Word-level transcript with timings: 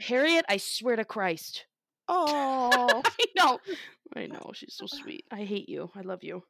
Harriet, 0.00 0.44
I 0.48 0.56
swear 0.58 0.96
to 0.96 1.04
Christ. 1.04 1.66
Oh. 2.10 3.02
I 3.04 3.24
know. 3.36 3.58
I 4.16 4.26
know. 4.28 4.52
She's 4.54 4.74
so 4.74 4.86
sweet. 4.86 5.26
I 5.30 5.44
hate 5.44 5.68
you. 5.68 5.90
I 5.94 6.00
love 6.00 6.24
you. 6.24 6.42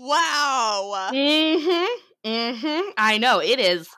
Wow. 0.00 1.10
Mm-hmm. 1.12 2.28
Mm-hmm. 2.30 2.90
I 2.96 3.18
know. 3.18 3.40
It 3.40 3.58
is 3.60 3.88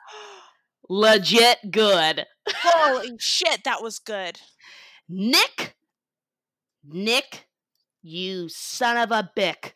legit 0.88 1.58
good. 1.70 2.26
Holy 2.48 3.10
shit, 3.18 3.64
that 3.64 3.82
was 3.82 3.98
good. 3.98 4.40
Nick. 5.08 5.74
Nick, 6.86 7.46
you 8.02 8.48
son 8.48 8.96
of 8.98 9.10
a 9.10 9.30
bick. 9.34 9.74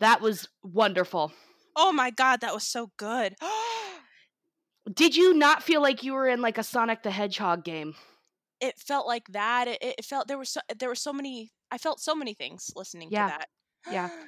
That 0.00 0.20
was 0.20 0.48
wonderful. 0.62 1.32
Oh 1.74 1.92
my 1.92 2.10
god, 2.10 2.40
that 2.42 2.52
was 2.54 2.66
so 2.66 2.90
good. 2.98 3.34
Did 4.94 5.16
you 5.16 5.34
not 5.34 5.62
feel 5.62 5.80
like 5.82 6.04
you 6.04 6.12
were 6.12 6.28
in 6.28 6.40
like 6.42 6.58
a 6.58 6.62
Sonic 6.62 7.02
the 7.02 7.10
Hedgehog 7.10 7.64
game? 7.64 7.94
it 8.58 8.78
felt 8.78 9.06
like 9.06 9.26
that. 9.32 9.68
It, 9.68 9.78
it 9.82 10.04
felt 10.04 10.28
there 10.28 10.38
were 10.38 10.44
so 10.46 10.60
there 10.78 10.88
were 10.88 10.94
so 10.94 11.12
many 11.12 11.52
I 11.70 11.76
felt 11.78 12.00
so 12.00 12.14
many 12.14 12.32
things 12.32 12.70
listening 12.74 13.08
Yeah. 13.10 13.26
to 13.28 13.38
that. 13.38 13.48
Yeah. 13.92 14.10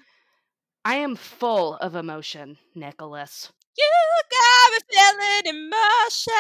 I 0.89 0.95
am 0.95 1.17
full 1.17 1.75
of 1.75 1.95
emotion, 1.97 2.57
Nicholas. 2.75 3.53
You 3.77 3.85
got 4.31 4.73
me 4.73 4.79
feeling 4.91 5.43
emotion. 5.55 6.33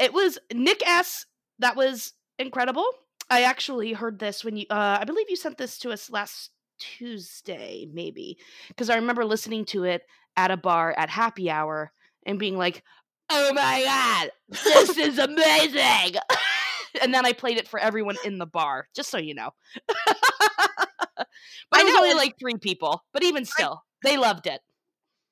it 0.00 0.12
was 0.12 0.40
Nick 0.52 0.84
S. 0.84 1.26
That 1.60 1.76
was 1.76 2.14
incredible. 2.36 2.84
I 3.30 3.44
actually 3.44 3.92
heard 3.92 4.18
this 4.18 4.44
when 4.44 4.56
you, 4.56 4.66
uh, 4.68 4.98
I 5.00 5.04
believe 5.04 5.30
you 5.30 5.36
sent 5.36 5.56
this 5.56 5.78
to 5.78 5.92
us 5.92 6.10
last 6.10 6.50
Tuesday, 6.80 7.88
maybe, 7.92 8.38
because 8.66 8.90
I 8.90 8.96
remember 8.96 9.24
listening 9.24 9.66
to 9.66 9.84
it 9.84 10.02
at 10.36 10.50
a 10.50 10.56
bar 10.56 10.92
at 10.98 11.10
happy 11.10 11.48
hour 11.48 11.92
and 12.26 12.40
being 12.40 12.58
like, 12.58 12.82
"Oh 13.30 13.52
my 13.52 13.84
god, 13.84 14.32
this 14.64 14.98
is 14.98 15.20
amazing!" 15.20 16.16
and 17.02 17.14
then 17.14 17.26
I 17.26 17.32
played 17.32 17.58
it 17.58 17.68
for 17.68 17.78
everyone 17.80 18.16
in 18.24 18.38
the 18.38 18.46
bar, 18.46 18.88
just 18.94 19.10
so 19.10 19.18
you 19.18 19.34
know. 19.34 19.50
but 21.16 21.26
I 21.72 21.80
it 21.80 21.84
was 21.84 21.94
know, 21.94 22.00
only 22.00 22.14
like 22.14 22.38
three 22.38 22.56
people, 22.58 23.04
but 23.12 23.22
even 23.22 23.44
still, 23.44 23.84
they 24.02 24.16
loved 24.16 24.46
it. 24.46 24.60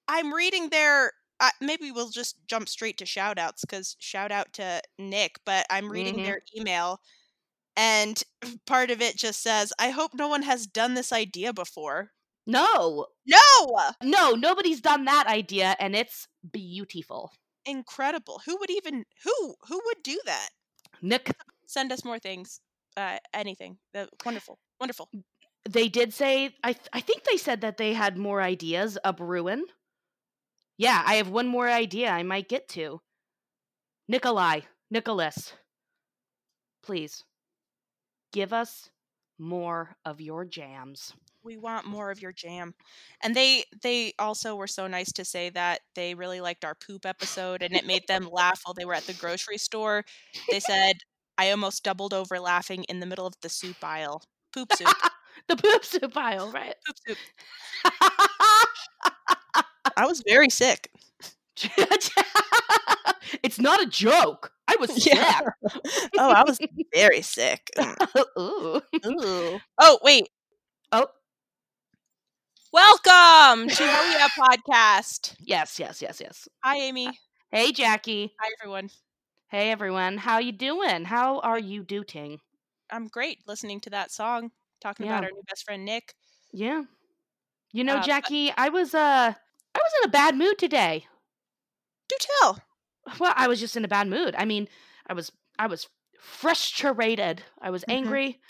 I'm 0.09 0.33
reading 0.33 0.71
their 0.71 1.13
uh, 1.41 1.51
maybe 1.61 1.91
we'll 1.91 2.11
just 2.11 2.37
jump 2.47 2.69
straight 2.69 2.99
to 2.99 3.07
shout 3.07 3.39
outs 3.39 3.63
because 3.63 3.97
shout 3.99 4.31
out 4.31 4.53
to 4.55 4.81
Nick, 4.99 5.41
but 5.45 5.67
I'm 5.71 5.91
reading 5.91 6.15
Mhm. 6.15 6.23
their 6.23 6.41
email 6.57 7.01
and 7.77 8.23
part 8.67 8.91
of 8.91 9.01
it 9.03 9.17
just 9.17 9.43
says, 9.43 9.73
I 9.79 9.91
hope 9.91 10.15
no 10.15 10.29
one 10.29 10.43
has 10.43 10.67
done 10.67 10.95
this 10.95 11.13
idea 11.13 11.53
before. 11.53 12.13
No, 12.47 13.07
No! 13.27 13.93
no, 14.03 14.33
nobody's 14.33 14.81
done 14.81 15.05
that 15.07 15.27
idea, 15.27 15.77
and 15.81 15.95
it's 15.97 16.29
beautiful. 16.51 17.33
Incredible. 17.65 18.41
Who 18.47 18.57
would 18.59 18.71
even 18.71 19.05
who 19.25 19.57
who 19.67 19.81
would 19.85 20.03
do 20.03 20.21
that? 20.27 20.51
Nick, 21.03 21.37
Send 21.73 21.93
us 21.93 22.05
more 22.05 22.19
things. 22.19 22.61
Uh 22.97 23.19
anything. 23.33 23.79
Uh, 23.95 24.07
wonderful. 24.25 24.59
Wonderful. 24.81 25.09
they 25.69 25.89
did 25.89 26.13
say 26.13 26.55
I 26.63 26.73
th- 26.75 26.89
I 26.93 27.01
think 27.01 27.25
they 27.25 27.37
said 27.37 27.61
that 27.63 27.77
they 27.79 27.93
had 27.95 28.17
more 28.19 28.41
ideas 28.43 28.99
up 29.05 29.21
ruin. 29.21 29.65
Yeah, 30.77 31.03
I 31.07 31.15
have 31.17 31.29
one 31.31 31.49
more 31.49 31.69
idea 31.69 32.11
I 32.11 32.23
might 32.23 32.49
get 32.49 32.69
to. 32.71 33.01
Nikolai, 34.09 34.61
Nicholas, 34.91 35.55
please 36.83 37.25
give 38.33 38.53
us 38.53 38.91
more 39.39 39.97
of 40.05 40.21
your 40.21 40.45
jams. 40.45 41.13
We 41.45 41.57
want 41.57 41.87
more 41.87 42.11
of 42.11 42.21
your 42.23 42.33
jam. 42.33 42.75
And 43.23 43.35
they 43.35 43.65
they 43.83 44.15
also 44.19 44.55
were 44.55 44.69
so 44.69 44.87
nice 44.87 45.13
to 45.13 45.25
say 45.25 45.51
that 45.51 45.81
they 45.95 46.15
really 46.15 46.41
liked 46.41 46.65
our 46.65 46.75
poop 46.75 47.05
episode 47.07 47.63
and 47.63 47.75
it 47.75 47.87
made 47.87 48.07
them 48.07 48.29
laugh 48.31 48.61
while 48.65 48.75
they 48.75 48.85
were 48.85 48.95
at 48.95 49.07
the 49.07 49.15
grocery 49.15 49.59
store. 49.59 50.05
They 50.51 50.61
said 50.61 50.99
I 51.39 51.51
almost 51.51 51.85
doubled 51.85 52.15
over 52.15 52.39
laughing 52.41 52.85
in 52.85 53.01
the 53.01 53.07
middle 53.07 53.27
of 53.27 53.35
the 53.43 53.49
soup 53.49 53.83
aisle. 53.83 54.23
Poop 54.53 54.73
soup. 54.75 54.89
the 55.49 55.57
poop 55.57 55.85
soup 55.85 56.17
aisle, 56.17 56.51
right? 56.53 56.75
poop 56.87 56.97
soup. 57.07 57.19
I 59.97 60.07
was 60.07 60.23
very 60.27 60.51
sick. 60.51 60.91
it's 63.43 63.61
not 63.61 63.83
a 63.83 63.87
joke. 63.87 64.53
I 64.69 64.77
was 64.81 65.07
Yeah. 65.07 65.41
Oh, 66.19 66.31
I 66.31 66.45
was 66.45 66.59
very 66.95 67.23
sick. 67.23 67.71
Mm. 67.79 67.97
Ooh. 68.39 68.81
Ooh. 69.07 69.61
Oh, 69.79 69.99
wait. 70.03 70.29
Oh, 70.93 71.07
Welcome 72.73 73.69
to 73.69 73.87
Hell 73.87 74.11
Yeah 74.13 74.29
Podcast. 74.39 75.35
yes, 75.41 75.79
yes, 75.79 76.01
yes, 76.03 76.21
yes. 76.21 76.49
Hi, 76.65 76.77
Amy. 76.77 77.19
Hey, 77.51 77.73
Jackie. 77.73 78.33
Hi, 78.41 78.49
everyone. 78.61 78.91
Hey, 79.53 79.71
everyone. 79.71 80.17
How 80.17 80.39
you 80.39 80.51
doing? 80.51 81.05
How 81.05 81.39
are 81.41 81.59
you 81.59 81.85
doing? 81.85 82.41
I'm 82.91 83.07
great 83.09 83.47
listening 83.47 83.81
to 83.83 83.91
that 83.91 84.11
song, 84.11 84.53
talking 84.81 85.07
Yeah. 85.07 85.13
about 85.13 85.25
our 85.25 85.31
new 85.31 85.43
best 85.49 85.65
friend 85.65 85.85
Nick. 85.85 86.15
Yeah. 86.53 86.85
You 87.73 87.85
know, 87.85 87.97
Uh, 87.97 87.99
but- 87.99 88.07
Jackie, 88.07 88.53
I 88.57 88.69
was 88.71 88.95
uh 88.95 89.35
I 89.75 89.79
was 89.79 89.93
in 90.03 90.09
a 90.09 90.13
bad 90.13 90.37
mood 90.37 90.59
today. 90.59 91.07
Do 92.09 92.17
tell. 92.21 92.59
Well, 93.19 93.33
I 93.37 93.49
was 93.49 93.61
just 93.61 93.77
in 93.77 93.85
a 93.85 93.89
bad 93.89 94.09
mood. 94.09 94.35
I 94.37 94.45
mean, 94.45 94.69
I 95.07 95.13
was 95.15 95.33
I 95.59 95.67
was 95.67 95.89
frustrated. 96.21 97.45
I 97.61 97.71
was 97.71 97.85
Mhm. 97.89 97.93
angry. 97.95 98.41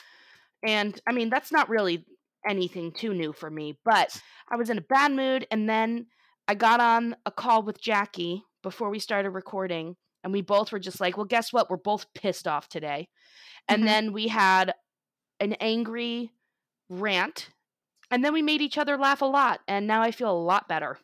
And 0.66 1.00
I 1.06 1.12
mean, 1.12 1.30
that's 1.30 1.52
not 1.52 1.68
really 1.68 2.06
anything 2.48 2.92
too 2.92 3.14
new 3.14 3.32
for 3.32 3.50
me, 3.50 3.78
but 3.84 4.20
I 4.50 4.56
was 4.56 4.70
in 4.70 4.78
a 4.78 4.82
bad 4.82 5.12
mood 5.12 5.46
and 5.50 5.68
then 5.68 6.08
I 6.48 6.54
got 6.54 6.80
on 6.80 7.16
a 7.26 7.32
call 7.32 7.62
with 7.62 7.80
Jackie 7.80 8.44
before 8.62 8.90
we 8.90 8.98
started 9.00 9.30
recording 9.30 9.96
and 10.24 10.32
we 10.32 10.42
both 10.42 10.72
were 10.72 10.78
just 10.80 11.00
like, 11.00 11.16
"Well, 11.16 11.26
guess 11.26 11.52
what? 11.52 11.70
We're 11.70 11.76
both 11.78 12.12
pissed 12.14 12.46
off 12.48 12.68
today." 12.68 13.08
And 13.68 13.86
Mhm. 13.86 13.88
then 13.88 14.12
we 14.12 14.28
had 14.28 14.74
an 15.40 15.54
angry 15.54 16.32
rant 16.90 17.50
and 18.10 18.24
then 18.24 18.32
we 18.34 18.42
made 18.42 18.62
each 18.62 18.78
other 18.78 18.96
laugh 18.98 19.22
a 19.22 19.26
lot 19.26 19.60
and 19.68 19.86
now 19.86 20.02
I 20.02 20.10
feel 20.12 20.30
a 20.30 20.38
lot 20.38 20.68
better. 20.68 20.98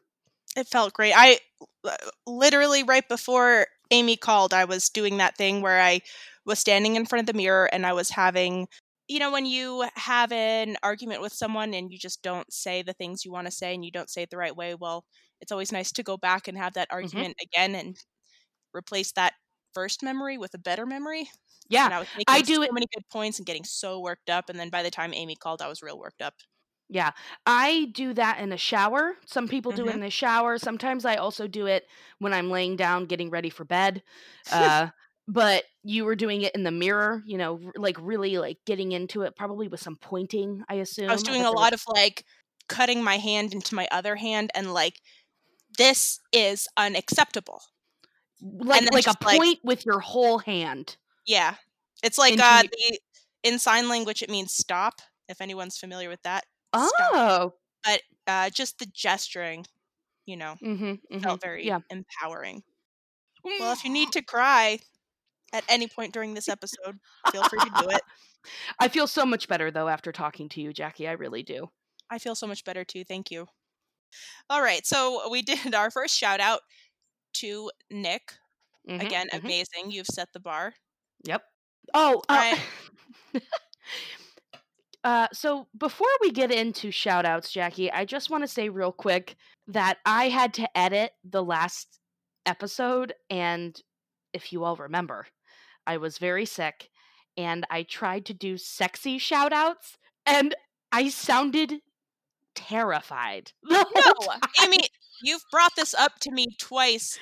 It 0.56 0.67
felt 0.67 0.93
great. 0.95 1.12
I 1.17 1.39
uh, 1.84 1.97
literally 2.27 2.83
right 2.83 3.06
before 3.09 3.67
Amy 3.91 4.17
called, 4.17 4.53
I 4.53 4.65
was 4.65 4.89
doing 4.89 5.19
that 5.19 5.37
thing 5.37 5.62
where 5.62 5.81
I 5.81 6.00
was 6.45 6.59
standing 6.59 6.97
in 6.97 7.06
front 7.06 7.29
of 7.29 7.33
the 7.33 7.39
mirror 7.39 7.67
and 7.73 7.87
I 7.87 7.93
was 7.93 8.11
having, 8.11 8.67
you 9.09 9.19
know, 9.19 9.31
when 9.31 9.47
you 9.47 9.87
have 9.95 10.33
an 10.33 10.77
argument 10.83 11.21
with 11.23 11.33
someone 11.33 11.75
and 11.75 11.93
you 11.93 11.99
just 11.99 12.23
don't 12.23 12.50
say 12.53 12.83
the 12.83 12.93
things 12.93 13.25
you 13.25 13.33
want 13.33 13.47
to 13.47 13.50
say 13.50 13.75
and 13.75 13.85
you 13.85 13.91
don't 13.93 14.11
say 14.11 14.23
it 14.23 14.31
the 14.31 14.37
right 14.37 14.55
way, 14.56 14.75
well, 14.75 15.05
it's 15.41 15.53
always 15.53 15.73
nice 15.73 15.93
to 15.93 16.03
go 16.03 16.17
back 16.17 16.49
and 16.49 16.59
have 16.59 16.75
that 16.75 16.89
argument 16.91 17.37
again 17.43 17.75
and 17.75 17.97
replace 18.75 19.12
that 19.12 19.34
first 19.75 20.03
memory 20.03 20.39
with 20.39 20.55
a 20.55 20.59
better 20.59 20.87
memory. 20.87 21.29
Yeah. 21.69 21.84
And 21.87 21.95
I 21.95 21.99
was 22.01 22.09
making 22.17 22.25
I 22.29 22.41
do 22.43 22.55
so 22.56 22.62
it- 22.62 22.73
many 22.73 22.87
good 22.95 23.05
points 23.11 23.38
and 23.38 23.47
getting 23.47 23.65
so 23.65 24.00
worked 24.00 24.31
up. 24.31 24.49
And 24.49 24.59
then 24.59 24.70
by 24.70 24.82
the 24.82 24.91
time 24.91 25.12
Amy 25.15 25.37
called, 25.37 25.61
I 25.62 25.69
was 25.69 25.82
real 25.82 25.99
worked 25.99 26.23
up. 26.23 26.35
Yeah, 26.91 27.11
I 27.44 27.88
do 27.93 28.15
that 28.15 28.41
in 28.41 28.50
a 28.50 28.56
shower. 28.56 29.19
Some 29.26 29.47
people 29.47 29.73
do 29.73 29.85
it 29.87 29.91
Mhm. 29.91 29.94
in 29.94 30.00
the 30.00 30.09
shower. 30.11 30.56
Sometimes 30.56 31.05
I 31.05 31.17
also 31.17 31.47
do 31.47 31.67
it 31.67 31.87
when 32.19 32.32
I'm 32.32 32.50
laying 32.50 32.76
down 32.76 33.05
getting 33.05 33.29
ready 33.31 33.50
for 33.50 33.65
bed. 33.65 34.03
Uh, 34.87 34.88
but 35.31 35.64
you 35.82 36.06
were 36.06 36.17
doing 36.17 36.41
it 36.41 36.55
in 36.55 36.62
the 36.62 36.71
mirror, 36.71 37.23
you 37.26 37.37
know, 37.37 37.61
like 37.76 37.99
really 38.00 38.38
like 38.38 38.56
getting 38.64 38.93
into 38.93 39.21
it, 39.23 39.37
probably 39.37 39.69
with 39.69 39.81
some 39.81 39.97
pointing. 39.97 40.64
I 40.71 40.76
assume 40.76 41.11
I 41.11 41.12
was 41.12 41.23
doing 41.23 41.44
a 41.44 41.50
lot 41.50 41.75
of 41.75 41.82
like 41.87 42.25
cutting 42.71 43.05
my 43.05 43.19
hand 43.19 43.53
into 43.53 43.75
my 43.75 43.87
other 43.91 44.17
hand 44.17 44.50
and 44.55 44.73
like 44.73 45.03
this 45.76 46.19
is 46.32 46.67
unacceptable. 46.79 47.61
Like 48.40 48.82
like 48.93 49.02
a 49.02 49.02
just, 49.02 49.25
like- 49.25 49.38
point 49.38 49.58
with 49.64 49.85
your 49.87 50.00
whole 50.00 50.38
hand. 50.38 50.96
Yeah. 51.26 51.55
It's 52.02 52.19
like 52.19 52.38
uh 52.40 52.62
the 52.62 52.99
in 53.43 53.58
sign 53.58 53.88
language 53.88 54.23
it 54.23 54.31
means 54.31 54.52
stop 54.52 55.00
if 55.29 55.40
anyone's 55.40 55.79
familiar 55.79 56.08
with 56.08 56.23
that. 56.23 56.44
Stop. 56.75 56.93
Oh, 57.12 57.52
Uh 58.26 58.50
just 58.50 58.79
the 58.79 58.87
gesturing, 58.87 59.64
you 60.26 60.37
know, 60.37 60.55
mm-hmm, 60.62 61.19
felt 61.20 61.40
very 61.43 61.67
yeah. 61.67 61.81
empowering. 61.90 62.62
Well, 63.44 63.73
if 63.73 63.85
you 63.85 63.90
need 63.90 64.12
to 64.12 64.23
cry, 64.23 64.79
at 65.52 65.64
any 65.69 65.87
point 65.87 66.12
during 66.12 66.35
this 66.35 66.49
episode, 66.49 66.99
feel 67.32 67.43
free 67.44 67.61
to 67.61 67.82
do 67.82 67.88
it. 67.88 68.02
I 68.79 68.88
feel 68.88 69.06
so 69.06 69.25
much 69.25 69.49
better 69.49 69.70
though 69.70 69.88
after 69.88 70.12
talking 70.12 70.49
to 70.50 70.61
you, 70.61 70.73
Jackie. 70.73 71.08
I 71.08 71.12
really 71.12 71.43
do. 71.43 71.70
I 72.11 72.19
feel 72.19 72.35
so 72.35 72.46
much 72.46 72.64
better 72.64 72.85
too. 72.85 73.05
Thank 73.05 73.31
you. 73.31 73.46
All 74.49 74.62
right, 74.62 74.87
so 74.87 75.29
we 75.31 75.43
did 75.43 75.75
our 75.75 75.90
first 75.90 76.17
shout 76.17 76.40
out 76.40 76.61
to 77.40 77.70
Nick. 77.90 78.35
Mhm, 78.88 79.02
Again, 79.02 79.29
mhm. 79.32 79.40
amazing. 79.44 79.90
You've 79.90 80.06
set 80.06 80.32
the 80.32 80.40
bar. 80.40 80.75
Yep. 81.25 81.43
Oh, 81.94 82.23
uh, 82.29 82.35
Right. 82.37 82.61
uh, 85.05 85.29
so 85.32 85.67
before 85.76 86.08
we 86.20 86.31
get 86.31 86.50
into 86.50 86.90
shout 86.90 87.25
outs, 87.25 87.50
Jackie, 87.52 87.90
I 87.93 88.05
just 88.05 88.31
want 88.31 88.43
to 88.44 88.49
say 88.49 88.69
real 88.69 88.93
quick 88.93 89.37
that 89.69 89.99
I 90.05 90.29
had 90.29 90.55
to 90.55 90.79
edit 90.79 91.12
the 91.25 91.43
last 91.44 91.99
episode. 92.46 93.14
And 93.31 93.81
if 94.32 94.52
you 94.52 94.64
all 94.64 94.76
remember, 94.76 95.26
I 95.87 95.99
was 95.99 96.19
very 96.19 96.46
sick 96.46 96.90
and 97.37 97.67
I 97.70 97.82
tried 97.85 98.26
to 98.26 98.35
do 98.35 98.56
sexy 98.58 99.19
shout 99.19 99.52
outs 99.52 99.96
and 100.26 100.55
I 100.93 101.08
sounded 101.08 101.75
terrified. 102.55 103.52
No, 103.64 103.85
time. 104.20 104.40
Amy, 104.64 104.81
you've 105.23 105.44
brought 105.50 105.75
this 105.76 105.94
up 105.94 106.19
to 106.20 106.31
me 106.31 106.47
twice 106.59 107.19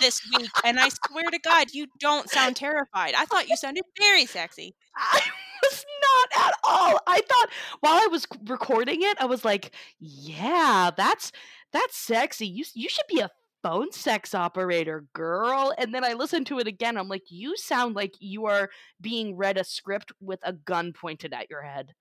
this 0.00 0.20
week, 0.36 0.50
and 0.64 0.78
I 0.78 0.88
swear 0.88 1.30
to 1.30 1.38
God, 1.38 1.68
you 1.72 1.86
don't 2.00 2.28
sound 2.30 2.56
terrified. 2.56 3.14
I 3.14 3.24
thought 3.26 3.48
you 3.48 3.56
sounded 3.56 3.84
very 3.98 4.26
sexy. 4.26 4.74
I 4.96 5.20
was 5.62 5.84
not 6.02 6.46
at 6.46 6.54
all. 6.64 7.00
I 7.06 7.20
thought 7.28 7.48
while 7.80 7.94
I 7.94 8.06
was 8.10 8.26
recording 8.46 9.02
it, 9.02 9.16
I 9.20 9.26
was 9.26 9.44
like, 9.44 9.74
"Yeah, 9.98 10.90
that's 10.96 11.32
that's 11.72 11.96
sexy. 11.96 12.46
You 12.46 12.64
you 12.74 12.88
should 12.88 13.06
be 13.08 13.20
a 13.20 13.30
phone 13.62 13.92
sex 13.92 14.34
operator, 14.34 15.06
girl." 15.14 15.72
And 15.78 15.94
then 15.94 16.04
I 16.04 16.12
listened 16.14 16.46
to 16.48 16.58
it 16.58 16.66
again. 16.66 16.96
I'm 16.96 17.08
like, 17.08 17.24
"You 17.30 17.56
sound 17.56 17.96
like 17.96 18.14
you 18.20 18.46
are 18.46 18.70
being 19.00 19.36
read 19.36 19.58
a 19.58 19.64
script 19.64 20.12
with 20.20 20.40
a 20.44 20.52
gun 20.52 20.92
pointed 20.92 21.32
at 21.32 21.50
your 21.50 21.62
head." 21.62 21.94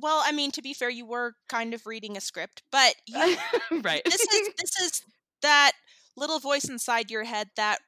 Well, 0.00 0.22
I 0.24 0.32
mean, 0.32 0.50
to 0.52 0.62
be 0.62 0.74
fair, 0.74 0.90
you 0.90 1.06
were 1.06 1.34
kind 1.48 1.74
of 1.74 1.86
reading 1.86 2.16
a 2.16 2.20
script, 2.20 2.62
but 2.70 2.94
you 3.06 3.36
right. 3.82 4.02
this 4.04 4.20
is 4.20 4.50
this 4.58 4.80
is 4.80 5.02
that 5.42 5.72
little 6.16 6.38
voice 6.38 6.68
inside 6.68 7.10
your 7.10 7.24
head 7.24 7.48
that 7.56 7.78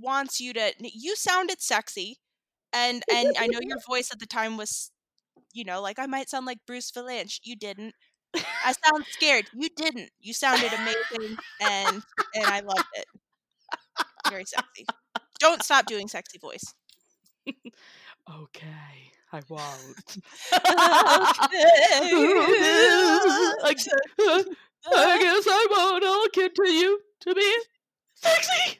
wants 0.00 0.40
you 0.40 0.52
to 0.54 0.72
you 0.80 1.14
sounded 1.16 1.60
sexy 1.60 2.18
and 2.72 3.02
and 3.12 3.34
i 3.38 3.46
know 3.46 3.58
your 3.62 3.78
voice 3.88 4.10
at 4.12 4.18
the 4.18 4.26
time 4.26 4.56
was 4.56 4.90
you 5.52 5.64
know 5.64 5.82
like 5.82 5.98
i 5.98 6.06
might 6.06 6.28
sound 6.30 6.46
like 6.46 6.58
bruce 6.66 6.90
vilanch. 6.90 7.40
You 7.42 7.56
didn't. 7.56 7.94
I 8.64 8.72
sound 8.84 9.04
scared. 9.10 9.46
You 9.52 9.68
didn't. 9.76 10.10
You 10.20 10.32
sounded 10.34 10.72
amazing 10.72 11.36
and 11.60 12.02
and 12.34 12.46
i 12.46 12.60
loved 12.60 12.88
it. 12.94 13.06
Very 14.28 14.44
sexy. 14.44 14.86
Don't 15.38 15.62
stop 15.62 15.86
doing 15.86 16.08
sexy 16.08 16.38
voice. 16.38 16.74
Okay, 18.30 18.89
I 19.32 19.40
won't. 19.48 20.18
I, 20.52 21.64
I 23.64 23.74
guess 25.18 25.46
I 25.48 25.66
won't. 25.70 26.04
I'll 26.04 26.28
continue 26.30 26.98
to 27.20 27.34
be 27.34 27.54
sexy. 28.14 28.78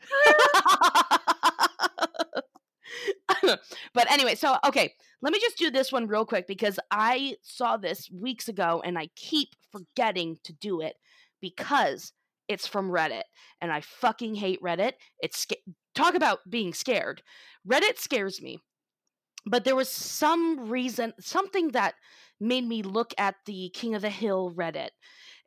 but 3.94 4.10
anyway, 4.10 4.34
so 4.34 4.56
okay, 4.64 4.92
let 5.22 5.32
me 5.32 5.38
just 5.40 5.58
do 5.58 5.70
this 5.70 5.92
one 5.92 6.06
real 6.08 6.24
quick 6.24 6.46
because 6.46 6.78
I 6.90 7.36
saw 7.42 7.76
this 7.76 8.10
weeks 8.10 8.48
ago 8.48 8.82
and 8.84 8.98
I 8.98 9.08
keep 9.16 9.50
forgetting 9.70 10.38
to 10.44 10.52
do 10.52 10.80
it 10.80 10.94
because 11.40 12.12
it's 12.48 12.66
from 12.66 12.90
Reddit 12.90 13.22
and 13.60 13.72
I 13.72 13.80
fucking 13.82 14.34
hate 14.34 14.60
Reddit. 14.62 14.92
It's 15.20 15.38
sca- 15.38 15.56
talk 15.94 16.14
about 16.14 16.40
being 16.48 16.74
scared. 16.74 17.22
Reddit 17.70 17.98
scares 17.98 18.42
me. 18.42 18.60
But 19.46 19.64
there 19.64 19.76
was 19.76 19.88
some 19.88 20.68
reason, 20.68 21.12
something 21.20 21.68
that 21.68 21.94
made 22.40 22.66
me 22.66 22.82
look 22.82 23.12
at 23.18 23.36
the 23.46 23.70
King 23.74 23.94
of 23.94 24.02
the 24.02 24.10
Hill 24.10 24.52
Reddit. 24.56 24.90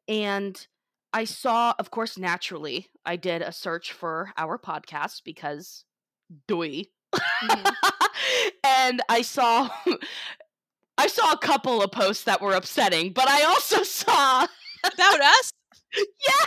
And 0.07 0.65
I 1.13 1.25
saw, 1.25 1.73
of 1.79 1.91
course, 1.91 2.17
naturally, 2.17 2.87
I 3.05 3.15
did 3.15 3.41
a 3.41 3.51
search 3.51 3.91
for 3.93 4.31
our 4.37 4.57
podcast 4.57 5.21
because 5.23 5.85
doy. 6.47 6.83
Mhm. 7.15 7.75
and 8.63 9.01
I 9.09 9.21
saw 9.21 9.69
I 10.97 11.07
saw 11.07 11.31
a 11.31 11.37
couple 11.37 11.81
of 11.81 11.91
posts 11.91 12.23
that 12.25 12.41
were 12.41 12.53
upsetting, 12.53 13.13
but 13.13 13.27
I 13.27 13.43
also 13.43 13.83
saw 13.83 14.47
about 14.83 15.21
us 15.21 15.51
Yeah. 15.95 16.45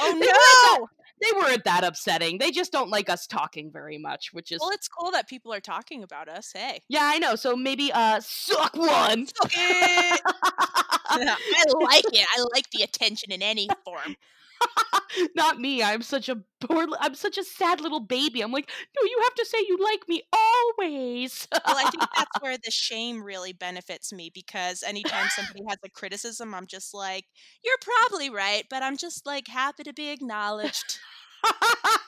oh 0.00 0.78
no 0.78 0.88
they 1.20 1.32
weren't 1.32 1.64
that 1.64 1.84
upsetting. 1.84 2.38
They 2.38 2.50
just 2.50 2.72
don't 2.72 2.90
like 2.90 3.08
us 3.08 3.26
talking 3.26 3.70
very 3.72 3.98
much, 3.98 4.30
which 4.32 4.52
is 4.52 4.60
well 4.60 4.70
it's 4.70 4.88
cool 4.88 5.10
that 5.12 5.28
people 5.28 5.52
are 5.52 5.60
talking 5.60 6.02
about 6.02 6.28
us 6.28 6.52
hey 6.54 6.80
Yeah, 6.88 7.02
I 7.04 7.18
know. 7.18 7.36
So 7.36 7.56
maybe 7.56 7.92
uh 7.92 8.20
suck 8.20 8.76
one. 8.76 9.26
Okay. 9.44 10.12
I 11.08 11.64
like 11.80 12.04
it. 12.12 12.26
I 12.36 12.44
like 12.52 12.70
the 12.70 12.82
attention 12.82 13.32
in 13.32 13.42
any 13.42 13.68
form. 13.84 14.16
Not 15.34 15.58
me. 15.60 15.82
I'm 15.82 16.02
such 16.02 16.28
a 16.28 16.36
poor. 16.60 16.86
I'm 17.00 17.14
such 17.14 17.38
a 17.38 17.44
sad 17.44 17.80
little 17.80 18.00
baby. 18.00 18.40
I'm 18.42 18.52
like, 18.52 18.68
"No, 18.96 19.02
you 19.04 19.20
have 19.24 19.34
to 19.34 19.44
say 19.46 19.58
you 19.66 19.78
like 19.82 20.08
me 20.08 20.22
always." 20.32 21.46
Well, 21.52 21.76
I 21.78 21.84
think 21.90 22.04
that's 22.16 22.30
where 22.40 22.56
the 22.62 22.70
shame 22.70 23.22
really 23.22 23.52
benefits 23.52 24.12
me 24.12 24.30
because 24.34 24.82
anytime 24.82 25.28
somebody 25.28 25.60
has 25.68 25.78
a 25.84 25.90
criticism, 25.90 26.54
I'm 26.54 26.66
just 26.66 26.94
like, 26.94 27.24
you're 27.64 27.76
probably 27.80 28.30
right, 28.30 28.64
but 28.70 28.82
I'm 28.82 28.96
just 28.96 29.26
like 29.26 29.48
happy 29.48 29.84
to 29.84 29.92
be 29.92 30.10
acknowledged. 30.10 30.98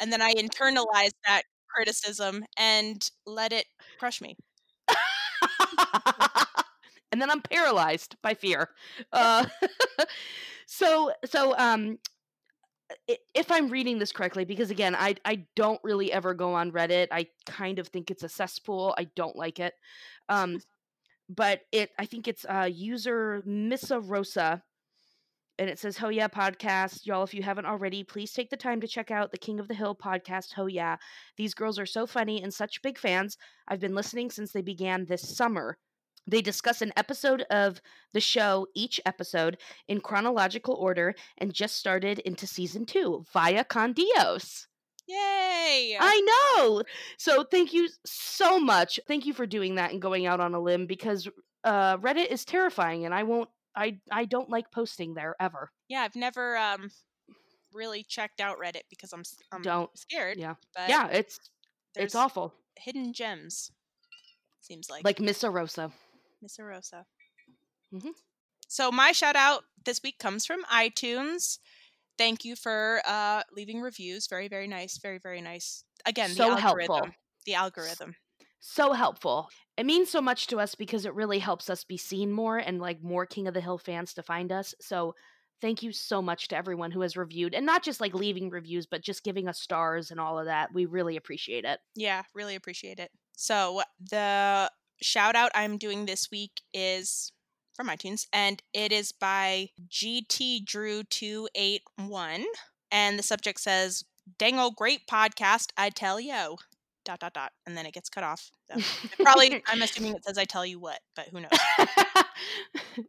And 0.00 0.12
then 0.12 0.22
I 0.22 0.32
internalize 0.34 1.12
that 1.26 1.42
criticism 1.68 2.44
and 2.56 3.08
let 3.26 3.52
it 3.52 3.66
crush 3.98 4.20
me. 4.20 4.36
And 7.12 7.20
then 7.20 7.30
I'm 7.30 7.42
paralyzed 7.42 8.16
by 8.22 8.34
fear. 8.34 8.70
Uh, 9.12 9.46
so 10.66 11.12
so 11.24 11.54
um 11.58 11.98
if 13.34 13.50
I'm 13.50 13.68
reading 13.68 13.98
this 13.98 14.12
correctly, 14.12 14.44
because 14.44 14.70
again, 14.70 14.94
I 14.94 15.16
I 15.24 15.46
don't 15.56 15.80
really 15.84 16.12
ever 16.12 16.34
go 16.34 16.54
on 16.54 16.72
Reddit. 16.72 17.08
I 17.10 17.26
kind 17.46 17.78
of 17.78 17.88
think 17.88 18.10
it's 18.10 18.22
a 18.22 18.28
cesspool. 18.28 18.94
I 18.98 19.04
don't 19.14 19.36
like 19.36 19.60
it. 19.60 19.74
Um, 20.28 20.58
but 21.28 21.62
it 21.72 21.90
I 21.98 22.06
think 22.06 22.28
it's 22.28 22.46
uh 22.48 22.68
user 22.70 23.42
Missa 23.44 24.00
Rosa. 24.00 24.62
And 25.60 25.68
it 25.68 25.80
says, 25.80 25.98
Ho 25.98 26.08
Yeah 26.08 26.28
Podcast. 26.28 27.04
Y'all, 27.04 27.24
if 27.24 27.34
you 27.34 27.42
haven't 27.42 27.66
already, 27.66 28.04
please 28.04 28.32
take 28.32 28.48
the 28.48 28.56
time 28.56 28.80
to 28.80 28.86
check 28.86 29.10
out 29.10 29.32
the 29.32 29.38
King 29.38 29.58
of 29.58 29.66
the 29.66 29.74
Hill 29.74 29.92
podcast, 29.92 30.52
Ho 30.52 30.66
Yeah. 30.66 30.96
These 31.36 31.54
girls 31.54 31.80
are 31.80 31.86
so 31.86 32.06
funny 32.06 32.40
and 32.40 32.54
such 32.54 32.80
big 32.80 32.96
fans. 32.96 33.36
I've 33.66 33.80
been 33.80 33.94
listening 33.94 34.30
since 34.30 34.52
they 34.52 34.62
began 34.62 35.04
this 35.06 35.36
summer. 35.36 35.76
They 36.28 36.42
discuss 36.42 36.82
an 36.82 36.92
episode 36.96 37.42
of 37.50 37.80
the 38.12 38.20
show 38.20 38.66
each 38.74 39.00
episode 39.06 39.58
in 39.88 40.00
chronological 40.00 40.74
order 40.74 41.14
and 41.38 41.52
just 41.52 41.76
started 41.76 42.18
into 42.20 42.46
season 42.46 42.84
two 42.86 43.24
via 43.32 43.64
Condios. 43.64 44.66
Yay! 45.08 45.96
I 45.98 46.54
know. 46.58 46.82
So 47.16 47.42
thank 47.44 47.72
you 47.72 47.88
so 48.04 48.60
much. 48.60 49.00
Thank 49.08 49.24
you 49.24 49.32
for 49.32 49.46
doing 49.46 49.76
that 49.76 49.90
and 49.92 50.02
going 50.02 50.26
out 50.26 50.38
on 50.40 50.54
a 50.54 50.60
limb 50.60 50.86
because 50.86 51.26
uh, 51.64 51.96
Reddit 51.96 52.26
is 52.26 52.44
terrifying 52.44 53.06
and 53.06 53.14
I 53.14 53.22
won't. 53.22 53.48
I 53.74 53.98
I 54.10 54.24
don't 54.26 54.50
like 54.50 54.70
posting 54.70 55.14
there 55.14 55.34
ever. 55.40 55.70
yeah, 55.88 56.02
I've 56.02 56.16
never 56.16 56.56
um 56.58 56.90
really 57.72 58.02
checked 58.02 58.40
out 58.40 58.58
Reddit 58.58 58.82
because 58.90 59.12
I'm, 59.12 59.22
I'm 59.52 59.62
Don't. 59.62 59.96
scared. 59.96 60.38
Yeah. 60.38 60.54
But 60.74 60.88
yeah, 60.88 61.08
it's 61.08 61.38
it's 61.96 62.14
awful. 62.14 62.52
hidden 62.76 63.12
gems. 63.12 63.70
Seems 64.60 64.90
like 64.90 65.04
Like 65.04 65.20
Miss 65.20 65.42
Rosa. 65.44 65.90
Miss 66.42 66.58
Rosa. 66.58 67.04
Mhm. 67.92 68.12
So 68.68 68.90
my 68.92 69.12
shout 69.12 69.36
out 69.36 69.64
this 69.84 70.02
week 70.02 70.18
comes 70.18 70.44
from 70.46 70.64
iTunes. 70.64 71.58
Thank 72.18 72.44
you 72.44 72.56
for 72.56 73.00
uh, 73.06 73.42
leaving 73.52 73.80
reviews. 73.80 74.26
Very, 74.26 74.48
very 74.48 74.66
nice. 74.68 74.98
Very, 74.98 75.18
very 75.18 75.40
nice. 75.40 75.84
Again, 76.04 76.30
So 76.30 76.54
the 76.54 76.60
helpful. 76.60 76.96
algorithm. 76.96 77.14
The 77.46 77.54
algorithm. 77.54 78.16
so 78.60 78.92
helpful. 78.92 79.48
It 79.76 79.86
means 79.86 80.10
so 80.10 80.20
much 80.20 80.48
to 80.48 80.58
us 80.58 80.74
because 80.74 81.04
it 81.06 81.14
really 81.14 81.38
helps 81.38 81.70
us 81.70 81.84
be 81.84 81.96
seen 81.96 82.32
more 82.32 82.58
and 82.58 82.80
like 82.80 83.02
more 83.02 83.24
King 83.24 83.46
of 83.46 83.54
the 83.54 83.60
Hill 83.60 83.78
fans 83.78 84.12
to 84.14 84.22
find 84.22 84.50
us. 84.52 84.74
So 84.80 85.14
thank 85.60 85.82
you 85.82 85.92
so 85.92 86.20
much 86.20 86.48
to 86.48 86.56
everyone 86.56 86.90
who 86.90 87.00
has 87.02 87.16
reviewed 87.16 87.54
and 87.54 87.64
not 87.64 87.82
just 87.84 88.00
like 88.00 88.14
leaving 88.14 88.50
reviews, 88.50 88.86
but 88.86 89.00
just 89.02 89.22
giving 89.24 89.48
us 89.48 89.60
stars 89.60 90.10
and 90.10 90.18
all 90.20 90.38
of 90.38 90.46
that. 90.46 90.74
We 90.74 90.86
really 90.86 91.16
appreciate 91.16 91.64
it. 91.64 91.80
Yeah, 91.94 92.24
really 92.34 92.56
appreciate 92.56 92.98
it. 92.98 93.10
So 93.36 93.82
the 94.10 94.70
shout 95.00 95.36
out 95.36 95.50
I'm 95.54 95.78
doing 95.78 96.06
this 96.06 96.30
week 96.30 96.62
is 96.72 97.32
from 97.74 97.88
iTunes, 97.88 98.26
and 98.32 98.62
it 98.72 98.92
is 98.92 99.12
by 99.12 99.70
GT 99.88 100.64
Drew 100.64 101.04
two 101.04 101.48
eight 101.54 101.82
one, 101.96 102.44
and 102.90 103.18
the 103.18 103.22
subject 103.22 103.60
says, 103.60 104.04
"Dang 104.38 104.58
old 104.58 104.76
great 104.76 105.06
podcast, 105.10 105.70
I 105.76 105.90
tell 105.90 106.20
yo." 106.20 106.56
Dot 107.04 107.20
dot 107.20 107.32
dot, 107.32 107.52
and 107.66 107.76
then 107.76 107.86
it 107.86 107.94
gets 107.94 108.10
cut 108.10 108.24
off. 108.24 108.50
So 108.70 108.80
probably, 109.22 109.62
I'm 109.66 109.80
assuming 109.82 110.14
it 110.14 110.24
says 110.24 110.38
"I 110.38 110.44
tell 110.44 110.66
you 110.66 110.78
what," 110.78 111.00
but 111.16 111.28
who 111.28 111.40
knows? 111.40 111.50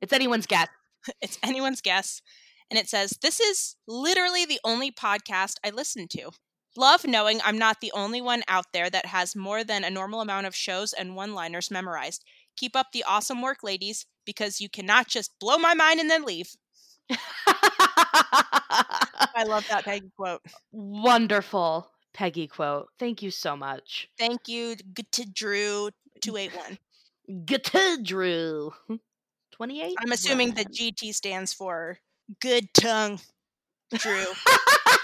it's 0.02 0.14
anyone's 0.14 0.46
guess. 0.46 0.68
it's 1.22 1.38
anyone's 1.44 1.82
guess. 1.82 2.22
And 2.70 2.80
it 2.80 2.88
says, 2.88 3.18
This 3.22 3.40
is 3.40 3.76
literally 3.88 4.46
the 4.46 4.60
only 4.64 4.92
podcast 4.92 5.56
I 5.66 5.72
listen 5.72 6.08
to. 6.10 6.32
Love 6.78 7.06
knowing 7.06 7.40
I'm 7.44 7.58
not 7.58 7.82
the 7.82 7.92
only 7.94 8.22
one 8.22 8.44
out 8.48 8.66
there 8.74 8.90
that 8.90 9.08
has 9.08 9.36
more 9.36 9.64
than 9.64 9.84
a 9.84 9.90
normal 9.90 10.22
amount 10.22 10.48
of 10.48 10.56
shows 10.56 10.94
and 10.94 11.16
one 11.16 11.34
liners 11.34 11.72
memorized. 11.72 12.24
Keep 12.56 12.76
up 12.76 12.88
the 12.92 13.04
awesome 13.08 13.42
work, 13.42 13.64
ladies, 13.64 14.06
because 14.26 14.62
you 14.62 14.70
cannot 14.70 15.08
just 15.08 15.38
blow 15.40 15.58
my 15.58 15.74
mind 15.74 16.00
and 16.00 16.10
then 16.10 16.24
leave. 16.24 16.52
I 19.40 19.44
love 19.48 19.68
that 19.70 19.84
Peggy 19.86 20.12
quote. 20.16 20.42
Wonderful 20.72 21.90
Peggy 22.14 22.48
quote. 22.48 22.88
Thank 23.00 23.22
you 23.22 23.32
so 23.32 23.56
much. 23.56 24.10
Thank 24.18 24.48
you 24.48 24.76
to 25.12 25.26
Drew 25.26 25.90
two 26.22 26.38
eight 26.38 26.52
one. 26.56 26.78
Get 27.46 27.72
Drew. 28.04 28.74
28? 29.52 29.96
I'm 30.00 30.12
assuming 30.12 30.54
the 30.54 30.66
GT 30.66 31.14
stands 31.14 31.54
for 31.54 32.00
good 32.42 32.74
tongue. 32.74 33.20
Drew. 33.94 34.26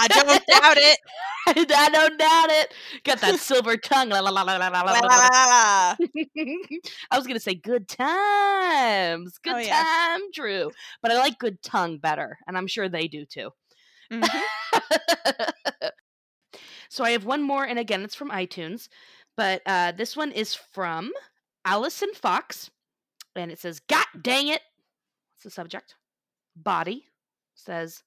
I 0.00 0.08
don't 0.08 0.26
doubt 0.46 0.76
it. 0.78 0.98
I 1.76 1.88
don't 1.90 2.18
doubt 2.18 2.50
it. 2.50 2.72
Got 3.04 3.20
that 3.20 3.38
silver 3.38 3.76
tongue. 3.76 4.08
La, 4.10 4.20
la, 4.20 4.30
la, 4.30 4.42
la, 4.42 4.56
la, 4.56 4.68
la, 4.68 4.80
la, 4.82 5.00
La. 5.00 5.96
I 7.10 7.16
was 7.16 7.26
gonna 7.26 7.40
say 7.40 7.54
good 7.54 7.88
times, 7.88 9.38
good 9.42 9.54
Oh, 9.54 9.58
yeah. 9.58 9.84
time, 9.84 10.20
Drew, 10.32 10.70
but 11.02 11.10
I 11.12 11.18
like 11.18 11.38
good 11.38 11.62
tongue 11.62 11.98
better, 11.98 12.38
and 12.46 12.56
I'm 12.56 12.66
sure 12.66 12.88
they 12.88 13.08
do 13.08 13.24
too. 13.26 13.50
Mhm. 14.12 14.28
so 16.88 17.04
I 17.04 17.10
have 17.10 17.24
one 17.24 17.42
more, 17.42 17.64
and 17.64 17.78
again, 17.78 18.02
it's 18.02 18.14
from 18.14 18.30
iTunes, 18.30 18.88
but 19.36 19.62
uh, 19.66 19.92
this 19.92 20.16
one 20.16 20.32
is 20.32 20.54
from 20.54 21.12
Allison 21.64 22.12
Fox, 22.14 22.70
and 23.36 23.50
it 23.50 23.58
says, 23.58 23.80
"God 23.80 24.06
dang 24.20 24.48
it!" 24.48 24.62
What's 25.34 25.44
the 25.44 25.50
subject? 25.50 25.94
Body 26.56 27.06
says, 27.54 28.02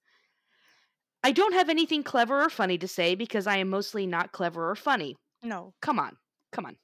"I 1.24 1.32
don't 1.32 1.54
have 1.54 1.70
anything 1.70 2.04
clever 2.04 2.44
or 2.44 2.50
funny 2.50 2.78
to 2.78 2.88
say 2.88 3.16
because 3.16 3.48
I 3.48 3.58
am 3.58 3.70
mostly 3.70 4.06
not 4.06 4.32
clever 4.32 4.70
or 4.70 4.76
funny. 4.76 5.16
No. 5.42 5.74
Come 5.82 6.00
on, 6.00 6.18
come 6.52 6.66
on." 6.66 6.78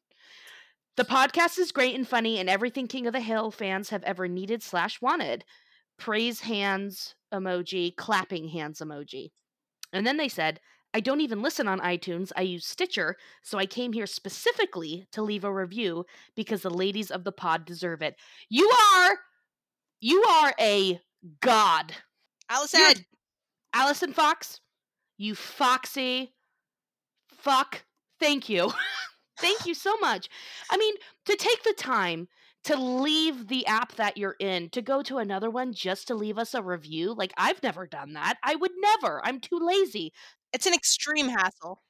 The 0.97 1.05
podcast 1.05 1.57
is 1.59 1.71
great 1.71 1.95
and 1.95 2.07
funny, 2.07 2.39
and 2.39 2.49
everything 2.49 2.87
King 2.87 3.07
of 3.07 3.13
the 3.13 3.21
Hill 3.21 3.51
fans 3.51 3.89
have 3.89 4.03
ever 4.03 4.27
needed 4.27 4.61
slash 4.61 5.01
wanted. 5.01 5.45
Praise 5.97 6.41
hands 6.41 7.15
emoji, 7.33 7.95
clapping 7.95 8.49
hands 8.49 8.79
emoji. 8.79 9.29
And 9.93 10.05
then 10.05 10.17
they 10.17 10.27
said, 10.27 10.59
I 10.93 10.99
don't 10.99 11.21
even 11.21 11.41
listen 11.41 11.67
on 11.67 11.79
iTunes. 11.79 12.31
I 12.35 12.41
use 12.41 12.65
Stitcher, 12.65 13.15
so 13.43 13.57
I 13.57 13.65
came 13.65 13.93
here 13.93 14.07
specifically 14.07 15.07
to 15.11 15.21
leave 15.21 15.43
a 15.43 15.53
review 15.53 16.05
because 16.35 16.63
the 16.63 16.69
ladies 16.69 17.11
of 17.11 17.23
the 17.23 17.31
pod 17.31 17.65
deserve 17.65 18.01
it. 18.01 18.15
You 18.49 18.69
are, 18.93 19.17
you 20.01 20.23
are 20.23 20.53
a 20.59 20.99
god, 21.41 21.93
Allison. 22.49 23.05
Allison 23.73 24.13
Fox. 24.13 24.61
You 25.17 25.35
foxy 25.35 26.33
fuck. 27.39 27.83
Thank 28.19 28.49
you. 28.49 28.71
Thank 29.39 29.65
you 29.65 29.73
so 29.73 29.95
much. 29.97 30.29
I 30.69 30.77
mean, 30.77 30.95
to 31.25 31.35
take 31.35 31.63
the 31.63 31.73
time 31.77 32.27
to 32.65 32.75
leave 32.75 33.47
the 33.47 33.65
app 33.65 33.95
that 33.95 34.17
you're 34.17 34.35
in 34.39 34.69
to 34.69 34.81
go 34.81 35.01
to 35.03 35.17
another 35.17 35.49
one 35.49 35.73
just 35.73 36.07
to 36.07 36.15
leave 36.15 36.37
us 36.37 36.53
a 36.53 36.61
review, 36.61 37.13
like 37.13 37.33
I've 37.37 37.63
never 37.63 37.87
done 37.87 38.13
that. 38.13 38.37
I 38.43 38.55
would 38.55 38.71
never. 38.77 39.25
I'm 39.25 39.39
too 39.39 39.59
lazy. 39.61 40.11
It's 40.51 40.65
an 40.65 40.73
extreme 40.73 41.29
hassle. 41.29 41.81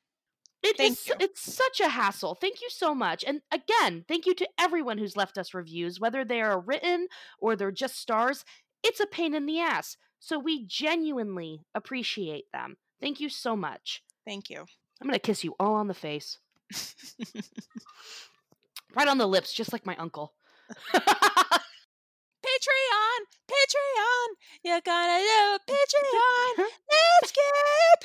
It 0.62 0.77
Thank 0.77 0.91
is- 0.91 1.12
it's 1.19 1.41
such 1.41 1.79
a 1.79 1.89
hassle. 1.89 2.36
Thank 2.36 2.62
you 2.62 2.69
so 2.69 2.93
much. 2.93 3.24
And 3.25 3.41
again, 3.51 4.05
thank 4.07 4.25
you 4.25 4.36
to 4.36 4.50
everyone 4.59 4.98
who's 4.98 5.17
left 5.17 5.38
us 5.38 5.53
reviews, 5.53 6.00
whether 6.00 6.24
they 6.24 6.41
are 6.41 6.59
written 6.59 7.07
or 7.39 7.55
they're 7.55 7.71
just 7.71 7.95
stars. 7.98 8.43
It's 8.83 9.00
a 9.00 9.07
pain 9.07 9.33
in 9.33 9.45
the 9.45 9.59
ass. 9.59 9.98
So 10.19 10.38
we 10.38 10.65
genuinely 10.65 11.61
appreciate 11.73 12.51
them. 12.51 12.77
Thank 13.01 13.19
you 13.19 13.29
so 13.29 13.55
much. 13.55 14.03
Thank 14.25 14.49
you. 14.49 14.65
I'm 15.01 15.07
going 15.07 15.13
to 15.13 15.19
kiss 15.19 15.43
you 15.43 15.55
all 15.59 15.75
on 15.75 15.88
the 15.88 15.93
face. 15.93 16.38
right 18.95 19.07
on 19.07 19.17
the 19.17 19.27
lips, 19.27 19.53
just 19.53 19.71
like 19.73 19.85
my 19.85 19.95
uncle. 19.95 20.33
Patreon, 22.49 23.19
Patreon, 23.49 24.27
you're 24.63 24.81
gonna 24.81 25.19
do 25.19 25.57
Patreon. 25.73 26.65
Let's 27.21 27.31
get 27.31 28.03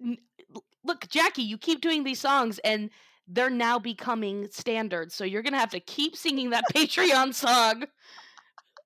Patreon. 0.00 0.18
Look, 0.84 1.08
Jackie, 1.08 1.42
you 1.42 1.58
keep 1.58 1.80
doing 1.80 2.04
these 2.04 2.20
songs 2.20 2.58
and 2.60 2.90
they're 3.28 3.50
now 3.50 3.78
becoming 3.78 4.48
standard. 4.50 5.12
So 5.12 5.24
you're 5.24 5.42
going 5.42 5.52
to 5.52 5.58
have 5.58 5.70
to 5.70 5.80
keep 5.80 6.16
singing 6.16 6.50
that 6.50 6.64
Patreon 6.74 7.34
song 7.34 7.84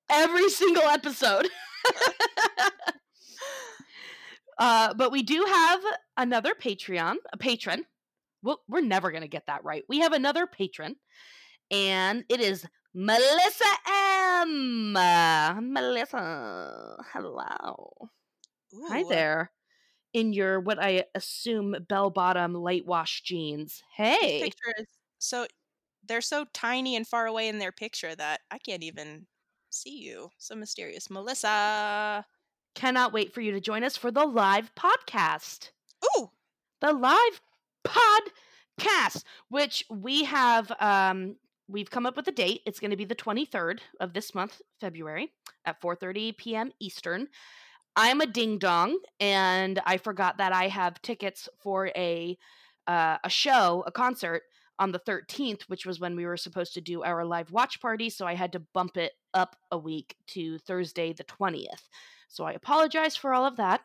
every 0.09 0.49
single 0.49 0.83
episode. 0.83 1.47
uh, 4.57 4.93
but 4.93 5.11
we 5.11 5.23
do 5.23 5.45
have 5.47 5.81
another 6.17 6.53
Patreon, 6.53 7.15
a 7.31 7.37
patron. 7.37 7.85
Well, 8.43 8.61
we're 8.67 8.81
never 8.81 9.11
going 9.11 9.23
to 9.23 9.27
get 9.27 9.47
that 9.47 9.63
right. 9.63 9.83
We 9.89 9.99
have 9.99 10.13
another 10.13 10.47
patron, 10.47 10.95
and 11.71 12.23
it 12.29 12.39
is 12.39 12.65
Melissa 12.93 13.65
M. 13.87 14.95
Uh, 14.95 15.55
Melissa, 15.61 16.97
hello. 17.13 17.93
Hi 18.89 19.03
there. 19.09 19.51
In 20.13 20.33
your 20.33 20.59
what 20.59 20.81
I 20.81 21.03
assume 21.13 21.75
bell 21.87 22.09
bottom 22.09 22.53
light 22.53 22.85
wash 22.85 23.21
jeans. 23.23 23.83
This 23.97 24.17
Hey. 24.19 24.41
picture 24.41 24.73
is 24.79 24.87
so 25.19 25.45
they're 26.07 26.21
so 26.21 26.45
tiny 26.53 26.95
and 26.95 27.07
far 27.07 27.27
away 27.27 27.49
in 27.49 27.59
their 27.59 27.71
picture 27.71 28.15
that 28.15 28.41
I 28.49 28.57
can't 28.59 28.83
even 28.83 29.27
see 29.69 29.97
you. 29.97 30.29
So 30.37 30.55
mysterious. 30.55 31.09
Melissa. 31.09 32.25
Cannot 32.75 33.13
wait 33.13 33.33
for 33.33 33.41
you 33.41 33.51
to 33.53 33.59
join 33.59 33.83
us 33.83 33.97
for 33.97 34.11
the 34.11 34.25
live 34.25 34.73
podcast. 34.75 35.71
Ooh. 36.05 36.29
The 36.81 36.93
live 36.93 37.41
podcast, 37.85 39.23
which 39.49 39.83
we 39.89 40.25
have 40.25 40.71
um 40.79 41.37
we've 41.67 41.89
come 41.89 42.05
up 42.05 42.15
with 42.15 42.27
a 42.27 42.31
date. 42.31 42.61
It's 42.65 42.79
going 42.79 42.91
to 42.91 42.97
be 42.97 43.05
the 43.05 43.15
23rd 43.15 43.79
of 43.99 44.13
this 44.13 44.33
month, 44.33 44.61
February, 44.79 45.33
at 45.65 45.81
4:30 45.81 46.37
p.m. 46.37 46.71
Eastern. 46.79 47.27
I'm 47.95 48.21
a 48.21 48.27
ding 48.27 48.59
dong, 48.59 48.99
and 49.19 49.81
I 49.85 49.97
forgot 49.97 50.37
that 50.37 50.53
I 50.53 50.67
have 50.67 51.01
tickets 51.01 51.49
for 51.59 51.87
a 51.95 52.37
uh, 52.85 53.17
a 53.23 53.29
show, 53.29 53.83
a 53.87 53.91
concert 53.91 54.43
on 54.79 54.91
the 54.91 54.99
13th, 54.99 55.63
which 55.63 55.85
was 55.85 55.99
when 55.99 56.15
we 56.15 56.25
were 56.25 56.37
supposed 56.37 56.73
to 56.75 56.81
do 56.81 57.03
our 57.03 57.25
live 57.25 57.51
watch 57.51 57.81
party. 57.81 58.09
So 58.09 58.25
I 58.25 58.35
had 58.35 58.51
to 58.53 58.59
bump 58.59 58.97
it 58.97 59.13
up 59.33 59.55
a 59.71 59.77
week 59.77 60.15
to 60.27 60.57
Thursday 60.59 61.13
the 61.13 61.23
20th. 61.23 61.87
So 62.29 62.43
I 62.43 62.53
apologize 62.53 63.15
for 63.15 63.33
all 63.33 63.45
of 63.45 63.57
that. 63.57 63.81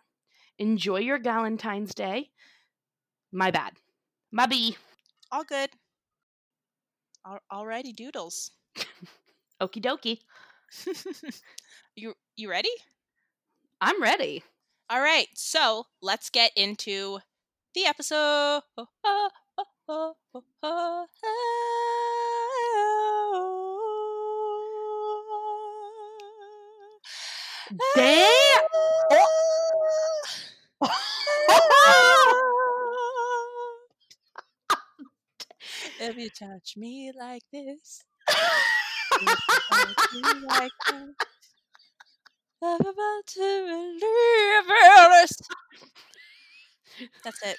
Enjoy 0.59 0.99
your 0.99 1.19
Valentine's 1.19 1.95
Day. 1.95 2.31
My 3.33 3.51
bad. 3.51 3.73
My 4.31 4.47
B. 4.47 4.77
All 5.31 5.45
good. 5.45 5.71
Al- 7.27 7.41
Alrighty 7.51 7.95
doodles. 7.95 8.51
Okie 9.63 9.83
dokie. 9.83 10.19
you 11.97 12.15
you 12.37 12.51
ready? 12.51 12.71
I'm 13.81 14.03
ready. 14.03 14.43
All 14.91 15.01
right, 15.01 15.29
so 15.35 15.87
let's 16.03 16.31
get 16.31 16.53
into 16.57 17.19
the 17.75 17.87
episode. 17.87 18.63
Damn! 27.95 28.63
If 36.01 36.17
you 36.17 36.31
touch 36.31 36.77
me 36.77 37.13
like 37.19 37.43
this, 37.53 38.05
if 39.21 39.23
you 39.23 39.29
touch 39.71 40.13
me 40.13 40.23
like 40.49 40.73
that, 40.89 41.15
I'm 42.63 42.81
about 42.81 43.27
to 43.27 43.99
this. 44.01 45.43
That's 47.25 47.43
it. 47.43 47.59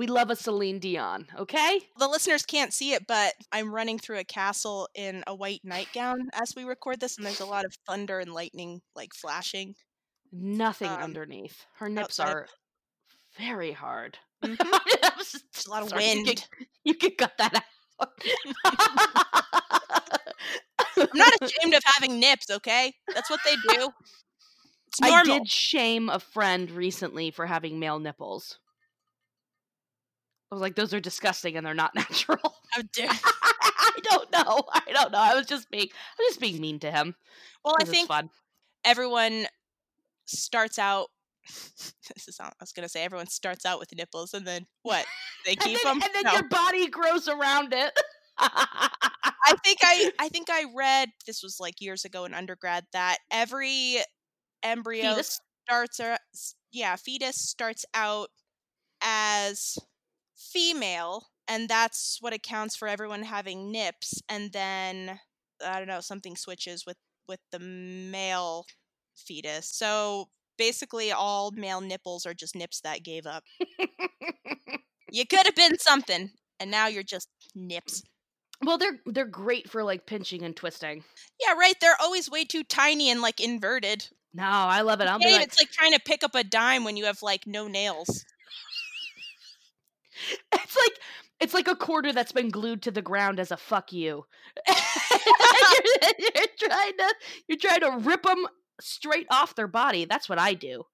We 0.00 0.06
love 0.06 0.30
a 0.30 0.34
Celine 0.36 0.78
Dion, 0.78 1.26
okay? 1.38 1.78
The 1.98 2.08
listeners 2.08 2.46
can't 2.46 2.72
see 2.72 2.94
it, 2.94 3.06
but 3.06 3.34
I'm 3.52 3.70
running 3.70 3.98
through 3.98 4.16
a 4.16 4.24
castle 4.24 4.88
in 4.94 5.22
a 5.26 5.34
white 5.34 5.60
nightgown 5.62 6.30
as 6.32 6.54
we 6.56 6.64
record 6.64 7.00
this, 7.00 7.18
and 7.18 7.26
there's 7.26 7.40
a 7.40 7.44
lot 7.44 7.66
of 7.66 7.74
thunder 7.86 8.18
and 8.18 8.32
lightning 8.32 8.80
like 8.96 9.12
flashing. 9.12 9.74
Nothing 10.32 10.88
Um, 10.88 11.02
underneath. 11.02 11.66
Her 11.74 11.90
nips 11.90 12.18
outside. 12.18 12.32
are 12.32 12.48
very 13.36 13.72
hard. 13.72 14.16
Mhm. 14.42 14.56
Was 15.18 15.32
just- 15.52 15.66
a 15.66 15.70
lot 15.70 15.82
of 15.82 15.90
sorry, 15.90 16.06
you 16.12 16.24
wind. 16.24 16.46
can- 16.50 16.66
You 16.84 16.94
can 16.94 17.10
cut 17.10 17.36
that 17.36 17.62
out. 18.00 18.08
I'm 20.96 21.08
not 21.12 21.32
ashamed 21.42 21.74
of 21.74 21.82
having 21.84 22.18
nips, 22.18 22.48
okay? 22.50 22.94
That's 23.12 23.28
what 23.28 23.40
they 23.44 23.54
do. 23.74 23.90
I 25.02 25.22
did 25.24 25.46
shame 25.46 26.08
a 26.08 26.18
friend 26.20 26.70
recently 26.70 27.30
for 27.30 27.44
having 27.46 27.78
male 27.78 27.98
nipples. 27.98 28.58
I 30.50 30.54
was 30.54 30.60
like, 30.62 30.74
those 30.74 30.92
are 30.94 31.00
disgusting 31.00 31.56
and 31.56 31.64
they're 31.66 31.74
not 31.74 31.94
natural. 31.96 32.56
How 32.70 32.82
dare 32.92 33.08
I 33.62 33.92
don't 34.02 34.30
know. 34.32 34.62
I 34.72 34.82
don't 34.92 35.12
know. 35.12 35.18
I 35.18 35.34
was 35.34 35.46
just 35.46 35.70
being 35.70 35.88
I'm 35.92 36.26
just 36.28 36.40
being 36.40 36.60
mean 36.60 36.78
to 36.80 36.90
him. 36.90 37.14
Well, 37.64 37.76
I 37.80 37.84
think 37.84 38.08
fun. 38.08 38.30
everyone 38.84 39.46
starts 40.26 40.78
out. 40.78 41.08
This 42.14 42.28
is 42.28 42.38
I 42.40 42.50
was 42.60 42.72
gonna 42.72 42.88
say 42.88 43.02
everyone 43.04 43.28
starts 43.28 43.64
out 43.66 43.78
with 43.78 43.94
nipples, 43.96 44.34
and 44.34 44.46
then 44.46 44.66
what? 44.82 45.06
They 45.44 45.56
And 45.60 45.60
keep 45.64 45.82
then, 45.82 45.98
them. 45.98 46.02
and 46.02 46.14
then 46.14 46.24
No. 46.24 46.32
your 46.32 46.48
body 46.48 46.88
grows 46.88 47.28
around 47.28 47.72
it. 47.72 47.92
I 48.38 49.54
think 49.64 49.78
I 49.82 50.10
I 50.18 50.28
think 50.28 50.48
I 50.50 50.64
read 50.74 51.10
this 51.26 51.42
was 51.42 51.58
like 51.60 51.80
years 51.80 52.04
ago 52.04 52.24
in 52.24 52.34
undergrad 52.34 52.86
that 52.92 53.18
every 53.30 53.98
embryo 54.62 55.14
Fetus? 55.14 55.40
starts 55.66 56.00
or 56.00 56.18
yeah 56.72 56.96
fetus 56.96 57.36
starts 57.36 57.84
out 57.94 58.28
as 59.02 59.78
female 60.40 61.26
and 61.46 61.68
that's 61.68 62.18
what 62.20 62.32
accounts 62.32 62.74
for 62.74 62.88
everyone 62.88 63.22
having 63.22 63.70
nips 63.70 64.20
and 64.28 64.52
then 64.52 65.20
I 65.64 65.78
don't 65.78 65.88
know 65.88 66.00
something 66.00 66.36
switches 66.36 66.84
with 66.86 66.96
with 67.28 67.40
the 67.52 67.58
male 67.58 68.64
fetus 69.14 69.68
so 69.68 70.28
basically 70.56 71.12
all 71.12 71.50
male 71.50 71.80
nipples 71.80 72.24
are 72.26 72.34
just 72.34 72.56
nips 72.56 72.80
that 72.80 73.04
gave 73.04 73.26
up 73.26 73.44
you 75.10 75.26
could 75.26 75.46
have 75.46 75.54
been 75.54 75.78
something 75.78 76.30
and 76.58 76.70
now 76.70 76.86
you're 76.86 77.02
just 77.02 77.28
nips 77.54 78.02
well, 78.62 78.76
they're 78.76 79.00
they're 79.06 79.24
great 79.24 79.70
for 79.70 79.82
like 79.82 80.06
pinching 80.06 80.42
and 80.42 80.54
twisting. 80.54 81.02
Yeah, 81.40 81.54
right. 81.54 81.74
They're 81.80 81.96
always 82.00 82.30
way 82.30 82.44
too 82.44 82.62
tiny 82.62 83.10
and 83.10 83.22
like 83.22 83.40
inverted. 83.40 84.06
No, 84.34 84.44
I 84.44 84.82
love 84.82 85.00
it. 85.00 85.08
I'll 85.08 85.18
be 85.18 85.32
like, 85.32 85.46
it's 85.46 85.58
like 85.58 85.70
trying 85.70 85.92
to 85.92 86.00
pick 86.00 86.22
up 86.22 86.34
a 86.34 86.44
dime 86.44 86.84
when 86.84 86.96
you 86.96 87.06
have 87.06 87.22
like 87.22 87.46
no 87.46 87.68
nails. 87.68 88.24
it's 90.52 90.76
like 90.76 90.92
it's 91.40 91.54
like 91.54 91.68
a 91.68 91.76
quarter 91.76 92.12
that's 92.12 92.32
been 92.32 92.50
glued 92.50 92.82
to 92.82 92.90
the 92.90 93.02
ground 93.02 93.40
as 93.40 93.50
a 93.50 93.56
fuck 93.56 93.92
you. 93.92 94.24
you're, 94.68 94.76
you're 96.18 96.46
trying 96.58 96.96
to 96.98 97.14
you're 97.48 97.58
trying 97.58 97.80
to 97.80 97.98
rip 98.08 98.22
them 98.22 98.46
straight 98.80 99.26
off 99.30 99.54
their 99.54 99.68
body. 99.68 100.04
That's 100.04 100.28
what 100.28 100.38
I 100.38 100.54
do. 100.54 100.84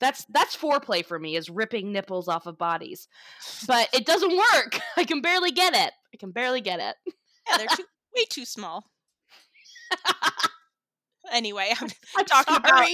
That's 0.00 0.24
that's 0.26 0.56
foreplay 0.56 1.04
for 1.04 1.18
me 1.18 1.36
is 1.36 1.50
ripping 1.50 1.92
nipples 1.92 2.28
off 2.28 2.46
of 2.46 2.58
bodies. 2.58 3.08
But 3.66 3.88
it 3.92 4.06
doesn't 4.06 4.36
work. 4.36 4.80
I 4.96 5.04
can 5.04 5.20
barely 5.20 5.50
get 5.50 5.74
it. 5.74 5.92
I 6.14 6.16
can 6.18 6.30
barely 6.30 6.60
get 6.60 6.80
it. 6.80 6.94
Yeah, 7.48 7.56
they're 7.58 7.66
too, 7.76 7.84
way 8.16 8.24
too 8.30 8.44
small. 8.44 8.84
Anyway, 11.32 11.72
I'm 11.80 11.88
I'm 12.16 12.24
Talking 12.26 12.56
about- 12.56 12.86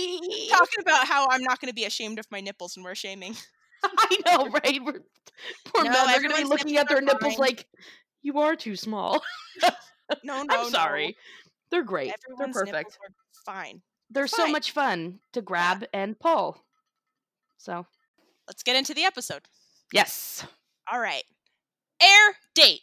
talking 0.50 0.80
about 0.80 1.06
how 1.06 1.26
I'm 1.30 1.42
not 1.42 1.60
going 1.60 1.68
to 1.70 1.74
be 1.74 1.84
ashamed 1.84 2.18
of 2.18 2.26
my 2.30 2.40
nipples 2.40 2.76
and 2.76 2.84
we're 2.84 2.94
shaming. 2.94 3.34
I 3.84 4.16
know, 4.26 4.48
right? 4.64 4.80
We're, 4.84 5.00
poor 5.66 5.84
No, 5.84 5.90
men. 5.90 6.06
They're 6.06 6.22
gonna 6.22 6.36
be 6.36 6.44
looking 6.44 6.76
at 6.76 6.88
their 6.88 7.00
nipples 7.00 7.34
fine. 7.34 7.40
like, 7.40 7.66
"You 8.22 8.38
are 8.40 8.56
too 8.56 8.76
small." 8.76 9.22
No, 9.62 9.68
no, 10.24 10.40
I'm 10.40 10.46
no. 10.46 10.68
sorry. 10.70 11.16
They're 11.70 11.84
great. 11.84 12.12
Everyone's 12.26 12.54
They're 12.54 12.64
perfect. 12.64 12.98
fine. 13.44 13.82
They're 14.10 14.26
so 14.26 14.46
much 14.48 14.70
fun 14.72 15.20
to 15.34 15.42
grab 15.42 15.84
and 15.92 16.18
pull. 16.18 16.64
So, 17.58 17.86
Let's 18.46 18.62
get 18.62 18.76
into 18.76 18.94
the 18.94 19.04
episode. 19.04 19.42
yes. 19.92 20.46
All 20.90 20.98
right. 21.00 21.24
Air 22.02 22.36
date 22.54 22.80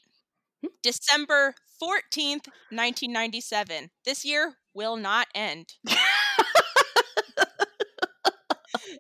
Hmm? 0.62 0.68
December 0.84 1.56
14th, 1.82 2.48
1997. 2.70 3.90
This 4.06 4.24
year 4.24 4.56
will 4.76 4.96
not 4.98 5.28
end. 5.34 5.74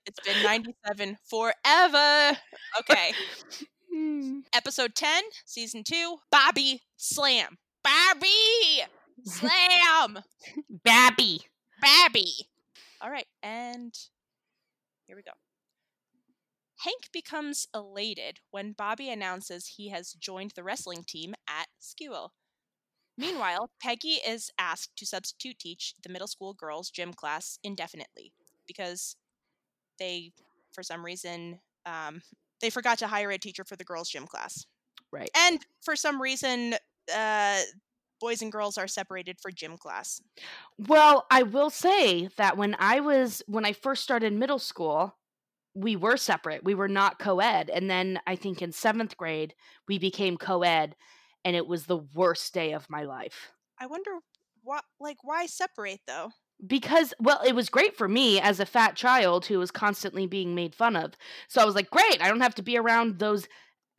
It's 0.07 0.14
been 0.25 0.43
97 0.43 1.17
forever. 1.23 2.37
Okay. 2.79 3.13
Hmm. 3.93 4.39
Episode 4.53 4.95
10, 4.95 5.23
season 5.45 5.83
2, 5.83 6.17
Bobby 6.31 6.81
Slam. 6.97 7.57
Bobby 7.83 8.83
Slam. 9.23 10.23
Babby. 10.83 11.41
Babby. 11.81 12.47
All 13.01 13.11
right, 13.11 13.27
and 13.43 13.93
here 15.05 15.15
we 15.15 15.21
go. 15.21 15.31
Hank 16.79 17.09
becomes 17.13 17.67
elated 17.73 18.39
when 18.51 18.73
Bobby 18.73 19.09
announces 19.09 19.67
he 19.77 19.89
has 19.89 20.13
joined 20.13 20.51
the 20.55 20.63
wrestling 20.63 21.03
team 21.03 21.35
at 21.47 21.67
Skewel. 21.79 22.31
Meanwhile, 23.17 23.69
Peggy 23.81 24.19
is 24.27 24.51
asked 24.59 24.97
to 24.97 25.05
substitute 25.05 25.59
teach 25.59 25.93
the 26.03 26.09
middle 26.09 26.27
school 26.27 26.53
girls' 26.53 26.89
gym 26.89 27.13
class 27.13 27.59
indefinitely 27.63 28.33
because 28.67 29.15
they, 29.99 30.31
for 30.71 30.83
some 30.83 31.03
reason, 31.03 31.59
um, 31.85 32.21
they 32.61 32.69
forgot 32.69 32.97
to 32.99 33.07
hire 33.07 33.31
a 33.31 33.37
teacher 33.37 33.63
for 33.63 33.75
the 33.75 33.83
girls' 33.83 34.09
gym 34.09 34.25
class. 34.25 34.65
Right. 35.11 35.29
And 35.35 35.59
for 35.81 35.95
some 35.95 36.21
reason, 36.21 36.75
uh, 37.13 37.61
boys 38.19 38.41
and 38.41 38.51
girls 38.51 38.77
are 38.77 38.87
separated 38.87 39.37
for 39.41 39.51
gym 39.51 39.77
class. 39.77 40.21
Well, 40.77 41.25
I 41.31 41.43
will 41.43 41.69
say 41.69 42.29
that 42.37 42.57
when 42.57 42.75
I 42.79 42.99
was 42.99 43.43
when 43.47 43.65
I 43.65 43.73
first 43.73 44.03
started 44.03 44.33
middle 44.33 44.59
school, 44.59 45.15
we 45.73 45.95
were 45.95 46.17
separate. 46.17 46.63
We 46.63 46.75
were 46.75 46.87
not 46.87 47.19
co-ed, 47.19 47.69
and 47.69 47.89
then 47.89 48.19
I 48.25 48.35
think 48.35 48.61
in 48.61 48.71
7th 48.71 49.17
grade 49.17 49.53
we 49.87 49.99
became 49.99 50.37
co-ed 50.37 50.95
and 51.45 51.55
it 51.55 51.67
was 51.67 51.85
the 51.85 51.97
worst 51.97 52.53
day 52.53 52.73
of 52.73 52.89
my 52.89 53.03
life. 53.03 53.51
I 53.79 53.85
wonder 53.85 54.11
what 54.63 54.83
like 54.99 55.17
why 55.23 55.45
separate 55.45 56.01
though? 56.07 56.31
Because 56.65 57.13
well 57.19 57.41
it 57.45 57.55
was 57.55 57.69
great 57.69 57.95
for 57.97 58.07
me 58.07 58.39
as 58.39 58.59
a 58.59 58.65
fat 58.65 58.95
child 58.95 59.45
who 59.45 59.59
was 59.59 59.71
constantly 59.71 60.25
being 60.25 60.55
made 60.55 60.75
fun 60.75 60.95
of. 60.95 61.13
So 61.47 61.61
i 61.61 61.65
was 61.65 61.75
like 61.75 61.89
great 61.89 62.21
i 62.21 62.27
don't 62.27 62.41
have 62.41 62.55
to 62.55 62.63
be 62.63 62.77
around 62.77 63.19
those 63.19 63.47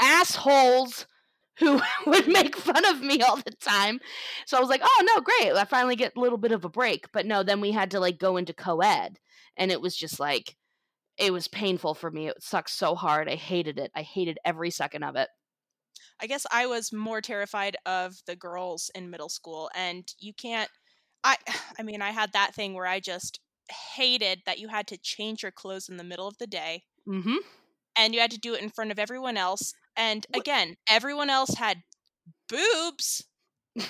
assholes 0.01 1.07
who 1.59 1.81
would 2.07 2.29
make 2.29 2.57
fun 2.57 2.85
of 2.87 3.01
me 3.01 3.23
all 3.23 3.37
the 3.37 3.53
time. 3.61 4.01
So 4.47 4.57
i 4.57 4.61
was 4.61 4.71
like 4.71 4.83
oh 4.85 5.05
no 5.14 5.21
great 5.21 5.53
i 5.57 5.64
finally 5.64 5.97
get 5.97 6.16
a 6.16 6.21
little 6.21 6.38
bit 6.38 6.53
of 6.53 6.64
a 6.64 6.71
break. 6.71 7.12
But 7.12 7.27
no 7.27 7.42
then 7.42 7.61
we 7.61 7.73
had 7.73 7.90
to 7.92 8.01
like 8.01 8.19
go 8.19 8.37
into 8.37 8.53
co-ed 8.53 9.19
and 9.57 9.71
it 9.71 9.81
was 9.81 9.97
just 9.97 10.19
like 10.21 10.57
it 11.19 11.33
was 11.33 11.49
painful 11.49 11.95
for 11.95 12.11
me. 12.11 12.29
It 12.29 12.42
sucked 12.42 12.71
so 12.71 12.95
hard. 12.95 13.29
I 13.29 13.37
hated 13.37 13.79
it. 13.79 13.90
I 13.95 14.03
hated 14.03 14.38
every 14.45 14.71
second 14.71 15.03
of 15.03 15.16
it. 15.16 15.29
I 16.21 16.27
guess 16.27 16.47
I 16.51 16.66
was 16.66 16.92
more 16.92 17.21
terrified 17.21 17.77
of 17.85 18.16
the 18.27 18.37
girls 18.37 18.90
in 18.95 19.11
middle 19.11 19.29
school 19.29 19.71
and 19.75 20.07
you 20.19 20.33
can't 20.33 20.71
I 21.27 21.37
I 21.79 21.83
mean 21.83 22.03
I 22.03 22.11
had 22.11 22.33
that 22.33 22.55
thing 22.55 22.75
where 22.75 22.87
I 22.87 23.01
just 23.01 23.41
hated 23.95 24.43
that 24.47 24.59
you 24.59 24.69
had 24.69 24.87
to 24.89 24.97
change 24.97 25.43
your 25.43 25.53
clothes 25.53 25.89
in 25.89 25.97
the 25.97 26.05
middle 26.05 26.29
of 26.29 26.39
the 26.39 26.47
day 26.47 26.85
mm-hmm 27.09 27.37
and 27.99 28.15
you 28.15 28.21
had 28.21 28.31
to 28.31 28.39
do 28.39 28.55
it 28.55 28.62
in 28.62 28.69
front 28.69 28.91
of 28.91 28.99
everyone 28.99 29.37
else 29.37 29.75
and 29.97 30.27
again 30.35 30.77
everyone 30.89 31.31
else 31.31 31.55
had 31.55 31.79
boobs 32.49 33.25
and 33.77 33.85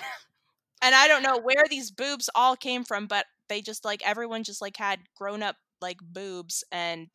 I 0.82 1.08
don't 1.08 1.22
know 1.22 1.38
where 1.38 1.64
these 1.68 1.90
boobs 1.90 2.30
all 2.34 2.56
came 2.56 2.84
from 2.84 3.06
but 3.06 3.26
they 3.48 3.60
just 3.60 3.84
like 3.84 4.06
everyone 4.06 4.44
just 4.44 4.62
like 4.62 4.76
had 4.76 5.00
grown 5.16 5.42
up 5.42 5.56
like 5.80 5.98
boobs 6.00 6.64
and 6.72 7.08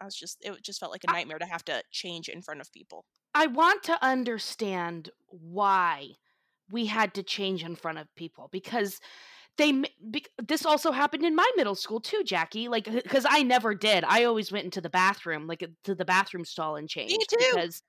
I 0.00 0.04
was 0.04 0.16
just 0.16 0.38
it 0.40 0.62
just 0.62 0.80
felt 0.80 0.92
like 0.92 1.04
a 1.06 1.12
nightmare 1.12 1.38
to 1.38 1.46
have 1.46 1.64
to 1.66 1.82
change 1.92 2.28
in 2.28 2.42
front 2.42 2.60
of 2.60 2.72
people. 2.72 3.04
I 3.34 3.46
want 3.46 3.84
to 3.84 4.04
understand 4.04 5.10
why 5.28 6.16
we 6.70 6.86
had 6.86 7.14
to 7.14 7.22
change 7.22 7.62
in 7.62 7.76
front 7.76 7.98
of 7.98 8.12
people 8.16 8.48
because 8.50 9.00
they 9.58 9.82
this 10.42 10.64
also 10.64 10.92
happened 10.92 11.24
in 11.24 11.34
my 11.36 11.48
middle 11.56 11.74
school 11.74 12.00
too 12.00 12.22
Jackie 12.24 12.68
like 12.68 12.84
cuz 13.08 13.26
I 13.28 13.42
never 13.42 13.74
did. 13.74 14.04
I 14.04 14.24
always 14.24 14.50
went 14.52 14.64
into 14.64 14.80
the 14.80 14.90
bathroom 14.90 15.46
like 15.46 15.62
uh, 15.62 15.68
to 15.84 15.94
the 15.94 16.04
bathroom 16.04 16.44
stall 16.44 16.76
and 16.76 16.88
changed 16.88 17.28
too. 17.30 17.36
because 17.54 17.82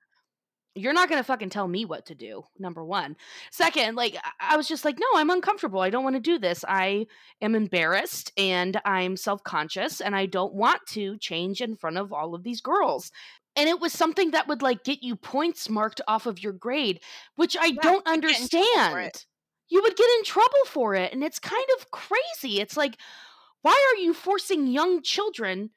you're 0.76 0.94
not 0.94 1.08
going 1.08 1.20
to 1.20 1.24
fucking 1.24 1.52
tell 1.52 1.68
me 1.68 1.86
what 1.86 2.08
to 2.08 2.16
do 2.16 2.44
number 2.58 2.84
1 2.84 3.16
second 3.52 3.96
like 3.96 4.18
I- 4.40 4.58
was 4.58 4.68
just 4.68 4.84
like 4.86 4.98
no 5.00 5.06
I'm 5.16 5.30
uncomfortable. 5.30 5.80
I 5.82 5.90
don't 5.92 6.04
want 6.04 6.16
to 6.16 6.20
do 6.20 6.40
this. 6.40 6.66
I 6.68 7.06
am 7.42 7.54
embarrassed 7.56 8.32
and 8.38 8.82
I'm 8.84 9.16
self-conscious 9.16 10.02
and 10.02 10.16
I 10.16 10.26
don't 10.26 10.54
want 10.54 10.82
to 10.90 11.18
change 11.20 11.62
in 11.62 11.76
front 11.76 11.98
of 11.98 12.12
all 12.12 12.34
of 12.36 12.44
these 12.44 12.60
girls. 12.62 13.12
And 13.56 13.70
it 13.70 13.80
was 13.80 13.94
something 13.94 14.32
that 14.32 14.48
would 14.48 14.64
like 14.64 14.84
get 14.84 15.04
you 15.04 15.16
points 15.16 15.70
marked 15.70 16.02
off 16.08 16.26
of 16.26 16.42
your 16.42 16.54
grade 16.54 17.02
which 17.36 17.56
i 17.56 17.68
Yeah, 17.68 17.82
don't 17.82 18.08
you'd 18.08 18.26
get 18.26 18.42
in 18.42 18.48
trouble 18.50 18.80
for 18.82 19.00
it. 19.00 19.16
understand 19.16 19.26
you 19.74 19.82
would 19.82 19.96
get 19.98 20.10
in 20.20 20.24
trouble 20.24 20.66
for 20.68 20.96
it 20.96 21.12
and 21.14 21.24
it's 21.24 21.40
kind 21.40 21.66
of 21.78 21.92
crazy 21.92 22.62
it's 22.62 22.78
like 22.78 22.98
why 23.62 23.72
are 23.94 24.02
you 24.02 24.14
forcing 24.14 24.68
young 24.68 25.02
children 25.02 25.72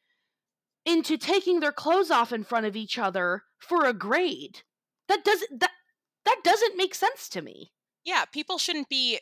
into 0.85 1.17
taking 1.19 1.61
their 1.61 1.73
clothes 1.73 2.11
off 2.11 2.33
in 2.33 2.45
front 2.45 2.67
of 2.67 2.77
each 2.77 2.99
other 2.99 3.43
for 3.59 3.85
a 3.87 3.93
grade 3.93 4.63
that 5.09 5.25
doesn't 5.25 5.61
that 5.61 5.73
that 6.25 6.41
doesn't 6.45 6.77
make 6.77 6.95
sense 6.95 7.29
to 7.29 7.43
me 7.43 7.73
yeah, 8.07 8.25
people 8.25 8.57
shouldn't 8.57 8.89
be 8.89 9.19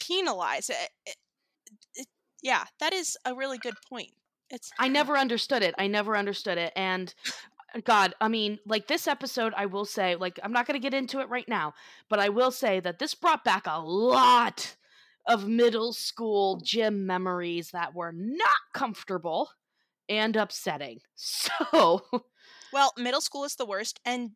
penalized. 0.00 0.70
It- 0.70 0.90
it- 1.04 1.16
it- 1.94 2.08
yeah, 2.42 2.64
that 2.80 2.94
is 2.94 3.16
a 3.26 3.34
really 3.34 3.58
good 3.58 3.76
point. 3.88 4.14
It's 4.48 4.70
I 4.78 4.88
never 4.88 5.18
understood 5.18 5.62
it. 5.62 5.74
I 5.78 5.86
never 5.86 6.16
understood 6.16 6.56
it. 6.56 6.72
And 6.76 7.14
Uh, 7.74 7.80
God, 7.84 8.14
I 8.20 8.28
mean, 8.28 8.58
like 8.66 8.86
this 8.86 9.06
episode, 9.06 9.52
I 9.56 9.66
will 9.66 9.84
say, 9.84 10.16
like, 10.16 10.38
I'm 10.42 10.52
not 10.52 10.66
going 10.66 10.80
to 10.80 10.82
get 10.82 10.94
into 10.94 11.20
it 11.20 11.28
right 11.28 11.48
now, 11.48 11.74
but 12.08 12.18
I 12.18 12.28
will 12.28 12.50
say 12.50 12.80
that 12.80 12.98
this 12.98 13.14
brought 13.14 13.44
back 13.44 13.64
a 13.66 13.80
lot 13.80 14.76
of 15.26 15.48
middle 15.48 15.92
school 15.92 16.60
gym 16.62 17.06
memories 17.06 17.70
that 17.72 17.94
were 17.94 18.12
not 18.14 18.48
comfortable 18.74 19.50
and 20.08 20.36
upsetting. 20.36 21.00
So, 21.16 22.02
well, 22.72 22.92
middle 22.96 23.20
school 23.20 23.44
is 23.44 23.56
the 23.56 23.66
worst, 23.66 24.00
and 24.04 24.32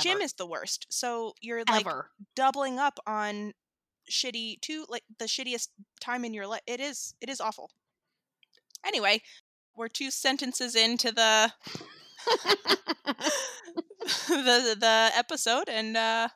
gym 0.00 0.18
is 0.20 0.34
the 0.34 0.46
worst. 0.46 0.86
So 0.90 1.34
you're 1.40 1.64
like 1.68 1.86
Ever. 1.86 2.10
doubling 2.36 2.78
up 2.78 2.98
on 3.06 3.52
shitty 4.10 4.60
two 4.60 4.84
like 4.88 5.04
the 5.18 5.26
shittiest 5.26 5.68
time 6.00 6.24
in 6.24 6.34
your 6.34 6.46
life. 6.46 6.60
It 6.66 6.80
is 6.80 7.14
it 7.20 7.28
is 7.28 7.40
awful. 7.40 7.70
Anyway, 8.86 9.22
we're 9.76 9.88
two 9.88 10.10
sentences 10.10 10.74
into 10.74 11.12
the 11.12 11.52
the 14.28 14.76
the 14.78 15.10
episode 15.14 15.68
and 15.68 15.96
uh 15.96 16.28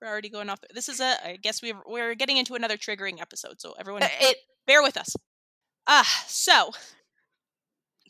we're 0.00 0.08
already 0.08 0.30
going 0.30 0.48
off. 0.48 0.60
This 0.74 0.88
is 0.88 1.00
a 1.00 1.14
I 1.26 1.36
guess 1.36 1.62
we 1.62 1.74
we're 1.86 2.14
getting 2.14 2.36
into 2.36 2.54
another 2.54 2.76
triggering 2.76 3.20
episode, 3.20 3.60
so 3.60 3.74
everyone 3.78 4.02
it 4.04 4.36
bear 4.66 4.82
with 4.82 4.96
us. 4.96 5.14
Ah, 5.86 6.24
so 6.26 6.70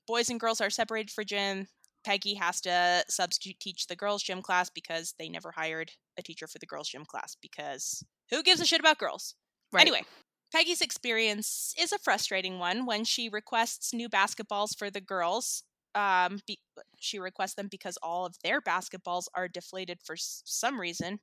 boys 0.07 0.31
and 0.31 0.41
girls 0.41 0.61
are 0.61 0.71
separated 0.71 1.11
for 1.11 1.25
gym. 1.25 1.67
Peggy 2.05 2.35
has 2.35 2.61
to 2.63 3.05
substitute 3.09 3.61
teach 3.61 3.87
the 3.87 3.97
girls' 3.97 4.23
gym 4.23 4.41
class 4.41 4.71
because 4.71 5.15
they 5.19 5.29
never 5.29 5.53
hired 5.53 5.93
a 6.19 6.23
teacher 6.23 6.47
for 6.47 6.59
the 6.59 6.67
girls' 6.67 6.89
gym 6.89 7.05
class 7.05 7.37
because 7.41 8.03
who 8.31 8.43
gives 8.43 8.61
a 8.61 8.65
shit 8.65 8.81
about 8.81 8.99
girls? 8.99 9.35
right. 9.73 9.83
Anyway, 9.83 10.03
Peggy's 10.53 10.81
experience 10.81 11.75
is 11.79 11.93
a 11.93 11.99
frustrating 11.99 12.59
one 12.59 12.87
when 12.87 13.05
she 13.05 13.29
requests 13.29 13.93
new 13.93 14.09
basketballs 14.09 14.77
for 14.77 14.91
the 14.91 15.01
girls. 15.01 15.63
Um, 15.95 16.41
be- 16.47 16.61
she 16.99 17.19
requests 17.19 17.55
them 17.55 17.69
because 17.69 17.99
all 18.03 18.27
of 18.27 18.37
their 18.43 18.61
basketballs 18.61 19.27
are 19.35 19.49
deflated 19.49 20.01
for 20.05 20.15
s- 20.15 20.43
some 20.45 20.81
reason. 20.81 21.21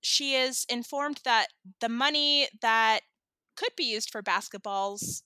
She 0.00 0.34
is 0.34 0.64
informed 0.68 1.20
that 1.24 1.48
the 1.80 1.88
money 1.88 2.48
that 2.62 3.00
could 3.56 3.74
be 3.76 3.84
used 3.84 4.10
for 4.10 4.22
basketballs 4.22 5.22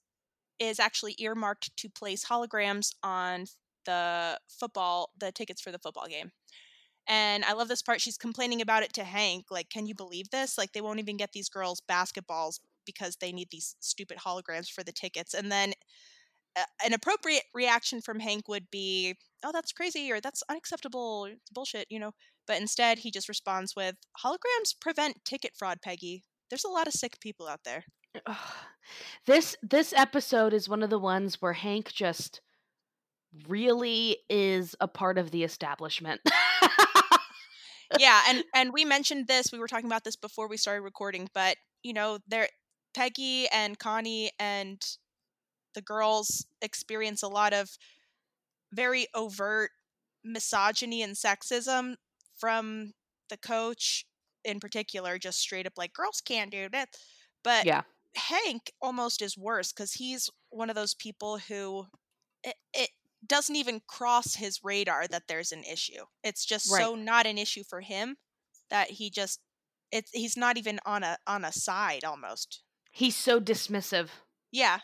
is 0.59 0.81
actually 0.81 1.17
earmarked 1.19 1.77
to 1.79 1.91
place 1.91 2.27
holograms 2.27 2.95
on 3.03 3.47
the 3.87 4.39
football, 4.49 5.11
the 5.19 5.33
tickets 5.33 5.61
for 5.63 5.73
the 5.73 5.79
football 5.79 6.07
game. 6.09 6.33
And 7.07 7.45
I 7.45 7.53
love 7.53 7.69
this 7.69 7.83
part. 7.83 8.01
She's 8.01 8.17
complaining 8.19 8.61
about 8.61 8.83
it 8.83 8.93
to 8.95 9.05
Hank. 9.05 9.47
Like, 9.51 9.69
can 9.71 9.87
you 9.87 9.95
believe 9.95 10.31
this? 10.31 10.57
Like, 10.57 10.73
they 10.73 10.81
won't 10.81 11.01
even 11.01 11.17
get 11.17 11.33
these 11.33 11.49
girls 11.49 11.83
basketballs 11.91 12.61
because 12.87 13.17
they 13.17 13.33
need 13.33 13.49
these 13.51 13.77
stupid 13.81 14.19
holograms 14.19 14.71
for 14.71 14.83
the 14.85 14.93
tickets. 14.93 15.35
And 15.35 15.51
then 15.51 15.75
an 16.85 16.93
appropriate 16.93 17.45
reaction 17.55 18.01
from 18.01 18.21
Hank 18.21 18.49
would 18.49 18.71
be, 18.71 19.15
oh, 19.45 19.53
that's 19.53 19.73
crazy 19.73 20.11
or 20.13 20.21
that's 20.21 20.43
unacceptable. 20.49 21.27
It's 21.27 21.51
bullshit, 21.51 21.87
you 21.91 21.99
know? 21.99 22.13
But 22.47 22.61
instead, 22.61 22.99
he 22.99 23.11
just 23.11 23.29
responds 23.29 23.75
with, 23.77 23.97
holograms 24.25 24.75
prevent 24.81 25.25
ticket 25.25 25.53
fraud, 25.59 25.79
Peggy. 25.83 26.25
There's 26.51 26.65
a 26.65 26.71
lot 26.71 26.87
of 26.87 26.93
sick 26.93 27.19
people 27.21 27.47
out 27.47 27.61
there. 27.65 27.85
Ugh. 28.27 28.37
This 29.27 29.57
this 29.63 29.95
episode 29.97 30.53
is 30.53 30.69
one 30.69 30.83
of 30.83 30.91
the 30.91 30.99
ones 30.99 31.41
where 31.41 31.53
Hank 31.53 31.93
just 31.93 32.41
really 33.49 34.19
is 34.29 34.75
a 34.81 34.89
part 34.89 35.19
of 35.19 35.31
the 35.31 35.45
establishment. 35.45 36.21
yeah, 37.99 38.21
and 38.29 38.45
and 38.55 38.73
we 38.73 38.85
mentioned 38.85 39.29
this. 39.29 39.53
We 39.53 39.59
were 39.59 39.69
talking 39.69 39.87
about 39.87 40.05
this 40.05 40.17
before 40.17 40.49
we 40.49 40.57
started 40.57 40.83
recording, 40.83 41.29
but 41.33 41.57
you 41.83 41.93
know, 41.93 42.19
there 42.27 42.49
Peggy 42.95 43.49
and 43.49 43.79
Connie 43.79 44.33
and 44.39 44.81
the 45.75 45.83
girls 45.83 46.47
experience 46.61 47.23
a 47.23 47.29
lot 47.29 47.53
of 47.53 47.71
very 48.73 49.07
overt 49.15 49.71
misogyny 50.25 51.03
and 51.03 51.15
sexism 51.15 51.95
from 52.39 52.93
the 53.29 53.37
coach 53.37 54.05
in 54.45 54.61
particular 54.61 55.19
just 55.19 55.39
straight 55.39 55.67
up 55.67 55.73
like 55.77 55.93
girls 55.93 56.21
can't 56.25 56.51
do 56.51 56.69
that 56.71 56.89
but 57.43 57.65
yeah. 57.65 57.83
hank 58.15 58.73
almost 58.81 59.23
is 59.23 59.37
worse 59.37 59.73
because 59.73 59.95
he's 59.95 60.31
one 60.51 60.71
of 60.71 60.77
those 60.77 60.95
people 60.95 61.39
who 61.39 61.87
it, 62.45 62.55
it 62.75 62.91
doesn't 63.27 63.57
even 63.57 63.81
cross 63.87 64.35
his 64.35 64.61
radar 64.65 65.07
that 65.09 65.25
there's 65.29 65.53
an 65.53 65.63
issue. 65.65 66.05
It's 66.25 66.45
just 66.45 66.67
so 66.67 66.95
not 66.95 67.27
an 67.27 67.39
issue 67.39 67.63
for 67.69 67.81
him 67.81 68.17
that 68.71 68.91
he 68.91 69.11
just 69.11 69.41
it's 69.91 70.11
he's 70.13 70.37
not 70.37 70.57
even 70.57 70.81
on 70.87 71.03
a 71.03 71.19
on 71.27 71.45
a 71.45 71.53
side 71.53 72.05
almost. 72.05 72.63
He's 72.91 73.17
so 73.17 73.41
dismissive. 73.41 74.09
yeah 74.51 74.81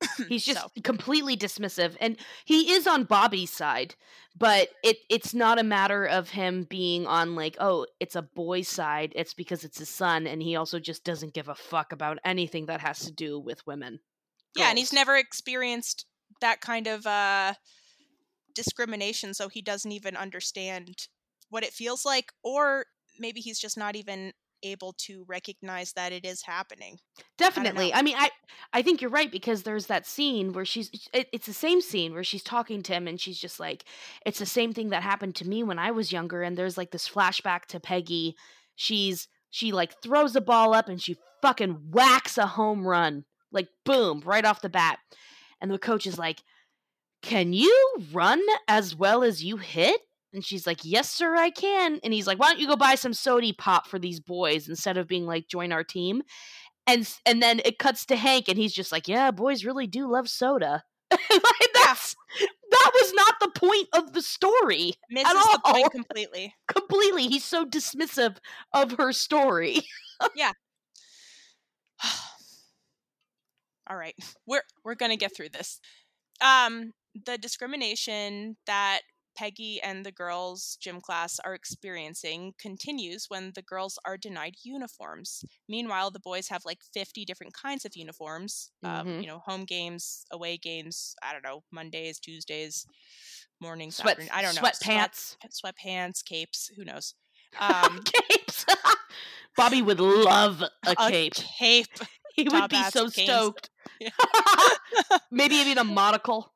He's 0.28 0.44
just 0.44 0.60
So. 0.60 0.68
completely 0.82 1.36
dismissive, 1.36 1.96
and 2.00 2.16
he 2.44 2.72
is 2.72 2.86
on 2.86 3.04
Bobby's 3.04 3.50
side, 3.50 3.94
but 4.36 4.68
it 4.84 4.98
it's 5.08 5.34
not 5.34 5.58
a 5.58 5.64
matter 5.64 6.04
of 6.04 6.30
him 6.30 6.64
being 6.64 7.06
on 7.06 7.34
like, 7.34 7.56
oh, 7.58 7.86
it's 7.98 8.14
a 8.14 8.22
boy's 8.22 8.68
side. 8.68 9.12
It's 9.16 9.34
because 9.34 9.64
it's 9.64 9.78
his 9.78 9.88
son, 9.88 10.26
and 10.26 10.42
he 10.42 10.54
also 10.56 10.78
just 10.78 11.04
doesn't 11.04 11.34
give 11.34 11.48
a 11.48 11.54
fuck 11.54 11.92
about 11.92 12.18
anything 12.24 12.66
that 12.66 12.80
has 12.80 13.00
to 13.00 13.12
do 13.12 13.38
with 13.40 13.66
women. 13.66 14.00
Yeah, 14.56 14.68
and 14.68 14.78
he's 14.78 14.92
never 14.92 15.16
experienced 15.16 16.06
that 16.40 16.60
kind 16.60 16.86
of 16.86 17.06
uh, 17.06 17.54
discrimination, 18.54 19.34
so 19.34 19.48
he 19.48 19.62
doesn't 19.62 19.92
even 19.92 20.16
understand 20.16 21.08
what 21.50 21.64
it 21.64 21.72
feels 21.72 22.04
like, 22.04 22.32
or 22.42 22.86
maybe 23.18 23.40
he's 23.40 23.58
just 23.58 23.76
not 23.76 23.96
even 23.96 24.32
able 24.62 24.94
to 24.98 25.24
recognize 25.28 25.92
that 25.92 26.12
it 26.12 26.24
is 26.24 26.42
happening. 26.42 26.98
Definitely. 27.36 27.90
know. 27.90 27.96
I, 27.96 28.02
mean, 28.02 28.16
I 28.18 28.30
I 28.72 28.82
think 28.82 29.00
you're 29.00 29.10
right 29.10 29.30
because 29.30 29.62
there's 29.62 29.86
that 29.86 30.06
scene 30.06 30.52
where 30.52 30.64
she's 30.64 30.90
it, 31.12 31.28
it's 31.32 31.46
the 31.46 31.52
same 31.52 31.80
scene 31.80 32.14
where 32.14 32.24
she's 32.24 32.42
talking 32.42 32.82
to 32.82 32.92
him 32.92 33.06
and 33.06 33.20
she's 33.20 33.38
just 33.38 33.60
like 33.60 33.84
it's 34.26 34.38
the 34.38 34.46
same 34.46 34.72
thing 34.72 34.90
that 34.90 35.02
happened 35.02 35.34
to 35.36 35.48
me 35.48 35.62
when 35.62 35.78
I 35.78 35.90
was 35.90 36.12
younger 36.12 36.42
and 36.42 36.56
there's 36.56 36.76
like 36.76 36.90
this 36.90 37.08
flashback 37.08 37.66
to 37.66 37.80
Peggy. 37.80 38.36
She's 38.76 39.28
she 39.50 39.72
like 39.72 40.00
throws 40.02 40.32
the 40.32 40.40
ball 40.40 40.74
up 40.74 40.88
and 40.88 41.00
she 41.00 41.16
fucking 41.42 41.90
whacks 41.90 42.38
a 42.38 42.46
home 42.46 42.86
run. 42.86 43.24
Like 43.50 43.68
boom, 43.84 44.22
right 44.24 44.44
off 44.44 44.62
the 44.62 44.68
bat. 44.68 44.98
And 45.60 45.70
the 45.70 45.78
coach 45.78 46.06
is 46.06 46.18
like, 46.18 46.42
"Can 47.22 47.52
you 47.52 47.96
run 48.12 48.40
as 48.68 48.94
well 48.94 49.22
as 49.22 49.42
you 49.42 49.56
hit?" 49.56 50.00
And 50.32 50.44
she's 50.44 50.66
like, 50.66 50.80
"Yes, 50.84 51.10
sir, 51.10 51.36
I 51.36 51.50
can." 51.50 52.00
And 52.04 52.12
he's 52.12 52.26
like, 52.26 52.38
"Why 52.38 52.50
don't 52.50 52.60
you 52.60 52.66
go 52.68 52.76
buy 52.76 52.94
some 52.94 53.14
sody 53.14 53.52
pop 53.52 53.86
for 53.86 53.98
these 53.98 54.20
boys 54.20 54.68
instead 54.68 54.96
of 54.98 55.08
being 55.08 55.26
like 55.26 55.48
join 55.48 55.72
our 55.72 55.84
team?" 55.84 56.22
And 56.86 57.08
and 57.26 57.42
then 57.42 57.60
it 57.64 57.78
cuts 57.78 58.06
to 58.06 58.16
Hank, 58.16 58.48
and 58.48 58.58
he's 58.58 58.72
just 58.74 58.92
like, 58.92 59.08
"Yeah, 59.08 59.30
boys 59.30 59.64
really 59.64 59.86
do 59.86 60.10
love 60.10 60.28
soda." 60.28 60.84
like 61.10 61.70
that's 61.74 62.14
that 62.70 62.90
was 62.94 63.12
not 63.14 63.34
the 63.40 63.50
point 63.58 63.88
of 63.94 64.12
the 64.12 64.22
story 64.22 64.94
Misses 65.10 65.32
the 65.32 65.60
all. 65.64 65.72
point 65.72 65.90
completely. 65.92 66.54
completely. 66.68 67.26
He's 67.28 67.44
so 67.44 67.64
dismissive 67.64 68.36
of 68.74 68.92
her 68.92 69.12
story. 69.12 69.80
Yeah. 70.34 70.52
all 73.88 73.96
right, 73.96 74.14
we're 74.46 74.62
we're 74.84 74.94
gonna 74.94 75.16
get 75.16 75.34
through 75.34 75.50
this. 75.50 75.80
Um, 76.40 76.92
the 77.26 77.38
discrimination 77.38 78.56
that 78.66 79.00
Peggy 79.38 79.80
and 79.80 80.04
the 80.04 80.10
girls' 80.10 80.76
gym 80.80 81.00
class 81.00 81.38
are 81.38 81.54
experiencing 81.54 82.54
continues 82.58 83.26
when 83.28 83.52
the 83.54 83.62
girls 83.62 83.96
are 84.04 84.16
denied 84.16 84.56
uniforms. 84.64 85.44
Meanwhile, 85.68 86.10
the 86.10 86.18
boys 86.18 86.48
have 86.48 86.64
like 86.64 86.80
50 86.92 87.24
different 87.24 87.52
kinds 87.54 87.84
of 87.84 87.94
uniforms. 87.94 88.72
Um, 88.82 89.06
Mhm. 89.06 89.22
you 89.22 89.28
know, 89.28 89.38
home 89.38 89.64
games, 89.64 90.24
away 90.32 90.56
games, 90.56 91.14
I 91.22 91.32
don't 91.32 91.44
know, 91.44 91.62
Mondays, 91.70 92.18
Tuesdays, 92.18 92.84
mornings, 93.60 93.96
Sweat 93.96 94.18
I 94.32 94.42
don't 94.42 94.56
know. 94.56 94.62
sweatpants, 94.62 95.36
Sweat, 95.40 95.76
sweatpants, 95.76 96.24
capes, 96.24 96.70
who 96.76 96.84
knows. 96.84 97.14
Um, 97.60 98.00
capes. 98.04 98.66
Bobby 99.56 99.82
would 99.82 100.00
love 100.00 100.62
a 100.62 100.96
a 100.96 101.10
cape. 101.10 101.34
cape. 101.34 101.86
He 102.34 102.48
would 102.48 102.68
be 102.68 102.84
so 102.84 103.08
canes. 103.10 103.50
stoked. 103.50 103.70
Yeah. 104.00 104.10
Maybe 105.30 105.56
even 105.56 105.78
a 105.78 105.84
monocle. 105.84 106.52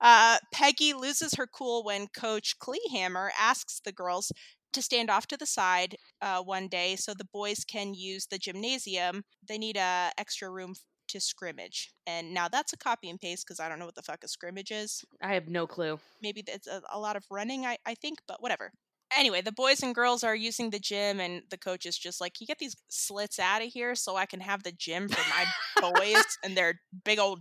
Uh, 0.00 0.38
Peggy 0.52 0.92
loses 0.92 1.34
her 1.34 1.46
cool 1.46 1.82
when 1.84 2.08
Coach 2.08 2.56
Kleehammer 2.58 3.30
asks 3.38 3.80
the 3.84 3.92
girls 3.92 4.32
to 4.72 4.82
stand 4.82 5.10
off 5.10 5.26
to 5.28 5.36
the 5.36 5.46
side 5.46 5.96
uh, 6.20 6.42
one 6.42 6.68
day 6.68 6.96
so 6.96 7.14
the 7.14 7.26
boys 7.32 7.64
can 7.64 7.94
use 7.94 8.26
the 8.26 8.38
gymnasium. 8.38 9.24
They 9.46 9.58
need 9.58 9.76
a 9.76 10.10
extra 10.18 10.50
room 10.50 10.74
to 11.08 11.20
scrimmage, 11.20 11.92
and 12.06 12.34
now 12.34 12.48
that's 12.48 12.72
a 12.72 12.76
copy 12.76 13.08
and 13.08 13.20
paste 13.20 13.46
because 13.46 13.60
I 13.60 13.68
don't 13.68 13.78
know 13.78 13.86
what 13.86 13.94
the 13.94 14.02
fuck 14.02 14.22
a 14.24 14.28
scrimmage 14.28 14.70
is. 14.70 15.04
I 15.22 15.34
have 15.34 15.48
no 15.48 15.66
clue. 15.66 15.98
Maybe 16.22 16.42
it's 16.46 16.66
a, 16.66 16.82
a 16.92 16.98
lot 16.98 17.16
of 17.16 17.24
running, 17.30 17.64
I, 17.64 17.78
I 17.86 17.94
think, 17.94 18.18
but 18.28 18.42
whatever. 18.42 18.72
Anyway, 19.16 19.40
the 19.40 19.52
boys 19.52 19.82
and 19.82 19.94
girls 19.94 20.24
are 20.24 20.34
using 20.34 20.70
the 20.70 20.80
gym, 20.80 21.20
and 21.20 21.42
the 21.48 21.56
coach 21.56 21.86
is 21.86 21.96
just 21.96 22.20
like, 22.20 22.40
"You 22.40 22.46
get 22.46 22.58
these 22.58 22.76
slits 22.88 23.38
out 23.38 23.62
of 23.62 23.68
here 23.68 23.94
so 23.94 24.16
I 24.16 24.26
can 24.26 24.40
have 24.40 24.62
the 24.62 24.72
gym 24.72 25.08
for 25.08 25.22
my 25.30 25.92
boys 25.92 26.38
and 26.44 26.56
their 26.56 26.80
big 27.04 27.18
old 27.18 27.40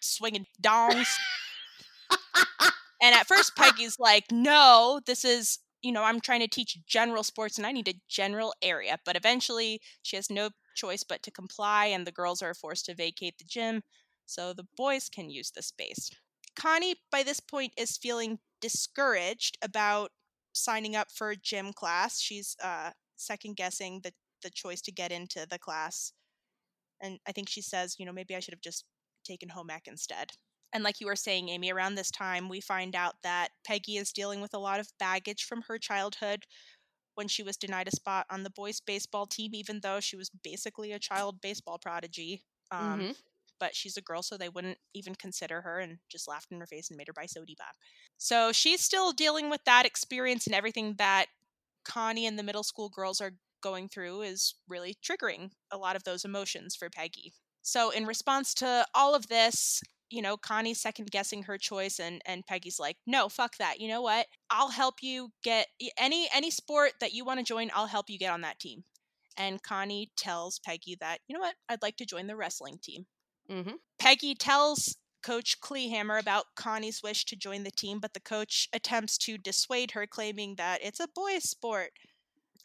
swinging 0.00 0.46
dongs." 0.62 1.08
And 3.02 3.14
at 3.14 3.26
first, 3.26 3.56
Peggy's 3.56 3.98
like, 3.98 4.24
no, 4.32 5.00
this 5.06 5.24
is, 5.24 5.58
you 5.82 5.92
know, 5.92 6.02
I'm 6.02 6.20
trying 6.20 6.40
to 6.40 6.48
teach 6.48 6.78
general 6.86 7.22
sports 7.22 7.58
and 7.58 7.66
I 7.66 7.72
need 7.72 7.88
a 7.88 8.00
general 8.08 8.54
area. 8.62 8.98
But 9.04 9.16
eventually, 9.16 9.80
she 10.02 10.16
has 10.16 10.30
no 10.30 10.50
choice 10.74 11.04
but 11.04 11.22
to 11.22 11.30
comply, 11.30 11.86
and 11.86 12.06
the 12.06 12.12
girls 12.12 12.42
are 12.42 12.54
forced 12.54 12.86
to 12.86 12.94
vacate 12.94 13.38
the 13.38 13.44
gym 13.44 13.82
so 14.24 14.52
the 14.52 14.66
boys 14.76 15.08
can 15.08 15.30
use 15.30 15.50
the 15.50 15.62
space. 15.62 16.10
Connie, 16.58 16.96
by 17.12 17.22
this 17.22 17.40
point, 17.40 17.72
is 17.76 17.98
feeling 17.98 18.38
discouraged 18.60 19.58
about 19.62 20.10
signing 20.52 20.96
up 20.96 21.08
for 21.12 21.30
a 21.30 21.36
gym 21.36 21.72
class. 21.72 22.20
She's 22.20 22.56
uh, 22.62 22.90
second 23.16 23.56
guessing 23.56 24.00
the, 24.02 24.12
the 24.42 24.50
choice 24.50 24.80
to 24.82 24.92
get 24.92 25.12
into 25.12 25.46
the 25.48 25.58
class. 25.58 26.12
And 27.00 27.18
I 27.28 27.32
think 27.32 27.48
she 27.48 27.60
says, 27.60 27.96
you 27.98 28.06
know, 28.06 28.12
maybe 28.12 28.34
I 28.34 28.40
should 28.40 28.54
have 28.54 28.62
just 28.62 28.84
taken 29.22 29.50
home 29.50 29.68
ec 29.70 29.86
instead. 29.86 30.32
And 30.72 30.84
like 30.84 31.00
you 31.00 31.06
were 31.06 31.16
saying, 31.16 31.48
Amy, 31.48 31.72
around 31.72 31.94
this 31.94 32.10
time, 32.10 32.48
we 32.48 32.60
find 32.60 32.94
out 32.94 33.14
that 33.22 33.48
Peggy 33.66 33.96
is 33.96 34.12
dealing 34.12 34.40
with 34.40 34.54
a 34.54 34.58
lot 34.58 34.80
of 34.80 34.88
baggage 34.98 35.44
from 35.44 35.62
her 35.68 35.78
childhood 35.78 36.44
when 37.14 37.28
she 37.28 37.42
was 37.42 37.56
denied 37.56 37.88
a 37.88 37.96
spot 37.96 38.26
on 38.30 38.42
the 38.42 38.50
boys' 38.50 38.80
baseball 38.80 39.26
team, 39.26 39.54
even 39.54 39.80
though 39.82 40.00
she 40.00 40.16
was 40.16 40.30
basically 40.44 40.92
a 40.92 40.98
child 40.98 41.40
baseball 41.40 41.78
prodigy. 41.78 42.42
Um, 42.70 43.00
mm-hmm. 43.00 43.10
But 43.58 43.74
she's 43.74 43.96
a 43.96 44.02
girl, 44.02 44.22
so 44.22 44.36
they 44.36 44.50
wouldn't 44.50 44.76
even 44.94 45.14
consider 45.14 45.62
her 45.62 45.78
and 45.78 45.96
just 46.10 46.28
laughed 46.28 46.52
in 46.52 46.60
her 46.60 46.66
face 46.66 46.90
and 46.90 46.98
made 46.98 47.06
her 47.06 47.14
buy 47.14 47.24
Sody 47.24 47.56
Bob. 47.58 47.74
So 48.18 48.52
she's 48.52 48.82
still 48.82 49.12
dealing 49.12 49.48
with 49.48 49.64
that 49.64 49.86
experience 49.86 50.46
and 50.46 50.54
everything 50.54 50.96
that 50.98 51.26
Connie 51.86 52.26
and 52.26 52.38
the 52.38 52.42
middle 52.42 52.64
school 52.64 52.90
girls 52.90 53.20
are 53.22 53.32
going 53.62 53.88
through 53.88 54.22
is 54.22 54.54
really 54.68 54.94
triggering 55.02 55.50
a 55.70 55.78
lot 55.78 55.96
of 55.96 56.04
those 56.04 56.24
emotions 56.24 56.76
for 56.76 56.90
Peggy. 56.90 57.32
So, 57.62 57.90
in 57.90 58.06
response 58.06 58.54
to 58.54 58.86
all 58.94 59.14
of 59.14 59.28
this, 59.28 59.82
you 60.10 60.22
know, 60.22 60.36
Connie's 60.36 60.80
second 60.80 61.10
guessing 61.10 61.44
her 61.44 61.58
choice 61.58 61.98
and 61.98 62.22
and 62.26 62.46
Peggy's 62.46 62.78
like, 62.78 62.96
"No, 63.06 63.28
fuck 63.28 63.56
that. 63.58 63.80
You 63.80 63.88
know 63.88 64.02
what? 64.02 64.26
I'll 64.50 64.70
help 64.70 64.96
you 65.02 65.30
get 65.42 65.68
any 65.98 66.28
any 66.34 66.50
sport 66.50 66.92
that 67.00 67.12
you 67.12 67.24
want 67.24 67.40
to 67.40 67.44
join, 67.44 67.70
I'll 67.74 67.86
help 67.86 68.08
you 68.08 68.18
get 68.18 68.32
on 68.32 68.42
that 68.42 68.58
team." 68.58 68.84
And 69.36 69.62
Connie 69.62 70.10
tells 70.16 70.58
Peggy 70.60 70.96
that, 71.00 71.20
"You 71.28 71.34
know 71.34 71.40
what? 71.40 71.56
I'd 71.68 71.82
like 71.82 71.96
to 71.98 72.06
join 72.06 72.26
the 72.26 72.36
wrestling 72.36 72.78
team." 72.82 73.06
Mm-hmm. 73.50 73.76
Peggy 73.98 74.34
tells 74.34 74.96
Coach 75.22 75.60
Kleehammer 75.60 76.20
about 76.20 76.46
Connie's 76.54 77.02
wish 77.02 77.24
to 77.26 77.36
join 77.36 77.64
the 77.64 77.70
team, 77.70 77.98
but 77.98 78.14
the 78.14 78.20
coach 78.20 78.68
attempts 78.72 79.18
to 79.18 79.36
dissuade 79.38 79.92
her, 79.92 80.06
claiming 80.06 80.54
that 80.56 80.80
it's 80.82 81.00
a 81.00 81.08
boys' 81.14 81.48
sport. 81.50 81.90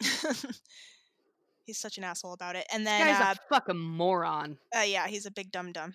he's 1.64 1.78
such 1.78 1.98
an 1.98 2.04
asshole 2.04 2.32
about 2.32 2.56
it. 2.56 2.66
And 2.72 2.86
then 2.86 3.06
this 3.06 3.18
guy's 3.18 3.36
uh, 3.36 3.40
a 3.40 3.54
fucking 3.54 3.78
moron. 3.78 4.58
uh, 4.76 4.82
yeah, 4.82 5.06
he's 5.08 5.26
a 5.26 5.30
big 5.30 5.50
dum 5.50 5.72
dum. 5.72 5.94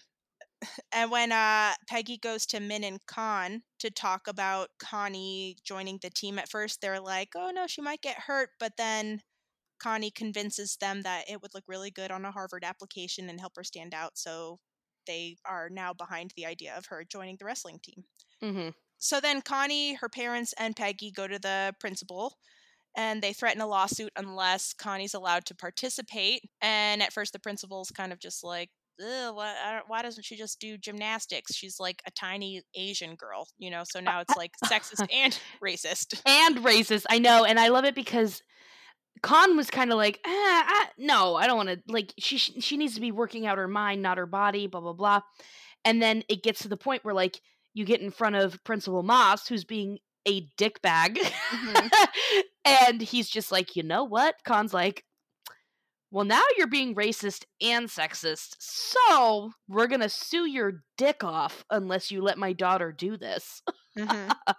And 0.92 1.12
when 1.12 1.32
uh, 1.32 1.74
Peggy 1.88 2.18
goes 2.18 2.46
to 2.48 2.58
Minh 2.58 2.86
and 2.86 3.00
Kahn 3.06 3.62
to 3.80 3.92
talk 3.92 4.28
about 4.28 4.70
Connie 4.80 5.58
joining 5.64 6.00
the 6.02 6.10
team 6.10 6.40
at 6.40 6.50
first, 6.50 6.82
they're 6.82 7.00
like, 7.00 7.30
oh 7.36 7.52
no, 7.54 7.68
she 7.68 7.82
might 7.82 8.02
get 8.02 8.18
hurt. 8.28 8.50
But 8.60 8.74
then 8.78 9.22
Connie 9.80 10.12
convinces 10.12 10.78
them 10.78 11.04
that 11.04 11.30
it 11.30 11.42
would 11.42 11.54
look 11.54 11.66
really 11.68 11.92
good 11.92 12.12
on 12.12 12.26
a 12.26 12.32
Harvard 12.32 12.64
application 12.64 13.30
and 13.30 13.40
help 13.40 13.54
her 13.56 13.64
stand 13.64 13.94
out. 13.94 14.18
So 14.18 14.60
they 15.06 15.38
are 15.46 15.70
now 15.70 15.94
behind 15.94 16.34
the 16.36 16.46
idea 16.46 16.76
of 16.76 16.88
her 16.88 17.06
joining 17.10 17.38
the 17.38 17.46
wrestling 17.46 17.80
team. 17.84 18.04
Mm-hmm. 18.44 18.70
So 18.98 19.20
then 19.20 19.42
Connie, 19.42 19.94
her 19.94 20.10
parents, 20.10 20.54
and 20.60 20.76
Peggy 20.76 21.12
go 21.12 21.28
to 21.28 21.38
the 21.38 21.76
principal 21.80 22.38
and 22.96 23.22
they 23.22 23.32
threaten 23.32 23.62
a 23.62 23.68
lawsuit 23.68 24.12
unless 24.18 24.74
Connie's 24.74 25.14
allowed 25.14 25.46
to 25.46 25.56
participate. 25.56 26.42
And 26.62 27.04
at 27.04 27.14
first, 27.14 27.32
the 27.32 27.40
principal's 27.40 27.92
kind 27.92 28.12
of 28.12 28.20
just 28.20 28.44
like, 28.44 28.72
why, 29.00 29.82
why 29.88 30.02
doesn't 30.02 30.24
she 30.24 30.36
just 30.36 30.60
do 30.60 30.78
gymnastics? 30.78 31.56
She's 31.56 31.80
like 31.80 32.02
a 32.06 32.12
tiny 32.12 32.62
Asian 32.76 33.16
girl, 33.16 33.48
you 33.58 33.70
know? 33.70 33.84
So 33.86 34.00
now 34.00 34.22
it's 34.22 34.36
like 34.36 34.52
sexist 34.66 35.06
and 35.14 35.38
racist. 35.64 36.22
And 36.26 36.58
racist, 36.58 37.06
I 37.10 37.20
know. 37.20 37.46
And 37.46 37.60
I 37.60 37.70
love 37.70 37.86
it 37.86 37.96
because 37.96 38.42
Kahn 39.22 39.58
was 39.58 39.70
kind 39.70 39.92
of 39.92 39.98
like, 39.98 40.20
eh, 40.26 40.30
I, 40.30 40.88
no, 40.98 41.36
I 41.36 41.48
don't 41.48 41.58
want 41.58 41.70
to. 41.70 41.80
Like, 41.88 42.14
she 42.20 42.38
she 42.38 42.78
needs 42.78 42.96
to 42.96 43.02
be 43.02 43.12
working 43.12 43.46
out 43.46 43.58
her 43.58 43.68
mind, 43.68 44.02
not 44.02 44.18
her 44.18 44.26
body. 44.26 44.68
Blah 44.68 44.82
blah 44.82 44.94
blah. 44.94 45.22
And 45.86 46.02
then 46.02 46.24
it 46.30 46.44
gets 46.44 46.62
to 46.64 46.68
the 46.68 46.78
point 46.78 47.06
where 47.06 47.14
like 47.14 47.40
you 47.74 47.86
get 47.86 48.02
in 48.02 48.12
front 48.12 48.36
of 48.36 48.64
Principal 48.64 49.04
Moss, 49.04 49.48
who's 49.48 49.64
being 49.64 50.00
a 50.28 50.48
dickbag, 50.58 51.18
mm-hmm. 51.18 51.88
and 52.66 53.02
he's 53.02 53.30
just 53.30 53.52
like, 53.52 53.76
you 53.76 53.84
know 53.84 54.04
what? 54.04 54.36
Kahn's 54.46 54.74
like, 54.74 55.04
well, 56.18 56.26
now 56.26 56.42
you're 56.58 56.66
being 56.66 56.96
racist 56.96 57.44
and 57.62 57.88
sexist, 57.88 58.56
so 58.58 59.52
we're 59.68 59.86
gonna 59.86 60.10
sue 60.10 60.48
your 60.48 60.82
dick 60.98 61.24
off 61.24 61.64
unless 61.70 62.10
you 62.10 62.24
let 62.24 62.40
my 62.40 62.54
daughter 62.54 62.92
do 62.92 63.18
this. 63.18 63.62
Mm-hmm. 63.96 64.32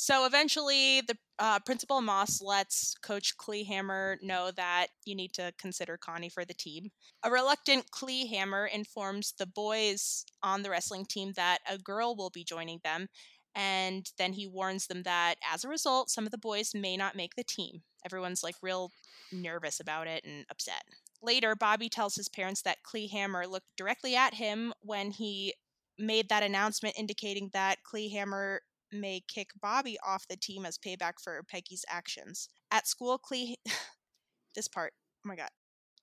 So 0.00 0.26
eventually, 0.26 1.00
the 1.00 1.16
uh, 1.40 1.58
principal 1.66 2.00
Moss 2.00 2.40
lets 2.40 2.94
Coach 3.02 3.34
Kleehammer 3.36 4.14
know 4.22 4.52
that 4.52 4.86
you 5.04 5.16
need 5.16 5.32
to 5.32 5.52
consider 5.58 5.96
Connie 5.96 6.28
for 6.28 6.44
the 6.44 6.54
team. 6.54 6.90
A 7.24 7.32
reluctant 7.32 7.90
Kleehammer 7.90 8.68
informs 8.72 9.34
the 9.36 9.46
boys 9.46 10.24
on 10.40 10.62
the 10.62 10.70
wrestling 10.70 11.04
team 11.04 11.32
that 11.34 11.58
a 11.68 11.78
girl 11.78 12.14
will 12.14 12.30
be 12.30 12.44
joining 12.44 12.78
them, 12.84 13.08
and 13.54 14.10
then 14.18 14.34
he 14.34 14.46
warns 14.46 14.86
them 14.86 15.02
that 15.02 15.36
as 15.52 15.64
a 15.64 15.68
result, 15.68 16.10
some 16.10 16.24
of 16.24 16.30
the 16.30 16.38
boys 16.38 16.72
may 16.74 16.96
not 16.96 17.16
make 17.16 17.34
the 17.34 17.44
team. 17.44 17.82
Everyone's 18.04 18.42
like 18.42 18.56
real 18.62 18.90
nervous 19.32 19.80
about 19.80 20.06
it 20.06 20.24
and 20.24 20.44
upset. 20.50 20.82
Later, 21.22 21.56
Bobby 21.56 21.88
tells 21.88 22.14
his 22.14 22.28
parents 22.28 22.62
that 22.62 22.78
Kleehammer 22.82 23.48
looked 23.48 23.76
directly 23.76 24.14
at 24.14 24.34
him 24.34 24.72
when 24.82 25.10
he 25.10 25.54
made 25.98 26.28
that 26.28 26.44
announcement 26.44 26.94
indicating 26.96 27.50
that 27.52 27.78
Kleehammer 27.82 28.58
may 28.92 29.20
kick 29.26 29.50
Bobby 29.60 29.98
off 30.06 30.28
the 30.28 30.36
team 30.36 30.64
as 30.64 30.78
payback 30.78 31.14
for 31.22 31.42
Peggy's 31.42 31.84
actions. 31.88 32.48
At 32.70 32.86
school, 32.86 33.18
Clee 33.18 33.56
this 34.54 34.68
part, 34.68 34.92
oh 35.24 35.28
my 35.28 35.36
god. 35.36 35.50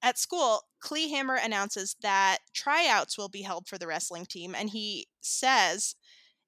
At 0.03 0.19
school, 0.19 0.61
Kleehammer 0.83 1.43
announces 1.43 1.95
that 2.01 2.39
tryouts 2.53 3.17
will 3.17 3.29
be 3.29 3.41
held 3.41 3.67
for 3.67 3.77
the 3.77 3.87
wrestling 3.87 4.25
team, 4.25 4.53
and 4.53 4.69
he 4.69 5.07
says 5.21 5.95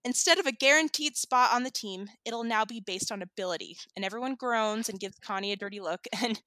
instead 0.04 0.40
of 0.40 0.46
a 0.46 0.52
guaranteed 0.52 1.16
spot 1.16 1.54
on 1.54 1.64
the 1.64 1.72
team, 1.72 2.08
it'll 2.26 2.44
now 2.44 2.66
be 2.66 2.80
based 2.80 3.12
on 3.12 3.22
ability. 3.22 3.78
And 3.96 4.06
everyone 4.06 4.36
groans 4.36 4.90
and 4.90 5.00
gives 5.00 5.18
Connie 5.20 5.52
a 5.52 5.56
dirty 5.56 5.80
look. 5.80 6.08
And 6.22 6.42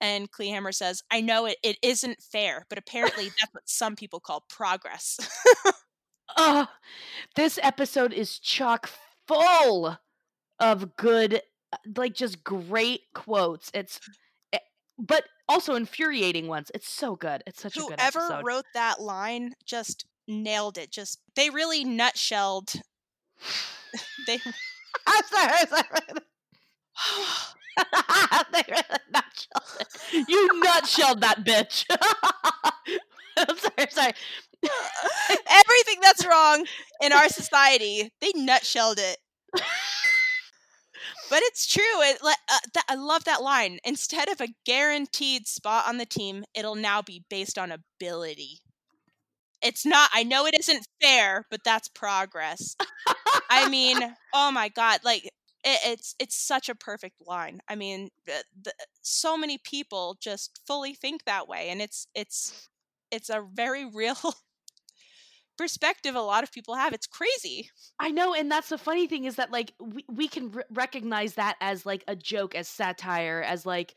and 0.00 0.32
Kleehammer 0.32 0.74
says, 0.74 1.04
I 1.12 1.20
know 1.20 1.46
it, 1.46 1.58
it 1.62 1.76
isn't 1.80 2.20
fair, 2.20 2.66
but 2.68 2.76
apparently 2.76 3.26
that's 3.26 3.52
what 3.52 3.68
some 3.68 3.94
people 3.94 4.18
call 4.18 4.44
progress. 4.48 5.16
oh, 6.36 6.66
this 7.36 7.56
episode 7.62 8.12
is 8.12 8.40
chock 8.40 8.90
full 9.28 9.96
of 10.58 10.96
good 10.96 11.42
uh, 11.72 11.76
like 11.96 12.14
just 12.14 12.44
great 12.44 13.02
quotes 13.14 13.70
it's 13.74 14.00
eh, 14.52 14.58
but 14.98 15.24
also 15.48 15.74
infuriating 15.74 16.46
ones 16.46 16.70
it's 16.74 16.88
so 16.88 17.16
good 17.16 17.42
it's 17.46 17.60
such 17.60 17.74
Whoever 17.74 17.86
a 17.86 17.96
good 17.96 18.00
episode 18.00 18.26
Whoever 18.28 18.42
wrote 18.44 18.64
that 18.74 19.00
line 19.00 19.54
just 19.64 20.06
nailed 20.28 20.78
it 20.78 20.90
just 20.90 21.20
they 21.36 21.50
really 21.50 21.84
nutshelled 21.84 22.80
they 24.26 24.38
i'm 25.06 25.24
sorry 25.24 25.52
i'm 25.60 25.68
sorry 25.68 25.84
they 28.52 28.62
really 28.68 28.98
nutshelled 29.14 29.80
it. 29.80 30.28
you 30.28 30.62
nutshelled 30.64 31.20
that 31.20 31.44
bitch 31.44 31.84
I'm 33.36 33.56
sorry, 33.56 33.72
I'm 33.78 33.90
sorry. 33.90 34.12
Everything 35.30 36.00
that's 36.02 36.26
wrong 36.26 36.66
in 37.02 37.12
our 37.12 37.28
society, 37.28 38.12
they 38.20 38.32
nutshelled 38.32 38.98
it. 38.98 39.18
but 41.30 41.40
it's 41.44 41.66
true. 41.66 41.82
It, 42.02 42.18
uh, 42.22 42.32
th- 42.74 42.84
I 42.88 42.94
love 42.94 43.24
that 43.24 43.42
line. 43.42 43.78
Instead 43.84 44.28
of 44.28 44.40
a 44.40 44.54
guaranteed 44.64 45.46
spot 45.46 45.86
on 45.88 45.98
the 45.98 46.06
team, 46.06 46.44
it'll 46.54 46.74
now 46.74 47.02
be 47.02 47.24
based 47.30 47.58
on 47.58 47.72
ability. 47.72 48.61
It's 49.62 49.86
not. 49.86 50.10
I 50.12 50.24
know 50.24 50.46
it 50.46 50.58
isn't 50.58 50.86
fair, 51.00 51.46
but 51.50 51.60
that's 51.64 51.88
progress. 51.88 52.76
I 53.50 53.68
mean, 53.68 53.98
oh 54.34 54.50
my 54.50 54.68
god! 54.68 55.00
Like 55.04 55.24
it, 55.24 55.30
it's 55.64 56.14
it's 56.18 56.36
such 56.36 56.68
a 56.68 56.74
perfect 56.74 57.16
line. 57.26 57.60
I 57.68 57.74
mean, 57.76 58.10
the, 58.26 58.44
the, 58.62 58.72
so 59.02 59.36
many 59.36 59.58
people 59.58 60.16
just 60.20 60.60
fully 60.66 60.94
think 60.94 61.24
that 61.24 61.48
way, 61.48 61.68
and 61.70 61.80
it's 61.80 62.06
it's 62.14 62.68
it's 63.10 63.30
a 63.30 63.44
very 63.54 63.84
real 63.86 64.16
perspective 65.58 66.14
a 66.14 66.20
lot 66.20 66.42
of 66.42 66.52
people 66.52 66.74
have. 66.74 66.92
It's 66.92 67.06
crazy. 67.06 67.70
I 67.98 68.10
know, 68.10 68.34
and 68.34 68.50
that's 68.50 68.68
the 68.68 68.78
funny 68.78 69.06
thing 69.06 69.24
is 69.24 69.36
that 69.36 69.50
like 69.52 69.72
we 69.80 70.04
we 70.08 70.28
can 70.28 70.52
r- 70.54 70.64
recognize 70.70 71.34
that 71.34 71.56
as 71.60 71.86
like 71.86 72.04
a 72.08 72.16
joke, 72.16 72.54
as 72.54 72.68
satire, 72.68 73.42
as 73.46 73.66
like 73.66 73.94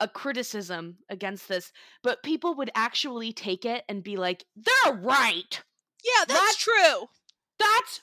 a 0.00 0.08
criticism 0.08 0.98
against 1.08 1.48
this, 1.48 1.72
but 2.02 2.22
people 2.22 2.54
would 2.56 2.70
actually 2.74 3.32
take 3.32 3.64
it 3.64 3.84
and 3.88 4.02
be 4.02 4.16
like, 4.16 4.44
"They're 4.56 4.94
right." 4.94 5.62
Yeah, 6.04 6.24
that's, 6.28 6.40
that's 6.40 6.56
true. 6.56 7.06
That's 7.58 8.00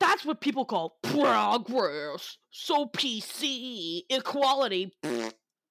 that's 0.00 0.24
what 0.24 0.40
people 0.40 0.64
call 0.64 0.98
progress. 1.02 2.36
So 2.50 2.86
PC 2.86 4.02
equality. 4.10 4.92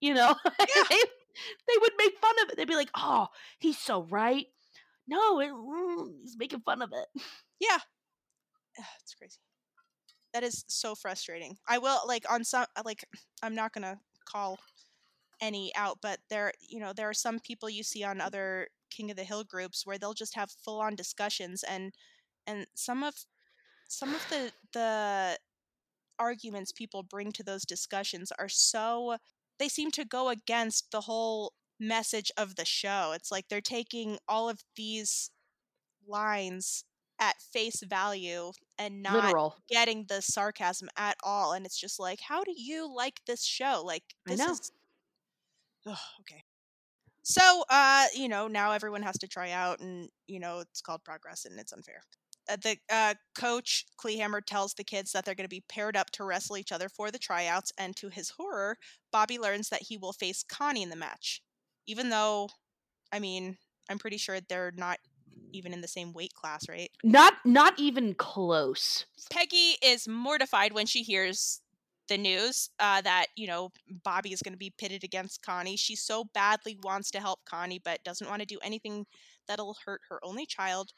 You 0.02 0.14
know, 0.14 0.36
yeah. 0.46 0.66
they, 0.90 0.98
they 0.98 1.78
would 1.82 1.94
make 1.98 2.18
fun 2.20 2.36
of 2.44 2.50
it. 2.50 2.58
They'd 2.58 2.68
be 2.68 2.76
like, 2.76 2.92
"Oh, 2.96 3.28
he's 3.60 3.78
so 3.78 4.04
right." 4.04 4.46
No, 5.08 5.40
it, 5.40 5.52
mm, 5.52 6.14
he's 6.22 6.36
making 6.38 6.62
fun 6.62 6.82
of 6.82 6.92
it. 6.92 7.22
Yeah, 7.60 7.78
it's 9.02 9.14
crazy. 9.16 9.40
That 10.34 10.44
is 10.44 10.66
so 10.68 10.96
frustrating. 10.96 11.58
I 11.68 11.78
will 11.78 12.00
like 12.08 12.26
on 12.30 12.44
some 12.44 12.66
like 12.84 13.06
I'm 13.42 13.56
not 13.56 13.74
gonna 13.74 14.00
call 14.26 14.60
any 15.42 15.74
out, 15.76 16.00
but 16.02 16.20
there 16.30 16.52
you 16.60 16.80
know 16.80 16.94
there 16.94 17.10
are 17.10 17.14
some 17.14 17.40
people 17.40 17.70
you 17.70 17.84
see 17.84 18.04
on 18.04 18.22
other 18.22 18.68
King 18.90 19.12
of 19.12 19.18
the 19.18 19.24
Hill 19.24 19.44
groups 19.44 19.86
where 19.86 19.98
they'll 19.98 20.14
just 20.14 20.36
have 20.36 20.52
full 20.52 20.80
on 20.82 20.96
discussions 20.96 21.64
and 21.64 21.94
and 22.48 22.68
some 22.76 23.04
of 23.04 23.16
some 23.88 24.14
of 24.14 24.26
the 24.30 24.52
the 24.74 25.38
arguments 26.18 26.72
people 26.72 27.04
bring 27.04 27.32
to 27.34 27.44
those 27.44 27.66
discussions 27.66 28.32
are 28.40 28.50
so 28.50 29.18
they 29.60 29.68
seem 29.68 29.92
to 29.92 30.06
go 30.06 30.30
against 30.30 30.92
the 30.92 31.02
whole 31.02 31.54
message 31.80 32.32
of 32.38 32.56
the 32.56 32.66
show. 32.66 33.14
It's 33.16 33.32
like 33.32 33.48
they're 33.50 33.62
taking 33.62 34.18
all 34.28 34.50
of 34.50 34.64
these 34.76 35.30
lines 36.08 36.84
at 37.20 37.42
face 37.42 37.82
value 37.84 38.52
and 38.78 39.02
not 39.02 39.24
Literal. 39.26 39.56
getting 39.70 40.06
the 40.08 40.22
sarcasm 40.22 40.90
at 40.98 41.18
all. 41.24 41.54
And 41.54 41.66
it's 41.66 41.80
just 41.80 42.00
like, 42.00 42.20
how 42.22 42.44
do 42.44 42.54
you 42.56 42.94
like 42.94 43.22
this 43.26 43.44
show? 43.44 43.82
Like, 43.86 44.04
I 44.28 44.32
this 44.32 44.40
know. 44.40 44.52
is. 44.52 44.72
Ugh, 45.88 45.98
okay. 46.22 46.44
So, 47.24 47.64
uh, 47.70 48.06
you 48.14 48.30
know, 48.30 48.48
now 48.48 48.72
everyone 48.72 49.02
has 49.04 49.18
to 49.20 49.28
try 49.28 49.52
out, 49.52 49.80
and 49.80 50.10
you 50.28 50.40
know, 50.40 50.60
it's 50.60 50.82
called 50.82 51.04
progress, 51.04 51.46
and 51.46 51.60
it's 51.60 51.74
unfair. 51.74 52.02
Uh, 52.48 52.58
the 52.62 52.78
uh, 52.92 53.16
coach 53.36 53.86
Kleehammer 54.00 54.42
tells 54.46 54.74
the 54.76 54.84
kids 54.84 55.12
that 55.12 55.26
they're 55.26 55.36
going 55.36 55.46
to 55.46 55.50
be 55.50 55.64
paired 55.68 55.98
up 55.98 56.12
to 56.12 56.24
wrestle 56.24 56.58
each 56.58 56.72
other 56.72 56.88
for 56.90 57.10
the 57.12 57.18
tryouts, 57.18 57.72
and 57.78 57.96
to 57.98 58.10
his 58.10 58.32
horror, 58.32 58.78
Bobby 59.12 59.40
learns 59.40 59.70
that 59.70 59.84
he 59.84 59.98
will 59.98 60.14
face 60.14 60.44
Connie 60.44 60.84
in 60.84 60.90
the 60.90 60.96
match, 60.96 61.42
even 61.88 62.10
though, 62.10 62.50
I 63.12 63.20
mean, 63.20 63.58
I'm 63.90 64.00
pretty 64.00 64.18
sure 64.18 64.40
they're 64.40 64.74
not 64.76 65.00
even 65.52 65.74
in 65.74 65.82
the 65.82 65.88
same 65.88 66.14
weight 66.14 66.34
class, 66.34 66.68
right? 66.70 66.92
Not 67.04 67.34
not 67.46 67.80
even 67.80 68.14
close. 68.14 69.06
Peggy 69.32 69.78
is 69.84 70.08
mortified 70.08 70.74
when 70.74 70.86
she 70.86 71.02
hears 71.02 71.62
the 72.08 72.18
news 72.18 72.70
uh, 72.80 73.02
that 73.02 73.28
you 73.36 73.48
know 73.48 73.72
Bobby 74.04 74.34
is 74.34 74.42
going 74.42 74.54
to 74.54 74.58
be 74.58 74.74
pitted 74.78 75.04
against 75.04 75.42
Connie. 75.42 75.78
She 75.78 75.96
so 75.96 76.26
badly 76.34 76.78
wants 76.84 77.12
to 77.12 77.20
help 77.20 77.40
Connie, 77.46 77.82
but 77.84 78.04
doesn't 78.04 78.30
want 78.30 78.42
to 78.42 78.46
do 78.46 78.60
anything 78.64 79.06
that'll 79.48 79.78
hurt 79.86 80.02
her 80.10 80.20
only 80.24 80.46
child. 80.46 80.92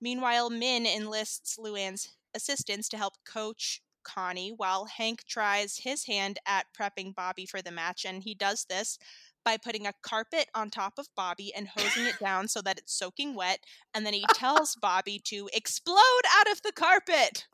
Meanwhile, 0.00 0.50
Minh 0.50 0.86
enlists 0.86 1.58
Luanne's 1.58 2.08
assistance 2.34 2.88
to 2.88 2.96
help 2.96 3.14
coach 3.24 3.80
Connie, 4.02 4.52
while 4.56 4.86
Hank 4.86 5.24
tries 5.28 5.78
his 5.78 6.06
hand 6.06 6.38
at 6.46 6.66
prepping 6.78 7.14
Bobby 7.14 7.46
for 7.46 7.62
the 7.62 7.70
match, 7.70 8.04
and 8.04 8.22
he 8.22 8.34
does 8.34 8.66
this 8.68 8.98
by 9.44 9.56
putting 9.56 9.86
a 9.86 9.94
carpet 10.02 10.48
on 10.54 10.70
top 10.70 10.94
of 10.98 11.08
Bobby 11.16 11.52
and 11.54 11.68
hosing 11.68 12.06
it 12.06 12.18
down 12.20 12.48
so 12.48 12.62
that 12.62 12.78
it's 12.78 12.94
soaking 12.96 13.34
wet, 13.34 13.60
and 13.94 14.06
then 14.06 14.14
he 14.14 14.24
tells 14.34 14.76
Bobby 14.76 15.20
to 15.24 15.48
explode 15.52 16.22
out 16.36 16.50
of 16.50 16.62
the 16.62 16.72
carpet 16.72 17.46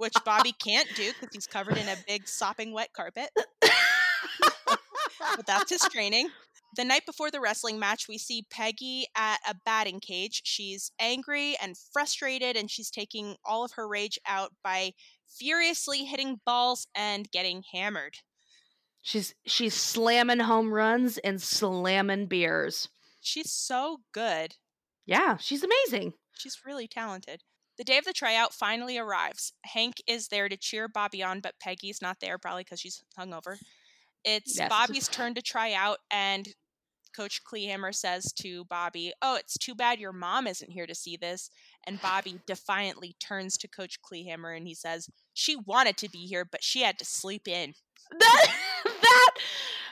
which 0.00 0.14
Bobby 0.24 0.52
can't 0.52 0.88
do 0.96 1.12
because 1.12 1.34
he's 1.34 1.46
covered 1.46 1.76
in 1.76 1.86
a 1.86 1.96
big 2.08 2.26
sopping 2.26 2.72
wet 2.72 2.88
carpet. 2.94 3.28
but 5.36 5.46
that's 5.46 5.70
his 5.70 5.82
training. 5.92 6.30
The 6.76 6.84
night 6.84 7.04
before 7.04 7.30
the 7.30 7.40
wrestling 7.40 7.78
match, 7.78 8.08
we 8.08 8.16
see 8.16 8.46
Peggy 8.50 9.06
at 9.14 9.38
a 9.46 9.54
batting 9.66 10.00
cage. 10.00 10.40
She's 10.44 10.90
angry 10.98 11.56
and 11.60 11.76
frustrated, 11.92 12.56
and 12.56 12.70
she's 12.70 12.90
taking 12.90 13.36
all 13.44 13.64
of 13.64 13.72
her 13.72 13.86
rage 13.86 14.18
out 14.26 14.52
by 14.64 14.92
furiously 15.28 16.04
hitting 16.04 16.40
balls 16.46 16.86
and 16.94 17.30
getting 17.30 17.62
hammered. 17.72 18.14
She's 19.02 19.34
she's 19.44 19.74
slamming 19.74 20.40
home 20.40 20.72
runs 20.72 21.18
and 21.18 21.42
slamming 21.42 22.26
beers. 22.26 22.88
She's 23.20 23.50
so 23.50 23.98
good. 24.12 24.56
Yeah, 25.06 25.36
she's 25.38 25.64
amazing. 25.64 26.14
She's 26.32 26.60
really 26.64 26.86
talented. 26.86 27.42
The 27.80 27.84
day 27.84 27.96
of 27.96 28.04
the 28.04 28.12
tryout 28.12 28.52
finally 28.52 28.98
arrives. 28.98 29.54
Hank 29.64 30.02
is 30.06 30.28
there 30.28 30.50
to 30.50 30.56
cheer 30.58 30.86
Bobby 30.86 31.22
on, 31.22 31.40
but 31.40 31.58
Peggy's 31.58 32.02
not 32.02 32.18
there, 32.20 32.36
probably 32.36 32.62
because 32.62 32.78
she's 32.78 33.02
hungover. 33.18 33.56
It's 34.22 34.58
Yes. 34.58 34.68
Bobby's 34.68 35.08
turn 35.08 35.32
to 35.32 35.40
try 35.40 35.72
out, 35.72 35.96
and 36.10 36.46
Coach 37.16 37.40
Kleehammer 37.42 37.94
says 37.94 38.34
to 38.34 38.66
Bobby, 38.66 39.14
Oh, 39.22 39.36
it's 39.36 39.56
too 39.56 39.74
bad 39.74 39.98
your 39.98 40.12
mom 40.12 40.46
isn't 40.46 40.70
here 40.70 40.86
to 40.86 40.94
see 40.94 41.16
this. 41.16 41.48
And 41.86 42.02
Bobby 42.02 42.40
defiantly 42.46 43.16
turns 43.18 43.56
to 43.56 43.66
Coach 43.66 44.02
Kleehammer 44.02 44.54
and 44.54 44.66
he 44.66 44.74
says, 44.74 45.08
She 45.32 45.56
wanted 45.56 45.96
to 45.96 46.10
be 46.10 46.26
here, 46.26 46.44
but 46.44 46.62
she 46.62 46.82
had 46.82 46.98
to 46.98 47.06
sleep 47.06 47.48
in. 47.48 47.72
That 48.18 48.46
that 48.84 49.30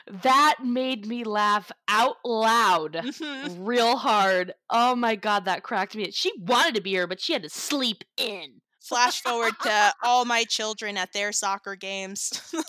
that 0.07 0.57
made 0.63 1.07
me 1.07 1.25
laugh 1.25 1.71
out 1.89 2.17
loud 2.25 2.95
Mhm. 2.95 3.67
real 3.67 3.97
hard. 3.97 4.55
Oh 4.71 4.95
my 4.95 5.17
god, 5.17 5.45
that 5.47 5.63
cracked 5.63 5.95
me. 5.97 6.11
She 6.11 6.33
wanted 6.39 6.75
to 6.77 6.81
be 6.81 6.91
here, 6.91 7.07
but 7.07 7.21
she 7.21 7.33
had 7.33 7.43
to 7.43 7.51
sleep 7.51 8.05
in. 8.17 8.61
Flash 8.81 9.21
forward 9.23 9.55
to 9.63 9.93
all 10.03 10.25
my 10.25 10.45
children 10.45 10.97
at 10.97 11.13
their 11.13 11.33
soccer 11.33 11.77
games. 11.77 12.33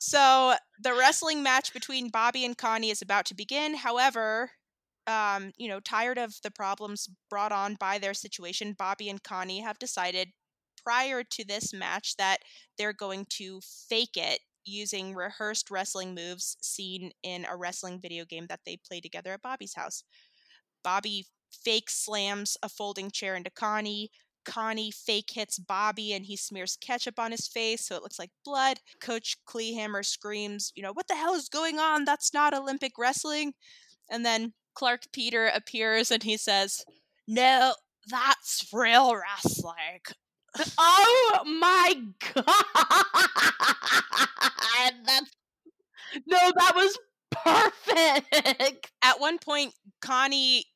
So 0.00 0.54
the 0.82 0.92
wrestling 0.92 1.42
match 1.42 1.72
between 1.72 2.10
Bobby 2.10 2.44
and 2.44 2.56
Connie 2.56 2.90
is 2.90 3.00
about 3.00 3.24
to 3.26 3.34
begin. 3.34 3.74
However, 3.74 4.50
um, 5.06 5.52
you 5.56 5.68
know, 5.68 5.80
tired 5.80 6.18
of 6.18 6.34
the 6.42 6.50
problems 6.50 7.08
brought 7.30 7.52
on 7.52 7.76
by 7.76 7.98
their 7.98 8.14
situation, 8.14 8.74
Bobby 8.78 9.08
and 9.08 9.22
Connie 9.22 9.60
have 9.60 9.78
decided 9.78 10.28
prior 10.84 11.22
to 11.24 11.44
this 11.44 11.72
match 11.72 12.16
that 12.16 12.38
they're 12.78 12.92
going 12.92 13.26
to 13.30 13.60
fake 13.88 14.16
it 14.16 14.40
using 14.64 15.14
rehearsed 15.14 15.70
wrestling 15.70 16.14
moves 16.14 16.56
seen 16.60 17.10
in 17.22 17.46
a 17.50 17.56
wrestling 17.56 18.00
video 18.00 18.24
game 18.24 18.46
that 18.48 18.60
they 18.64 18.78
play 18.86 19.00
together 19.00 19.32
at 19.32 19.42
Bobby's 19.42 19.74
house. 19.74 20.04
Bobby 20.82 21.26
fake 21.50 21.90
slams 21.90 22.56
a 22.62 22.68
folding 22.68 23.10
chair 23.10 23.34
into 23.36 23.50
Connie. 23.50 24.10
Connie 24.44 24.90
fake 24.90 25.30
hits 25.32 25.58
Bobby 25.58 26.12
and 26.12 26.26
he 26.26 26.36
smears 26.36 26.76
ketchup 26.80 27.18
on 27.18 27.30
his 27.30 27.48
face 27.48 27.86
so 27.86 27.96
it 27.96 28.02
looks 28.02 28.18
like 28.18 28.30
blood. 28.44 28.78
Coach 29.00 29.38
Kleehammer 29.48 30.04
screams, 30.04 30.72
you 30.74 30.82
know, 30.82 30.92
what 30.92 31.08
the 31.08 31.16
hell 31.16 31.34
is 31.34 31.48
going 31.48 31.78
on? 31.78 32.04
That's 32.04 32.34
not 32.34 32.54
Olympic 32.54 32.92
wrestling. 32.98 33.54
And 34.10 34.24
then 34.24 34.52
Clark 34.74 35.04
Peter 35.12 35.46
appears 35.46 36.10
and 36.10 36.22
he 36.22 36.36
says, 36.36 36.84
no, 37.26 37.74
that's 38.10 38.68
real 38.72 39.16
wrestling. 39.16 40.00
Oh 40.78 41.40
my 41.46 41.94
god. 42.34 42.44
That's 45.06 45.30
No, 46.26 46.38
that 46.56 46.72
was 46.74 46.98
perfect. 47.30 48.90
At 49.02 49.20
one 49.20 49.38
point, 49.38 49.74
Connie 50.00 50.66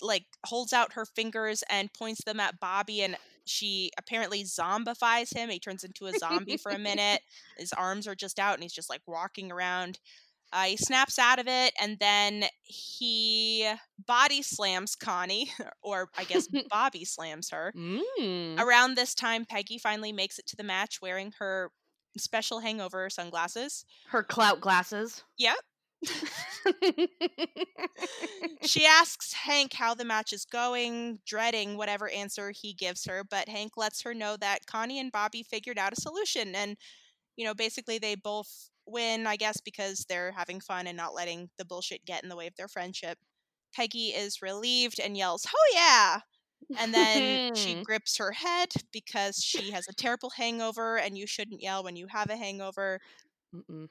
like 0.00 0.24
holds 0.46 0.72
out 0.72 0.94
her 0.94 1.04
fingers 1.04 1.62
and 1.70 1.92
points 1.92 2.24
them 2.24 2.40
at 2.40 2.58
Bobby 2.58 3.02
and 3.02 3.16
she 3.44 3.90
apparently 3.98 4.44
zombifies 4.44 5.34
him. 5.34 5.48
He 5.50 5.58
turns 5.58 5.84
into 5.84 6.06
a 6.06 6.12
zombie 6.12 6.56
for 6.56 6.70
a 6.70 6.78
minute. 6.78 7.22
His 7.56 7.72
arms 7.72 8.06
are 8.06 8.14
just 8.14 8.38
out 8.38 8.54
and 8.54 8.62
he's 8.62 8.72
just 8.72 8.90
like 8.90 9.02
walking 9.06 9.50
around. 9.50 9.98
Uh, 10.52 10.64
he 10.64 10.76
snaps 10.76 11.18
out 11.18 11.38
of 11.38 11.46
it 11.46 11.74
and 11.80 11.98
then 11.98 12.44
he 12.62 13.70
body 14.06 14.42
slams 14.42 14.96
Connie, 14.96 15.50
or 15.82 16.08
I 16.16 16.24
guess 16.24 16.48
Bobby 16.70 17.04
slams 17.04 17.50
her. 17.50 17.72
Mm. 17.76 18.58
Around 18.58 18.96
this 18.96 19.14
time, 19.14 19.44
Peggy 19.44 19.78
finally 19.78 20.12
makes 20.12 20.38
it 20.38 20.46
to 20.46 20.56
the 20.56 20.64
match 20.64 21.00
wearing 21.02 21.32
her 21.38 21.70
special 22.16 22.60
hangover 22.60 23.10
sunglasses. 23.10 23.84
Her 24.08 24.22
clout 24.22 24.60
glasses. 24.60 25.22
Yep. 25.38 25.56
She 28.62 28.84
asks 28.84 29.32
Hank 29.32 29.72
how 29.72 29.94
the 29.94 30.04
match 30.04 30.32
is 30.32 30.44
going, 30.44 31.20
dreading 31.24 31.76
whatever 31.76 32.08
answer 32.08 32.50
he 32.50 32.74
gives 32.74 33.06
her, 33.06 33.24
but 33.24 33.48
Hank 33.48 33.72
lets 33.76 34.02
her 34.02 34.12
know 34.12 34.36
that 34.36 34.66
Connie 34.66 34.98
and 34.98 35.12
Bobby 35.12 35.42
figured 35.42 35.78
out 35.78 35.96
a 35.96 36.00
solution. 36.00 36.54
And, 36.54 36.76
you 37.36 37.46
know, 37.46 37.54
basically 37.54 37.98
they 37.98 38.14
both 38.14 38.70
win, 38.90 39.26
I 39.26 39.36
guess, 39.36 39.60
because 39.60 40.04
they're 40.08 40.32
having 40.32 40.60
fun 40.60 40.86
and 40.86 40.96
not 40.96 41.14
letting 41.14 41.50
the 41.58 41.64
bullshit 41.64 42.04
get 42.04 42.22
in 42.22 42.28
the 42.28 42.36
way 42.36 42.46
of 42.46 42.56
their 42.56 42.68
friendship. 42.68 43.18
Peggy 43.74 44.08
is 44.08 44.42
relieved 44.42 45.00
and 45.00 45.16
yells, 45.16 45.46
Oh, 45.48 45.72
yeah! 45.74 46.20
And 46.78 46.92
then 46.92 47.54
she 47.54 47.76
grips 47.84 48.16
her 48.18 48.32
head 48.32 48.68
because 48.92 49.36
she 49.36 49.70
has 49.70 49.86
a 49.88 49.94
terrible 49.94 50.30
hangover, 50.36 50.98
and 50.98 51.16
you 51.16 51.26
shouldn't 51.26 51.62
yell 51.62 51.82
when 51.84 51.96
you 51.96 52.06
have 52.08 52.30
a 52.30 52.36
hangover. 52.36 53.00
Mm-mm. 53.54 53.88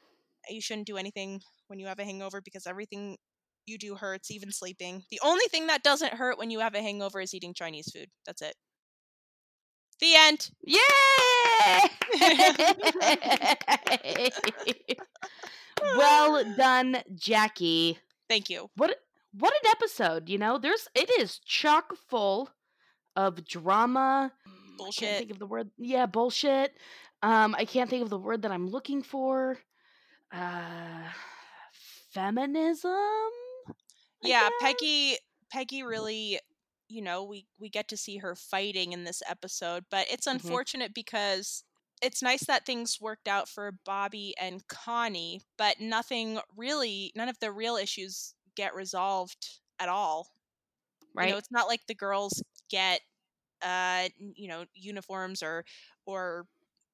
You 0.49 0.61
shouldn't 0.61 0.87
do 0.87 0.97
anything 0.97 1.41
when 1.67 1.79
you 1.79 1.87
have 1.87 1.99
a 1.99 2.05
hangover 2.05 2.41
because 2.41 2.67
everything 2.67 3.17
you 3.65 3.77
do 3.77 3.95
hurts, 3.95 4.31
even 4.31 4.51
sleeping. 4.51 5.03
The 5.11 5.19
only 5.23 5.45
thing 5.49 5.67
that 5.67 5.83
doesn't 5.83 6.13
hurt 6.13 6.37
when 6.37 6.49
you 6.49 6.59
have 6.59 6.75
a 6.75 6.81
hangover 6.81 7.19
is 7.19 7.33
eating 7.33 7.53
Chinese 7.53 7.91
food. 7.93 8.07
That's 8.25 8.41
it. 8.41 8.55
The 9.99 10.15
end. 10.15 10.51
Yay! 10.61 10.77
well 15.95 16.43
done, 16.57 16.97
Jackie. 17.15 17.99
Thank 18.29 18.49
you. 18.49 18.69
What 18.75 18.95
what 19.37 19.53
an 19.53 19.71
episode, 19.71 20.29
you 20.29 20.37
know? 20.37 20.57
There's 20.57 20.87
it 20.95 21.09
is 21.19 21.39
chock 21.39 21.93
full 22.09 22.49
of 23.15 23.45
drama. 23.45 24.31
I 24.45 24.49
can't 24.49 24.77
Bullshit. 24.77 25.17
think 25.17 25.31
of 25.31 25.39
the 25.39 25.45
word. 25.47 25.69
Yeah, 25.77 26.05
bullshit. 26.05 26.75
Um, 27.23 27.55
I 27.57 27.65
can't 27.65 27.89
think 27.89 28.03
of 28.03 28.09
the 28.09 28.19
word 28.19 28.43
that 28.43 28.51
I'm 28.51 28.69
looking 28.69 29.01
for. 29.01 29.57
Uh, 30.31 31.03
feminism. 32.11 32.91
I 32.91 33.31
Yeah, 34.23 34.49
guess? 34.49 34.51
Peggy 34.61 35.17
Peggy 35.51 35.83
really, 35.83 36.39
you 36.89 37.01
know, 37.01 37.23
we 37.23 37.47
we 37.59 37.69
get 37.69 37.87
to 37.89 37.97
see 37.97 38.17
her 38.17 38.35
fighting 38.35 38.93
in 38.93 39.03
this 39.03 39.21
episode, 39.27 39.85
but 39.91 40.07
it's 40.11 40.27
Mhm. 40.31 40.57
unfortunate 40.57 40.93
because 40.93 41.63
it's 42.01 42.21
nice 42.23 42.45
that 42.45 42.65
things 42.65 42.99
worked 43.01 43.27
out 43.27 43.49
for 43.49 43.71
Bobby 43.85 44.33
and 44.39 44.67
Connie, 44.67 45.41
but 45.57 45.79
nothing 45.79 46.39
really 46.55 47.11
none 47.15 47.29
of 47.29 47.39
the 47.39 47.51
real 47.51 47.75
issues 47.77 48.35
get 48.55 48.75
resolved 48.75 49.59
at 49.79 49.89
all. 49.89 50.29
Right. 51.13 51.19
You 51.19 51.27
know, 51.31 51.37
it's 51.37 51.51
not 51.51 51.67
like 51.67 51.87
the 51.87 51.95
girls 51.95 52.43
get 52.69 53.01
uh 53.61 54.09
you 54.17 54.47
know, 54.47 54.65
uniforms 54.75 55.41
or 55.43 55.65
or 56.05 56.47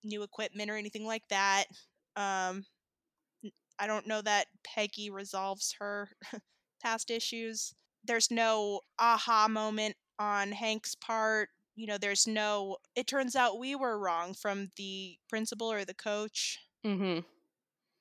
new 0.04 0.24
equipment 0.24 0.70
or 0.72 0.78
anything 0.78 1.06
like 1.06 1.28
that. 1.30 1.66
Um 2.16 2.66
I 3.80 3.88
don't 3.88 4.08
know 4.08 4.22
that 4.22 4.48
Peggy 4.64 5.10
resolves 5.10 5.74
her 5.80 6.10
past 6.82 7.10
issues. 7.12 7.74
There's 8.04 8.32
no 8.32 8.82
aha 9.00 9.48
moment 9.50 9.96
on 10.20 10.52
Hank's 10.52 10.96
part. 10.96 11.50
You 11.76 11.88
know, 11.88 11.98
there's 11.98 12.28
no. 12.28 12.78
It 12.96 13.08
turns 13.08 13.36
out 13.36 13.60
we 13.60 13.76
were 13.76 13.98
wrong 14.00 14.34
from 14.34 14.70
the 14.78 15.18
principal 15.30 15.72
or 15.72 15.86
the 15.86 15.94
coach. 15.96 16.60
Mm-hmm. 16.86 17.20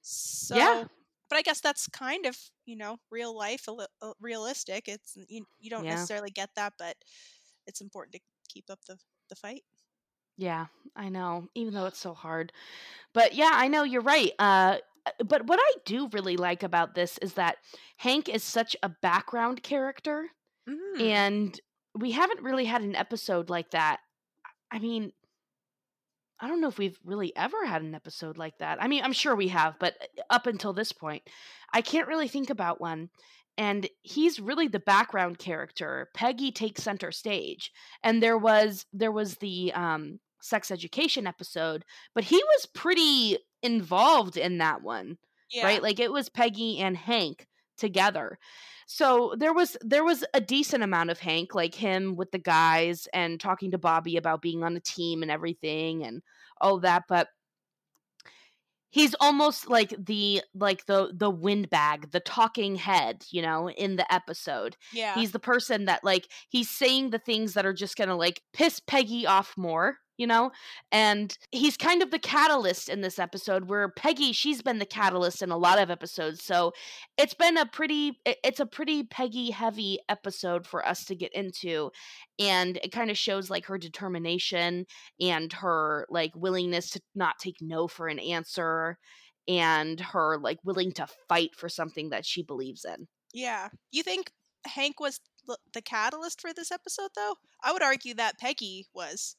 So, 0.02 0.56
Yeah. 0.56 0.84
but 1.28 1.36
I 1.38 1.42
guess 1.42 1.60
that's 1.60 1.86
kind 1.88 2.26
of 2.26 2.36
you 2.66 2.76
know 2.76 2.98
real 3.10 3.36
life, 3.36 3.66
a 3.68 3.88
uh, 4.02 4.12
realistic. 4.20 4.88
It's 4.88 5.16
you, 5.28 5.46
you 5.60 5.70
don't 5.70 5.84
Yeah. 5.84 5.90
necessarily 5.90 6.30
get 6.30 6.50
that, 6.56 6.74
but 6.78 6.96
it's 7.66 7.80
important 7.80 8.14
to 8.14 8.20
keep 8.48 8.70
up 8.70 8.84
the 8.86 8.98
the 9.28 9.36
fight. 9.36 9.64
Yeah, 10.36 10.66
I 10.96 11.08
know. 11.08 11.48
Even 11.54 11.74
though 11.74 11.86
it's 11.86 11.98
so 11.98 12.14
hard. 12.14 12.52
But 13.12 13.34
yeah, 13.34 13.50
I 13.52 13.68
know 13.68 13.84
you're 13.84 14.02
right. 14.02 14.32
Uh 14.38 14.78
but 15.26 15.46
what 15.46 15.58
I 15.60 15.72
do 15.84 16.08
really 16.12 16.36
like 16.36 16.62
about 16.62 16.94
this 16.94 17.18
is 17.18 17.34
that 17.34 17.56
Hank 17.98 18.28
is 18.28 18.42
such 18.42 18.76
a 18.82 18.88
background 18.88 19.62
character 19.62 20.28
Mm. 20.68 21.00
and 21.00 21.60
we 21.98 22.12
haven't 22.12 22.42
really 22.42 22.64
had 22.66 22.82
an 22.82 22.94
episode 22.94 23.50
like 23.50 23.72
that. 23.72 23.98
I 24.70 24.78
mean, 24.78 25.12
I 26.38 26.46
don't 26.48 26.60
know 26.60 26.68
if 26.68 26.78
we've 26.78 26.98
really 27.04 27.34
ever 27.36 27.66
had 27.66 27.82
an 27.82 27.94
episode 27.94 28.38
like 28.38 28.58
that. 28.58 28.80
I 28.80 28.86
mean, 28.88 29.02
I'm 29.04 29.12
sure 29.12 29.34
we 29.34 29.48
have, 29.48 29.74
but 29.80 29.94
uh, 30.00 30.22
up 30.30 30.46
until 30.46 30.72
this 30.72 30.92
point, 30.92 31.22
I 31.72 31.82
can't 31.82 32.06
really 32.08 32.28
think 32.28 32.48
about 32.50 32.80
one. 32.80 33.10
And 33.58 33.88
he's 34.02 34.40
really 34.40 34.68
the 34.68 34.78
background 34.80 35.38
character. 35.38 36.08
Peggy 36.14 36.50
takes 36.52 36.82
center 36.82 37.12
stage. 37.12 37.70
And 38.02 38.22
there 38.22 38.38
was 38.38 38.86
there 38.92 39.12
was 39.12 39.36
the 39.36 39.72
um 39.74 40.20
sex 40.42 40.70
education 40.70 41.26
episode, 41.26 41.84
but 42.14 42.24
he 42.24 42.36
was 42.36 42.66
pretty 42.66 43.38
involved 43.62 44.36
in 44.36 44.58
that 44.58 44.82
one 44.82 45.16
yeah. 45.52 45.64
right 45.64 45.82
like 45.82 46.00
it 46.00 46.12
was 46.12 46.28
peggy 46.28 46.78
and 46.78 46.96
hank 46.96 47.46
together 47.76 48.38
so 48.86 49.34
there 49.38 49.52
was 49.52 49.76
there 49.80 50.04
was 50.04 50.24
a 50.34 50.40
decent 50.40 50.82
amount 50.82 51.10
of 51.10 51.18
hank 51.18 51.54
like 51.54 51.74
him 51.74 52.16
with 52.16 52.30
the 52.32 52.38
guys 52.38 53.08
and 53.12 53.40
talking 53.40 53.70
to 53.70 53.78
bobby 53.78 54.16
about 54.16 54.42
being 54.42 54.62
on 54.62 54.76
a 54.76 54.80
team 54.80 55.22
and 55.22 55.30
everything 55.30 56.04
and 56.04 56.22
all 56.60 56.78
that 56.80 57.04
but 57.08 57.28
he's 58.90 59.14
almost 59.20 59.70
like 59.70 59.94
the 59.98 60.42
like 60.54 60.84
the 60.86 61.12
the 61.14 61.30
windbag 61.30 62.10
the 62.10 62.20
talking 62.20 62.76
head 62.76 63.24
you 63.30 63.42
know 63.42 63.70
in 63.70 63.96
the 63.96 64.12
episode 64.12 64.76
Yeah. 64.92 65.14
he's 65.14 65.32
the 65.32 65.38
person 65.38 65.86
that 65.86 66.04
like 66.04 66.28
he's 66.50 66.68
saying 66.68 67.10
the 67.10 67.18
things 67.18 67.54
that 67.54 67.66
are 67.66 67.72
just 67.72 67.96
gonna 67.96 68.16
like 68.16 68.42
piss 68.52 68.80
peggy 68.80 69.26
off 69.26 69.54
more 69.56 69.96
you 70.16 70.26
know 70.26 70.50
and 70.90 71.36
he's 71.50 71.76
kind 71.76 72.02
of 72.02 72.10
the 72.10 72.18
catalyst 72.18 72.88
in 72.88 73.00
this 73.00 73.18
episode 73.18 73.68
where 73.68 73.88
peggy 73.88 74.32
she's 74.32 74.62
been 74.62 74.78
the 74.78 74.86
catalyst 74.86 75.42
in 75.42 75.50
a 75.50 75.56
lot 75.56 75.78
of 75.78 75.90
episodes 75.90 76.44
so 76.44 76.72
it's 77.16 77.34
been 77.34 77.56
a 77.56 77.66
pretty 77.66 78.20
it's 78.24 78.60
a 78.60 78.66
pretty 78.66 79.02
peggy 79.02 79.50
heavy 79.50 79.98
episode 80.08 80.66
for 80.66 80.86
us 80.86 81.04
to 81.04 81.14
get 81.14 81.32
into 81.34 81.90
and 82.38 82.78
it 82.78 82.92
kind 82.92 83.10
of 83.10 83.18
shows 83.18 83.50
like 83.50 83.66
her 83.66 83.78
determination 83.78 84.84
and 85.20 85.52
her 85.52 86.06
like 86.10 86.32
willingness 86.34 86.90
to 86.90 87.00
not 87.14 87.38
take 87.38 87.56
no 87.60 87.88
for 87.88 88.08
an 88.08 88.18
answer 88.18 88.98
and 89.48 89.98
her 90.00 90.38
like 90.38 90.58
willing 90.64 90.92
to 90.92 91.06
fight 91.28 91.54
for 91.56 91.68
something 91.68 92.10
that 92.10 92.24
she 92.24 92.42
believes 92.42 92.84
in 92.84 93.06
yeah. 93.32 93.68
You 93.90 94.02
think 94.02 94.30
Hank 94.66 95.00
was 95.00 95.20
the, 95.72 95.82
catalyst 95.82 96.40
for 96.40 96.52
this 96.52 96.70
episode, 96.70 97.10
though? 97.16 97.34
I 97.64 97.72
would 97.72 97.82
argue 97.82 98.14
that 98.14 98.38
Peggy 98.38 98.86
was. 98.94 99.36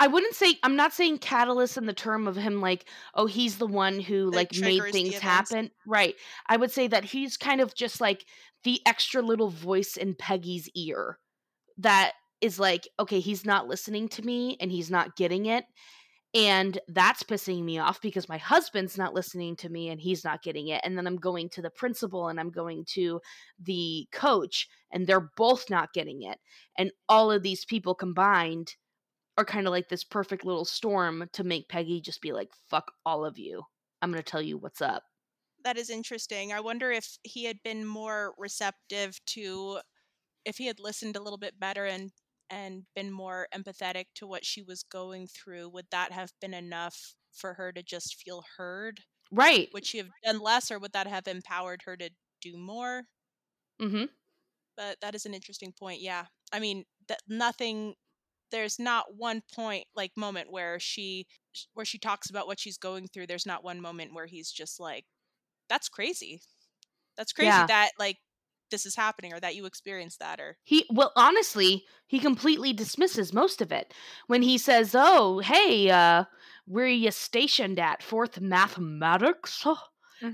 I 0.00 0.06
wouldn't 0.06 0.34
say 0.34 0.58
I'm 0.62 0.76
not 0.76 0.92
saying 0.92 1.18
catalyst 1.18 1.76
in 1.76 1.86
the 1.86 1.92
term 1.92 2.26
of 2.26 2.36
him 2.36 2.60
like 2.60 2.88
oh 3.14 3.26
he's 3.26 3.58
the 3.58 3.66
one 3.66 4.00
who 4.00 4.30
That 4.30 4.36
like 4.36 4.56
made 4.58 4.82
things 4.92 5.18
happen. 5.18 5.70
Right. 5.86 6.14
I 6.48 6.56
would 6.56 6.70
say 6.70 6.88
that 6.88 7.04
he's 7.04 7.36
kind 7.36 7.60
of 7.60 7.74
just 7.74 8.00
like 8.00 8.24
the 8.64 8.80
extra 8.86 9.22
little 9.22 9.50
voice 9.50 9.96
in 9.96 10.14
Peggy's 10.14 10.68
ear 10.74 11.18
that 11.78 12.12
is 12.40 12.58
like 12.58 12.88
okay 12.98 13.20
he's 13.20 13.44
not 13.44 13.68
listening 13.68 14.08
to 14.08 14.22
me 14.22 14.56
and 14.60 14.70
he's 14.70 14.90
not 14.90 15.16
getting 15.16 15.46
it. 15.46 15.64
And 16.34 16.78
that's 16.88 17.22
pissing 17.22 17.62
me 17.62 17.78
off 17.78 18.00
because 18.00 18.26
my 18.26 18.38
husband's 18.38 18.96
not 18.96 19.12
listening 19.12 19.54
to 19.56 19.68
me 19.68 19.90
and 19.90 20.00
he's 20.00 20.24
not 20.24 20.42
getting 20.42 20.68
it 20.68 20.80
and 20.82 20.96
then 20.96 21.06
I'm 21.06 21.16
going 21.16 21.50
to 21.50 21.62
the 21.62 21.68
principal 21.68 22.28
and 22.28 22.40
I'm 22.40 22.50
going 22.50 22.86
to 22.94 23.20
the 23.62 24.08
coach 24.12 24.66
and 24.90 25.06
they're 25.06 25.30
both 25.36 25.68
not 25.68 25.92
getting 25.92 26.22
it. 26.22 26.38
And 26.78 26.90
all 27.06 27.30
of 27.30 27.42
these 27.42 27.66
people 27.66 27.94
combined 27.94 28.74
are 29.38 29.44
kind 29.44 29.66
of 29.66 29.70
like 29.72 29.88
this 29.88 30.04
perfect 30.04 30.44
little 30.44 30.64
storm 30.64 31.28
to 31.32 31.44
make 31.44 31.68
Peggy 31.68 32.00
just 32.00 32.20
be 32.20 32.32
like, 32.32 32.50
fuck 32.68 32.92
all 33.06 33.24
of 33.24 33.38
you. 33.38 33.62
I'm 34.00 34.10
going 34.10 34.22
to 34.22 34.30
tell 34.30 34.42
you 34.42 34.58
what's 34.58 34.82
up. 34.82 35.04
That 35.64 35.78
is 35.78 35.90
interesting. 35.90 36.52
I 36.52 36.60
wonder 36.60 36.90
if 36.90 37.18
he 37.22 37.44
had 37.44 37.62
been 37.62 37.86
more 37.86 38.34
receptive 38.36 39.18
to, 39.26 39.80
if 40.44 40.58
he 40.58 40.66
had 40.66 40.80
listened 40.80 41.16
a 41.16 41.22
little 41.22 41.38
bit 41.38 41.58
better 41.60 41.86
and 41.86 42.12
and 42.50 42.84
been 42.94 43.10
more 43.10 43.48
empathetic 43.54 44.06
to 44.16 44.26
what 44.26 44.44
she 44.44 44.62
was 44.62 44.82
going 44.82 45.26
through. 45.28 45.70
Would 45.70 45.86
that 45.90 46.12
have 46.12 46.32
been 46.40 46.52
enough 46.54 47.14
for 47.32 47.54
her 47.54 47.72
to 47.72 47.82
just 47.82 48.16
feel 48.16 48.44
heard? 48.58 49.00
Right. 49.30 49.68
Would 49.72 49.86
she 49.86 49.98
have 49.98 50.10
done 50.24 50.40
less, 50.40 50.70
or 50.70 50.78
would 50.78 50.92
that 50.92 51.06
have 51.06 51.26
empowered 51.26 51.82
her 51.86 51.96
to 51.96 52.10
do 52.40 52.58
more? 52.58 53.04
Mm-hmm. 53.80 54.04
but 54.76 55.00
that 55.00 55.14
is 55.14 55.26
an 55.26 55.34
interesting 55.34 55.72
point 55.72 56.00
yeah 56.00 56.26
i 56.52 56.58
mean 56.60 56.84
that 57.08 57.20
nothing 57.28 57.94
there's 58.52 58.78
not 58.78 59.16
one 59.16 59.42
point 59.54 59.84
like 59.96 60.12
moment 60.16 60.52
where 60.52 60.78
she 60.78 61.26
where 61.74 61.84
she 61.86 61.98
talks 61.98 62.30
about 62.30 62.46
what 62.46 62.60
she's 62.60 62.78
going 62.78 63.08
through 63.08 63.26
there's 63.26 63.46
not 63.46 63.64
one 63.64 63.80
moment 63.80 64.14
where 64.14 64.26
he's 64.26 64.52
just 64.52 64.78
like 64.78 65.04
that's 65.68 65.88
crazy 65.88 66.40
that's 67.16 67.32
crazy 67.32 67.48
Yeah. 67.48 67.66
that 67.66 67.90
like 67.98 68.18
this 68.70 68.86
is 68.86 68.96
happening 68.96 69.34
or 69.34 69.40
that 69.40 69.54
you 69.54 69.66
experienced 69.66 70.18
that 70.20 70.40
or 70.40 70.56
He, 70.64 70.86
well, 70.90 71.12
honestly, 71.14 71.84
he 72.06 72.18
completely 72.18 72.72
dismisses 72.72 73.34
most 73.34 73.60
of 73.60 73.70
it. 73.70 73.92
When 74.28 74.40
he 74.42 74.56
says, 74.56 74.94
oh, 74.98 75.40
hey, 75.40 75.90
uh, 75.90 76.24
where 76.66 76.86
are 76.86 76.88
you 76.88 77.10
stationed 77.10 77.78
at? 77.78 78.02
Fourth 78.02 78.40
Mathematics? 78.40 79.66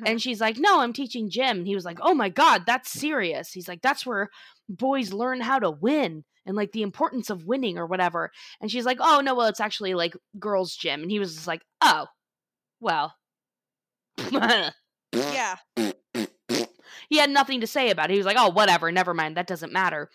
And 0.04 0.20
she's 0.20 0.40
like, 0.40 0.58
no, 0.58 0.80
I'm 0.80 0.92
teaching 0.92 1.30
gym. 1.30 1.58
And 1.58 1.66
he 1.66 1.74
was 1.74 1.84
like, 1.84 1.98
oh 2.02 2.14
my 2.14 2.28
God, 2.28 2.64
that's 2.66 2.90
serious. 2.92 3.52
He's 3.52 3.68
like, 3.68 3.80
that's 3.82 4.04
where 4.06 4.28
boys 4.68 5.12
learn 5.12 5.40
how 5.40 5.58
to 5.58 5.70
win 5.70 6.24
and 6.48 6.56
like 6.56 6.72
the 6.72 6.82
importance 6.82 7.30
of 7.30 7.46
winning 7.46 7.78
or 7.78 7.86
whatever. 7.86 8.32
And 8.60 8.70
she's 8.70 8.84
like, 8.84 8.98
oh, 9.00 9.20
no, 9.20 9.36
well, 9.36 9.46
it's 9.46 9.60
actually 9.60 9.94
like 9.94 10.16
girls' 10.40 10.74
gym. 10.74 11.02
And 11.02 11.10
he 11.10 11.20
was 11.20 11.34
just 11.36 11.46
like, 11.46 11.62
oh, 11.80 12.06
well. 12.80 13.14
yeah 15.12 15.56
he 17.08 17.18
had 17.18 17.30
nothing 17.30 17.60
to 17.60 17.66
say 17.66 17.90
about 17.90 18.10
it. 18.10 18.14
He 18.14 18.18
was 18.18 18.26
like, 18.26 18.36
"Oh, 18.38 18.50
whatever, 18.50 18.90
never 18.92 19.14
mind. 19.14 19.36
That 19.36 19.46
doesn't 19.46 19.72
matter." 19.72 20.10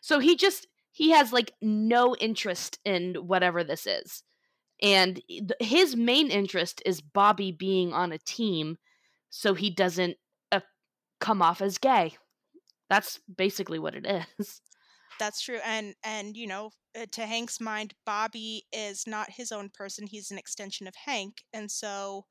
So 0.00 0.18
he 0.18 0.36
just 0.36 0.66
he 0.92 1.10
has 1.10 1.32
like 1.32 1.52
no 1.60 2.14
interest 2.16 2.78
in 2.84 3.14
whatever 3.14 3.64
this 3.64 3.86
is. 3.86 4.22
And 4.82 5.20
his 5.60 5.96
main 5.96 6.30
interest 6.30 6.82
is 6.84 7.00
Bobby 7.00 7.50
being 7.50 7.92
on 7.92 8.12
a 8.12 8.18
team 8.18 8.76
so 9.30 9.54
he 9.54 9.70
doesn't 9.70 10.16
uh, 10.52 10.60
come 11.20 11.42
off 11.42 11.60
as 11.60 11.78
gay. 11.78 12.14
That's 12.88 13.20
basically 13.34 13.78
what 13.78 13.94
it 13.94 14.06
is. 14.38 14.60
That's 15.18 15.42
true 15.42 15.58
and 15.64 15.94
and 16.04 16.36
you 16.36 16.46
know 16.46 16.70
uh, 17.00 17.06
to 17.12 17.26
hank's 17.26 17.60
mind 17.60 17.94
bobby 18.04 18.64
is 18.72 19.04
not 19.06 19.30
his 19.30 19.52
own 19.52 19.70
person 19.72 20.06
he's 20.06 20.30
an 20.30 20.38
extension 20.38 20.86
of 20.86 20.94
hank 21.06 21.42
and 21.52 21.70
so 21.70 22.24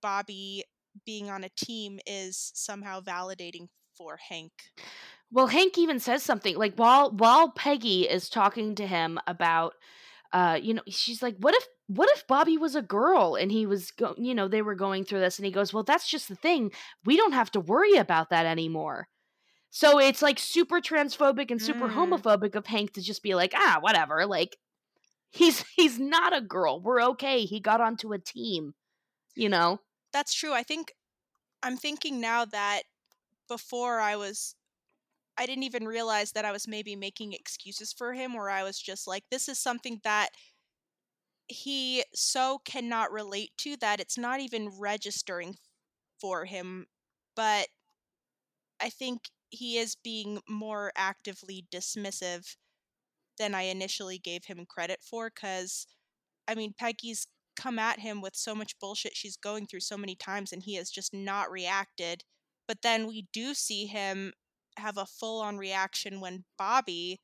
bobby 0.00 0.64
being 1.06 1.30
on 1.30 1.44
a 1.44 1.50
team 1.56 1.98
is 2.06 2.52
somehow 2.54 3.00
validating 3.00 3.68
for 3.96 4.18
hank 4.28 4.52
Well, 5.30 5.46
Hank 5.46 5.78
even 5.78 5.98
says 5.98 6.22
something 6.22 6.56
like 6.56 6.74
while 6.76 7.10
while 7.10 7.50
Peggy 7.50 8.08
is 8.08 8.28
talking 8.28 8.74
to 8.76 8.86
him 8.86 9.18
about 9.26 9.74
uh 10.32 10.58
you 10.60 10.74
know 10.74 10.82
she's 10.88 11.22
like 11.22 11.36
what 11.38 11.54
if 11.54 11.66
what 11.88 12.08
if 12.10 12.26
Bobby 12.26 12.56
was 12.56 12.74
a 12.74 12.82
girl 12.82 13.34
and 13.34 13.50
he 13.52 13.66
was 13.66 13.90
go- 13.90 14.14
you 14.18 14.34
know 14.34 14.48
they 14.48 14.62
were 14.62 14.74
going 14.74 15.04
through 15.04 15.20
this 15.20 15.38
and 15.38 15.46
he 15.46 15.52
goes 15.52 15.72
well 15.72 15.82
that's 15.82 16.08
just 16.08 16.28
the 16.28 16.34
thing 16.36 16.70
we 17.04 17.16
don't 17.16 17.32
have 17.32 17.50
to 17.52 17.60
worry 17.60 17.96
about 17.96 18.30
that 18.30 18.46
anymore. 18.46 19.08
So 19.72 19.98
it's 19.98 20.22
like 20.22 20.38
super 20.38 20.80
transphobic 20.80 21.50
and 21.50 21.60
super 21.60 21.88
Mm. 21.88 21.94
homophobic 21.94 22.54
of 22.54 22.66
Hank 22.68 22.92
to 22.94 23.02
just 23.02 23.22
be 23.24 23.34
like 23.34 23.52
ah 23.56 23.78
whatever 23.80 24.26
like 24.26 24.58
he's 25.30 25.64
he's 25.76 25.98
not 25.98 26.36
a 26.36 26.40
girl. 26.42 26.80
We're 26.80 27.02
okay. 27.10 27.44
He 27.46 27.60
got 27.60 27.80
onto 27.82 28.12
a 28.12 28.18
team 28.20 28.74
you 29.36 29.48
know? 29.48 29.80
That's 30.12 30.34
true. 30.34 30.52
I 30.52 30.62
think 30.62 30.92
i'm 31.62 31.76
thinking 31.76 32.20
now 32.20 32.44
that 32.44 32.82
before 33.48 34.00
i 34.00 34.16
was 34.16 34.56
i 35.38 35.46
didn't 35.46 35.64
even 35.64 35.86
realize 35.86 36.32
that 36.32 36.44
i 36.44 36.52
was 36.52 36.68
maybe 36.68 36.96
making 36.96 37.32
excuses 37.32 37.92
for 37.92 38.14
him 38.14 38.34
where 38.34 38.50
i 38.50 38.62
was 38.62 38.78
just 38.80 39.06
like 39.06 39.24
this 39.30 39.48
is 39.48 39.58
something 39.58 40.00
that 40.04 40.30
he 41.48 42.04
so 42.14 42.58
cannot 42.64 43.12
relate 43.12 43.52
to 43.58 43.76
that 43.76 44.00
it's 44.00 44.16
not 44.18 44.40
even 44.40 44.68
registering 44.78 45.56
for 46.20 46.44
him. 46.44 46.86
But 47.36 47.68
i 48.80 48.90
think 48.90 49.30
he 49.52 49.78
is 49.78 49.96
being 50.02 50.40
more 50.48 50.92
actively 50.96 51.66
dismissive 51.72 52.56
than 53.38 53.54
i 53.54 53.62
initially 53.62 54.18
gave 54.18 54.46
him 54.46 54.66
credit 54.68 55.00
for 55.02 55.30
cuz 55.30 55.86
i 56.48 56.54
mean 56.54 56.72
peggy's 56.76 57.26
come 57.54 57.78
at 57.78 58.00
him 58.00 58.20
with 58.20 58.34
so 58.34 58.54
much 58.54 58.78
bullshit 58.80 59.16
she's 59.16 59.36
going 59.36 59.66
through 59.66 59.80
so 59.80 59.96
many 59.96 60.16
times 60.16 60.52
and 60.52 60.62
he 60.62 60.74
has 60.74 60.90
just 60.90 61.12
not 61.12 61.50
reacted 61.50 62.24
but 62.66 62.82
then 62.82 63.06
we 63.06 63.26
do 63.32 63.54
see 63.54 63.86
him 63.86 64.32
have 64.78 64.96
a 64.96 65.06
full 65.06 65.40
on 65.42 65.58
reaction 65.58 66.20
when 66.20 66.44
Bobby 66.56 67.20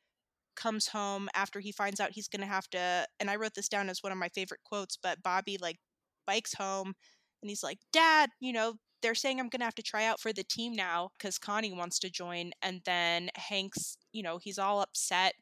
comes 0.55 0.89
home 0.89 1.29
after 1.35 1.61
he 1.61 1.73
finds 1.73 2.01
out 2.01 2.11
he's 2.13 2.29
going 2.29 2.41
to 2.41 2.47
have 2.47 2.69
to 2.69 3.07
and 3.21 3.31
I 3.31 3.37
wrote 3.37 3.55
this 3.55 3.69
down 3.69 3.89
as 3.89 4.03
one 4.03 4.13
of 4.13 4.19
my 4.19 4.29
favorite 4.29 4.61
quotes 4.65 4.99
but 5.01 5.23
Bobby 5.23 5.57
like 5.61 5.79
bikes 6.27 6.55
home 6.55 6.95
and 7.43 7.49
he's 7.49 7.63
like 7.63 7.79
dad 7.93 8.31
you 8.41 8.53
know 8.53 8.75
they're 9.03 9.15
saying 9.15 9.39
I'm 9.39 9.49
going 9.49 9.61
to 9.61 9.65
have 9.67 9.75
to 9.77 9.83
try 9.83 10.05
out 10.05 10.21
for 10.21 10.33
the 10.33 10.45
team 10.45 10.75
now 10.75 11.11
cuz 11.19 11.39
Connie 11.39 11.73
wants 11.73 11.99
to 12.01 12.11
join 12.11 12.53
and 12.63 12.83
then 12.85 13.31
Hank's 13.35 13.99
you 14.13 14.23
know 14.23 14.39
he's 14.39 14.59
all 14.59 14.81
upset 14.81 15.35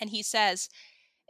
and 0.00 0.10
he 0.10 0.22
says 0.22 0.68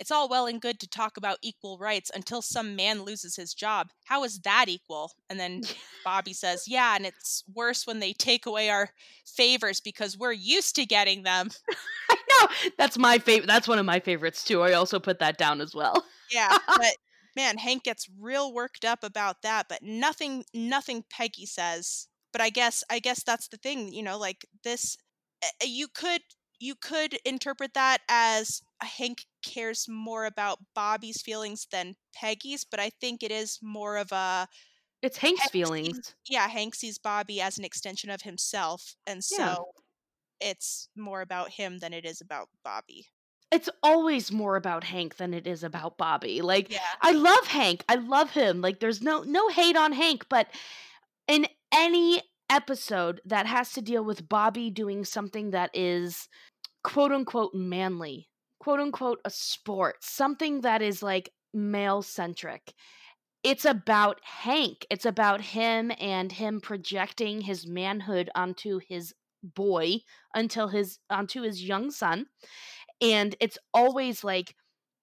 it's 0.01 0.11
all 0.11 0.31
well 0.31 0.47
and 0.47 0.63
good 0.63 0.81
to 0.81 0.89
talk 0.89 1.19
about 1.19 1.37
equal 1.43 1.77
rights 1.77 2.11
until 2.13 2.41
some 2.41 2.75
man 2.75 3.03
loses 3.03 3.37
his 3.37 3.53
job. 3.53 3.91
How 4.07 4.25
is 4.25 4.39
that 4.41 4.65
equal? 4.69 5.13
And 5.29 5.39
then 5.39 5.61
Bobby 6.05 6.33
says, 6.33 6.65
Yeah, 6.67 6.97
and 6.97 7.05
it's 7.05 7.45
worse 7.55 7.87
when 7.87 8.01
they 8.01 8.15
take 8.15 8.47
away 8.47 8.71
our 8.71 8.89
favors 9.27 9.79
because 9.79 10.17
we're 10.17 10.33
used 10.33 10.75
to 10.77 10.87
getting 10.87 11.23
them. 11.23 11.51
I 12.11 12.17
know. 12.31 12.71
That's 12.79 12.97
my 12.97 13.19
favorite. 13.19 13.47
That's 13.47 13.69
one 13.69 13.79
of 13.79 13.85
my 13.85 14.01
favorites 14.01 14.43
too. 14.43 14.63
I 14.63 14.73
also 14.73 14.99
put 14.99 15.19
that 15.19 15.37
down 15.37 15.61
as 15.61 15.75
well. 15.75 16.03
yeah, 16.33 16.57
but 16.67 16.95
man, 17.37 17.59
Hank 17.59 17.85
gets 17.85 18.09
real 18.19 18.53
worked 18.53 18.85
up 18.85 19.03
about 19.03 19.43
that, 19.43 19.67
but 19.69 19.83
nothing 19.83 20.45
nothing 20.55 21.05
Peggy 21.11 21.47
says. 21.47 22.09
But 22.33 22.41
I 22.41 22.51
guess 22.51 22.85
I 22.91 22.99
guess 22.99 23.23
that's 23.23 23.49
the 23.49 23.57
thing, 23.57 23.93
you 23.93 24.03
know, 24.03 24.19
like 24.19 24.47
this 24.65 24.97
eh, 25.43 25.67
you 25.67 25.89
could 25.89 26.23
you 26.61 26.75
could 26.75 27.19
interpret 27.25 27.75
that 27.75 27.99
as 28.09 28.61
Hank 28.83 29.25
cares 29.45 29.87
more 29.89 30.27
about 30.27 30.59
Bobby's 30.75 31.23
feelings 31.23 31.67
than 31.73 31.95
Peggy's, 32.15 32.65
but 32.65 32.79
I 32.79 32.91
think 33.01 33.23
it 33.23 33.33
is 33.33 33.59
more 33.63 33.97
of 33.97 34.13
a 34.13 34.47
it's 35.03 35.17
Hank's 35.17 35.41
Hank 35.41 35.53
feelings. 35.53 35.97
Sees, 35.97 36.15
yeah, 36.29 36.49
Hank 36.49 36.75
sees 36.75 36.99
Bobby 36.99 37.41
as 37.41 37.59
an 37.59 37.65
extension 37.65 38.11
of 38.11 38.23
himself, 38.23 38.95
and 39.07 39.25
so 39.25 39.43
yeah. 39.43 40.51
it's 40.51 40.89
more 40.95 41.23
about 41.23 41.51
him 41.53 41.79
than 41.79 41.95
it 41.95 42.05
is 42.05 42.21
about 42.21 42.49
Bobby. 42.63 43.07
It's 43.51 43.69
always 43.83 44.31
more 44.31 44.57
about 44.57 44.85
Hank 44.85 45.17
than 45.17 45.35
it 45.35 45.47
is 45.47 45.65
about 45.65 45.99
Bobby. 45.99 46.41
Like 46.41 46.71
yeah. 46.71 46.79
I 47.03 47.13
love 47.13 47.47
Hank. 47.49 47.85
I 47.89 47.97
love 47.97 48.31
him. 48.31 48.61
Like 48.61 48.81
there's 48.81 49.03
no 49.03 49.23
no 49.23 49.49
hate 49.49 49.77
on 49.77 49.93
Hank, 49.93 50.27
but 50.29 50.49
in 51.27 51.47
any 51.73 52.23
episode 52.49 53.21
that 53.25 53.47
has 53.47 53.73
to 53.73 53.83
deal 53.83 54.05
with 54.05 54.29
Bobby 54.29 54.71
doing 54.71 55.05
something 55.05 55.51
that 55.51 55.71
is 55.75 56.29
quote 56.85 57.13
unquote 57.13 57.55
manly, 57.55 58.29
quote 58.59 58.81
unquote 58.81 59.21
a 59.25 59.31
sport, 59.31 59.97
something 60.01 60.61
that 60.61 60.83
is 60.83 61.03
like 61.03 61.31
male 61.53 62.03
centric. 62.03 62.73
It's 63.43 63.65
about 63.65 64.21
Hank. 64.23 64.87
It's 64.91 65.07
about 65.07 65.41
him 65.41 65.91
and 65.99 66.31
him 66.31 66.61
projecting 66.61 67.41
his 67.41 67.67
manhood 67.67 68.29
onto 68.35 68.81
his 68.87 69.15
boy 69.43 70.01
until 70.35 70.69
his 70.69 70.99
onto 71.09 71.43
his 71.43 71.63
young 71.63 71.91
son. 71.91 72.27
And 73.01 73.35
it's 73.41 73.59
always 73.73 74.25
like 74.25 74.55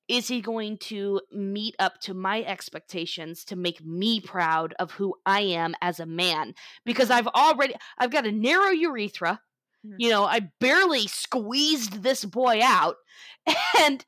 is 0.08 0.28
he 0.28 0.42
going 0.42 0.78
to 0.78 1.20
meet 1.32 1.76
up 1.80 2.00
to 2.00 2.14
my 2.14 2.42
expectations 2.44 3.44
to 3.46 3.56
make 3.56 3.84
me 3.84 4.22
proud 4.22 4.74
of 4.80 4.92
who 4.92 5.14
I 5.26 5.42
am 5.42 5.76
as 5.82 6.00
a 6.00 6.06
man? 6.06 6.54
Because 6.86 7.12
I've 7.12 7.28
already 7.28 7.76
I've 7.98 8.12
got 8.12 8.26
a 8.26 8.32
narrow 8.32 8.70
urethra. 8.70 9.42
Mm-hmm. 9.86 9.96
You 10.00 10.10
know, 10.10 10.24
I 10.24 10.50
barely 10.60 11.08
squeezed 11.08 12.04
this 12.04 12.26
boy 12.26 12.60
out. 12.64 12.96
And 13.80 14.06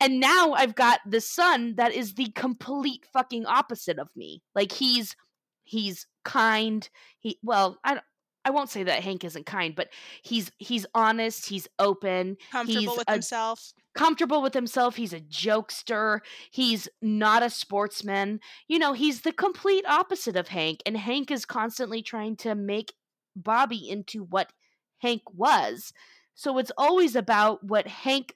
and 0.00 0.18
now 0.18 0.52
I've 0.52 0.74
got 0.74 1.00
the 1.06 1.20
son 1.20 1.74
that 1.76 1.92
is 1.92 2.14
the 2.14 2.30
complete 2.34 3.06
fucking 3.12 3.46
opposite 3.46 3.98
of 3.98 4.08
me. 4.16 4.42
Like 4.54 4.72
he's 4.72 5.16
he's 5.64 6.06
kind. 6.24 6.88
He 7.18 7.38
well, 7.42 7.78
I 7.84 8.00
I 8.44 8.50
won't 8.50 8.70
say 8.70 8.82
that 8.82 9.02
Hank 9.02 9.24
isn't 9.24 9.46
kind, 9.46 9.74
but 9.74 9.88
he's 10.22 10.50
he's 10.58 10.86
honest, 10.94 11.48
he's 11.48 11.68
open, 11.78 12.36
comfortable 12.50 12.80
he's 12.80 12.98
with 12.98 13.08
a, 13.08 13.12
himself. 13.12 13.72
Comfortable 13.94 14.42
with 14.42 14.54
himself, 14.54 14.96
he's 14.96 15.12
a 15.12 15.20
jokester, 15.20 16.20
he's 16.50 16.88
not 17.00 17.42
a 17.42 17.50
sportsman. 17.50 18.40
You 18.68 18.78
know, 18.78 18.94
he's 18.94 19.20
the 19.20 19.32
complete 19.32 19.86
opposite 19.86 20.36
of 20.36 20.48
Hank 20.48 20.82
and 20.86 20.96
Hank 20.96 21.30
is 21.30 21.44
constantly 21.44 22.02
trying 22.02 22.36
to 22.38 22.54
make 22.54 22.94
Bobby 23.36 23.88
into 23.88 24.24
what 24.24 24.52
Hank 24.98 25.22
was. 25.32 25.92
So 26.34 26.58
it's 26.58 26.72
always 26.76 27.14
about 27.14 27.62
what 27.62 27.86
Hank 27.86 28.34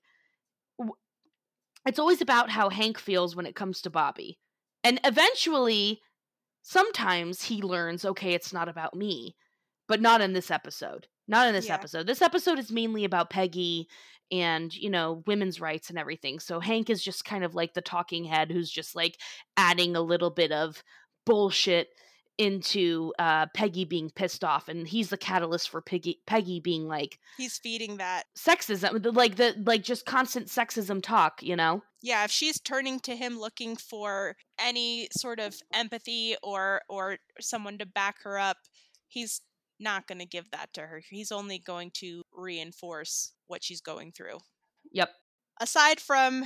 it's 1.86 1.98
always 2.00 2.20
about 2.20 2.50
how 2.50 2.68
Hank 2.68 2.98
feels 2.98 3.36
when 3.36 3.46
it 3.46 3.54
comes 3.54 3.80
to 3.82 3.90
Bobby. 3.90 4.38
And 4.82 5.00
eventually 5.04 6.00
sometimes 6.62 7.44
he 7.44 7.62
learns, 7.62 8.04
okay, 8.04 8.34
it's 8.34 8.52
not 8.52 8.68
about 8.68 8.94
me, 8.94 9.36
but 9.88 10.00
not 10.00 10.20
in 10.20 10.32
this 10.32 10.50
episode. 10.50 11.06
Not 11.28 11.48
in 11.48 11.54
this 11.54 11.66
yeah. 11.66 11.74
episode. 11.74 12.06
This 12.06 12.22
episode 12.22 12.58
is 12.58 12.70
mainly 12.70 13.04
about 13.04 13.30
Peggy 13.30 13.88
and, 14.30 14.74
you 14.74 14.90
know, 14.90 15.22
women's 15.26 15.60
rights 15.60 15.90
and 15.90 15.98
everything. 15.98 16.38
So 16.38 16.60
Hank 16.60 16.88
is 16.90 17.02
just 17.02 17.24
kind 17.24 17.44
of 17.44 17.54
like 17.54 17.74
the 17.74 17.80
talking 17.80 18.24
head 18.24 18.50
who's 18.50 18.70
just 18.70 18.94
like 18.94 19.18
adding 19.56 19.96
a 19.96 20.00
little 20.00 20.30
bit 20.30 20.52
of 20.52 20.82
bullshit 21.24 21.88
into 22.38 23.14
uh, 23.18 23.46
Peggy 23.54 23.84
being 23.84 24.10
pissed 24.10 24.44
off, 24.44 24.68
and 24.68 24.86
he's 24.86 25.08
the 25.08 25.16
catalyst 25.16 25.70
for 25.70 25.80
Peggy 25.80 26.20
Peggy 26.26 26.60
being 26.60 26.86
like 26.86 27.18
he's 27.36 27.58
feeding 27.58 27.96
that 27.96 28.24
sexism, 28.36 29.14
like 29.14 29.36
the 29.36 29.54
like 29.64 29.82
just 29.82 30.04
constant 30.04 30.48
sexism 30.48 31.02
talk, 31.02 31.42
you 31.42 31.56
know. 31.56 31.82
Yeah, 32.02 32.24
if 32.24 32.30
she's 32.30 32.60
turning 32.60 33.00
to 33.00 33.16
him 33.16 33.38
looking 33.38 33.76
for 33.76 34.36
any 34.58 35.08
sort 35.12 35.40
of 35.40 35.56
empathy 35.72 36.36
or 36.42 36.82
or 36.88 37.18
someone 37.40 37.78
to 37.78 37.86
back 37.86 38.16
her 38.24 38.38
up, 38.38 38.58
he's 39.08 39.40
not 39.78 40.06
going 40.06 40.18
to 40.18 40.26
give 40.26 40.50
that 40.52 40.72
to 40.74 40.82
her. 40.82 41.02
He's 41.08 41.32
only 41.32 41.58
going 41.58 41.90
to 41.94 42.22
reinforce 42.32 43.32
what 43.46 43.62
she's 43.62 43.80
going 43.80 44.12
through. 44.12 44.38
Yep. 44.92 45.10
Aside 45.60 46.00
from 46.00 46.44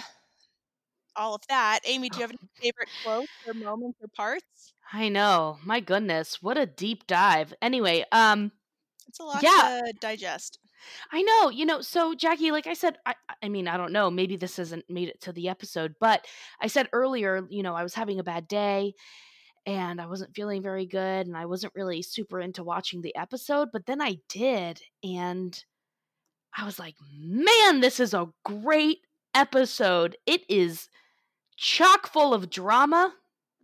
all 1.17 1.35
of 1.35 1.43
that, 1.49 1.81
Amy, 1.85 2.09
do 2.09 2.19
you 2.19 2.23
have 2.23 2.31
any 2.31 2.49
favorite 2.61 2.89
quotes 3.05 3.29
or 3.47 3.55
moments 3.55 3.99
or 4.01 4.09
parts? 4.09 4.75
I 4.93 5.09
know. 5.09 5.59
My 5.65 5.81
goodness, 5.81 6.43
what 6.43 6.59
a 6.59 6.67
deep 6.67 7.07
dive. 7.07 7.55
Anyway, 7.61 8.05
um 8.13 8.53
it's 9.09 9.19
a 9.19 9.25
lot 9.25 9.43
yeah. 9.43 9.81
to 9.85 9.93
digest. 10.01 10.59
I 11.13 11.23
know, 11.23 11.51
you 11.51 11.67
know, 11.67 11.81
so 11.81 12.15
Jackie, 12.15 12.53
like 12.53 12.67
I 12.67 12.75
said, 12.75 12.97
I 13.05 13.15
I 13.43 13.49
mean, 13.49 13.69
I 13.69 13.77
don't 13.77 13.93
know, 13.93 14.11
maybe 14.11 14.37
this 14.37 14.57
hasn't 14.57 14.85
made 14.89 15.09
it 15.09 15.21
to 15.23 15.33
the 15.33 15.49
episode, 15.49 15.95
but 16.01 16.25
I 16.61 16.69
said 16.69 16.89
earlier, 16.93 17.47
you 17.51 17.63
know, 17.63 17.75
I 17.75 17.83
was 17.83 17.95
having 17.95 18.21
a 18.21 18.25
bad 18.25 18.49
day 18.49 18.95
and 19.67 20.01
I 20.01 20.07
wasn't 20.07 20.35
feeling 20.35 20.63
very 20.63 20.87
good 20.87 21.27
and 21.27 21.37
I 21.37 21.47
wasn't 21.47 21.75
really 21.75 22.03
super 22.03 22.41
into 22.41 22.65
watching 22.65 23.03
the 23.03 23.15
episode, 23.17 23.69
but 23.73 23.87
then 23.87 24.01
I 24.01 24.19
did 24.29 24.81
and 25.03 25.63
I 26.57 26.65
was 26.65 26.79
like, 26.79 26.97
"Man, 27.17 27.81
this 27.81 28.01
is 28.01 28.15
a 28.15 28.33
great 28.45 28.99
episode. 29.35 30.17
It 30.27 30.43
is 30.49 30.89
chock 31.57 32.07
full 32.07 32.35
of 32.35 32.51
drama 32.51 33.15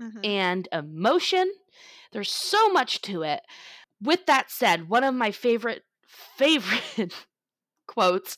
mm-hmm. 0.01 0.25
and 0.25 0.69
emotion. 0.73 1.53
There's 2.13 2.31
so 2.31 2.71
much 2.71 3.03
to 3.03 3.23
it. 3.23 3.41
With 4.01 4.27
that 4.27 4.51
said, 4.51 4.89
one 4.89 5.05
of 5.05 5.15
my 5.15 5.31
favorite 5.31 5.85
favorite 6.07 7.15
quotes 7.87 8.37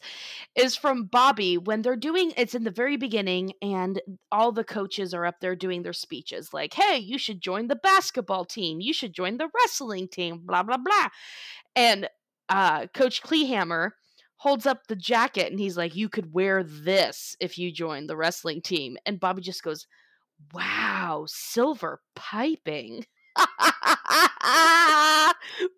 is 0.55 0.77
from 0.77 1.05
Bobby 1.05 1.59
when 1.59 1.83
they're 1.83 1.97
doing 1.97 2.33
it's 2.37 2.55
in 2.55 2.65
the 2.65 2.71
very 2.71 2.97
beginning 2.97 3.53
and 3.63 4.01
all 4.31 4.53
the 4.53 4.65
coaches 4.65 5.15
are 5.15 5.27
up 5.27 5.41
there 5.41 5.57
doing 5.57 5.83
their 5.83 5.93
speeches 5.93 6.53
like 6.53 6.75
hey 6.75 6.99
you 6.99 7.19
should 7.19 7.41
join 7.41 7.69
the 7.69 7.77
basketball 7.77 8.45
team 8.45 8.81
you 8.81 8.93
should 8.93 9.13
join 9.13 9.37
the 9.37 9.49
wrestling 9.55 10.09
team 10.09 10.41
blah 10.45 10.63
blah 10.63 10.77
blah 10.77 11.09
and 11.77 12.09
uh 12.49 12.87
coach 12.89 13.23
Kleehammer 13.23 13.91
holds 14.37 14.67
up 14.67 14.87
the 14.87 14.97
jacket 14.97 15.51
and 15.51 15.59
he's 15.59 15.77
like 15.77 15.97
you 15.97 16.09
could 16.09 16.33
wear 16.33 16.63
this 16.63 17.37
if 17.41 17.59
you 17.59 17.73
join 17.73 18.07
the 18.07 18.17
wrestling 18.17 18.63
team 18.63 18.97
and 19.07 19.21
Bobby 19.21 19.43
just 19.43 19.63
goes 19.63 19.87
Wow, 20.53 21.25
silver 21.27 22.01
piping. 22.15 23.05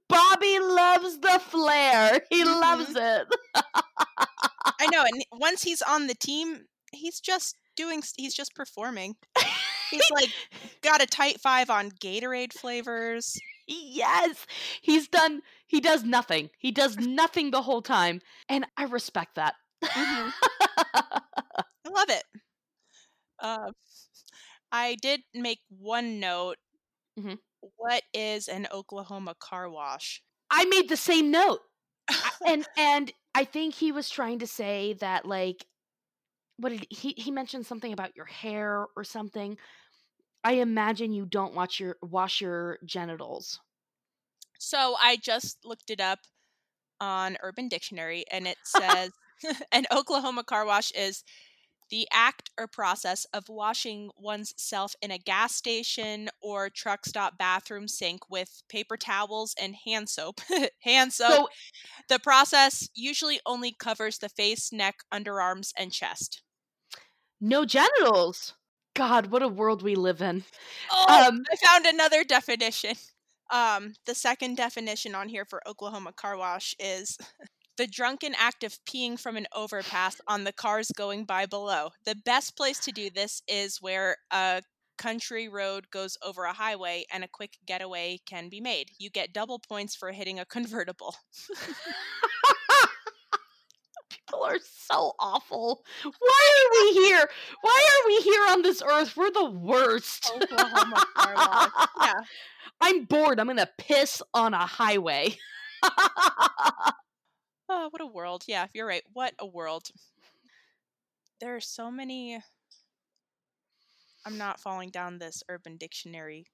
Bobby 0.08 0.39
loves 0.80 1.18
the 1.18 1.40
flair. 1.40 2.20
He 2.30 2.42
mm-hmm. 2.42 2.60
loves 2.60 2.90
it. 2.90 3.26
I 3.54 4.86
know. 4.92 5.02
And 5.02 5.24
once 5.40 5.62
he's 5.62 5.82
on 5.82 6.06
the 6.06 6.14
team, 6.14 6.62
he's 6.92 7.20
just 7.20 7.56
doing, 7.76 8.02
he's 8.16 8.34
just 8.34 8.54
performing. 8.54 9.16
He's 9.90 10.10
like 10.12 10.30
got 10.82 11.02
a 11.02 11.06
tight 11.06 11.40
five 11.40 11.70
on 11.70 11.90
Gatorade 11.90 12.52
flavors. 12.52 13.38
Yes. 13.66 14.46
He's 14.82 15.08
done, 15.08 15.42
he 15.66 15.80
does 15.80 16.02
nothing. 16.04 16.50
He 16.58 16.72
does 16.72 16.96
nothing 16.96 17.50
the 17.50 17.62
whole 17.62 17.82
time. 17.82 18.20
And 18.48 18.66
I 18.76 18.84
respect 18.84 19.36
that. 19.36 19.54
Mm-hmm. 19.84 20.30
I 20.78 21.88
love 21.88 22.10
it. 22.10 22.24
Uh, 23.38 23.70
I 24.72 24.96
did 25.00 25.20
make 25.34 25.60
one 25.68 26.20
note. 26.20 26.56
Mm-hmm. 27.18 27.34
What 27.76 28.02
is 28.14 28.48
an 28.48 28.66
Oklahoma 28.72 29.34
car 29.38 29.68
wash? 29.68 30.22
I 30.50 30.64
made 30.66 30.88
the 30.88 30.96
same 30.96 31.30
note. 31.30 31.60
and 32.46 32.66
and 32.76 33.12
I 33.34 33.44
think 33.44 33.74
he 33.74 33.92
was 33.92 34.08
trying 34.10 34.38
to 34.40 34.46
say 34.46 34.94
that 34.94 35.26
like 35.26 35.66
what 36.56 36.70
did 36.70 36.86
he 36.90 37.14
he 37.16 37.30
mentioned 37.30 37.66
something 37.66 37.92
about 37.92 38.16
your 38.16 38.26
hair 38.26 38.86
or 38.96 39.04
something. 39.04 39.56
I 40.44 40.54
imagine 40.54 41.12
you 41.12 41.26
don't 41.26 41.54
wash 41.54 41.80
your 41.80 41.96
wash 42.02 42.40
your 42.40 42.78
genitals. 42.84 43.60
So 44.58 44.96
I 45.00 45.16
just 45.16 45.64
looked 45.64 45.90
it 45.90 46.00
up. 46.00 46.20
on 47.00 47.36
Urban 47.42 47.68
Dictionary, 47.68 48.24
and 48.30 48.46
it 48.46 48.58
says 48.64 49.10
an 49.72 49.86
Oklahoma 49.92 50.44
car 50.44 50.64
wash 50.66 50.90
is 50.92 51.24
the 51.90 52.06
act 52.12 52.50
or 52.58 52.66
process 52.66 53.26
of 53.32 53.48
washing 53.48 54.10
one's 54.16 54.54
self 54.56 54.94
in 55.02 55.10
a 55.10 55.18
gas 55.18 55.54
station 55.54 56.28
or 56.40 56.70
truck 56.70 57.04
stop 57.04 57.36
bathroom 57.36 57.88
sink 57.88 58.30
with 58.30 58.62
paper 58.68 58.96
towels 58.96 59.54
and 59.60 59.74
hand 59.84 60.08
soap. 60.08 60.40
hand 60.80 61.12
soap. 61.12 61.32
So, 61.32 61.48
the 62.08 62.18
process 62.18 62.88
usually 62.94 63.40
only 63.44 63.72
covers 63.72 64.18
the 64.18 64.28
face, 64.28 64.72
neck, 64.72 65.00
underarms, 65.12 65.72
and 65.76 65.92
chest. 65.92 66.42
No 67.40 67.64
genitals. 67.64 68.54
God, 68.94 69.28
what 69.28 69.42
a 69.42 69.48
world 69.48 69.82
we 69.82 69.94
live 69.94 70.20
in. 70.20 70.44
Oh, 70.90 71.28
um, 71.28 71.42
I 71.50 71.56
found 71.56 71.86
another 71.86 72.24
definition. 72.24 72.96
Um, 73.50 73.94
the 74.06 74.14
second 74.14 74.56
definition 74.56 75.14
on 75.14 75.28
here 75.28 75.44
for 75.44 75.66
Oklahoma 75.66 76.12
car 76.12 76.36
wash 76.36 76.74
is 76.78 77.18
the 77.80 77.86
drunken 77.86 78.34
act 78.38 78.62
of 78.62 78.78
peeing 78.84 79.18
from 79.18 79.38
an 79.38 79.46
overpass 79.56 80.20
on 80.28 80.44
the 80.44 80.52
cars 80.52 80.92
going 80.94 81.24
by 81.24 81.46
below. 81.46 81.88
The 82.04 82.14
best 82.14 82.54
place 82.54 82.78
to 82.80 82.92
do 82.92 83.08
this 83.08 83.40
is 83.48 83.78
where 83.80 84.18
a 84.30 84.60
country 84.98 85.48
road 85.48 85.86
goes 85.90 86.18
over 86.22 86.44
a 86.44 86.52
highway 86.52 87.06
and 87.10 87.24
a 87.24 87.28
quick 87.28 87.56
getaway 87.66 88.18
can 88.26 88.50
be 88.50 88.60
made. 88.60 88.90
You 88.98 89.08
get 89.08 89.32
double 89.32 89.58
points 89.58 89.96
for 89.96 90.12
hitting 90.12 90.38
a 90.38 90.44
convertible. 90.44 91.14
People 94.10 94.44
are 94.44 94.58
so 94.62 95.12
awful. 95.18 95.82
Why 96.02 96.50
are 96.60 96.70
we 96.84 96.92
here? 97.06 97.30
Why 97.62 97.88
are 97.88 98.06
we 98.08 98.20
here 98.20 98.42
on 98.50 98.60
this 98.60 98.82
earth? 98.82 99.16
We're 99.16 99.30
the 99.30 99.48
worst. 99.48 100.30
Oklahoma 100.36 101.02
Yeah. 102.02 102.12
I'm 102.82 103.04
bored. 103.04 103.40
I'm 103.40 103.46
going 103.46 103.56
to 103.56 103.70
piss 103.78 104.20
on 104.34 104.52
a 104.52 104.66
highway. 104.66 105.38
Oh, 107.72 107.86
what 107.90 108.02
a 108.02 108.06
world. 108.06 108.42
Yeah, 108.48 108.66
you're 108.74 108.86
right. 108.86 109.04
What 109.12 109.32
a 109.38 109.46
world. 109.46 109.90
There 111.40 111.54
are 111.54 111.60
so 111.60 111.88
many. 111.88 112.40
I'm 114.26 114.36
not 114.36 114.58
falling 114.58 114.90
down 114.90 115.18
this 115.18 115.44
urban 115.48 115.76
dictionary. 115.76 116.46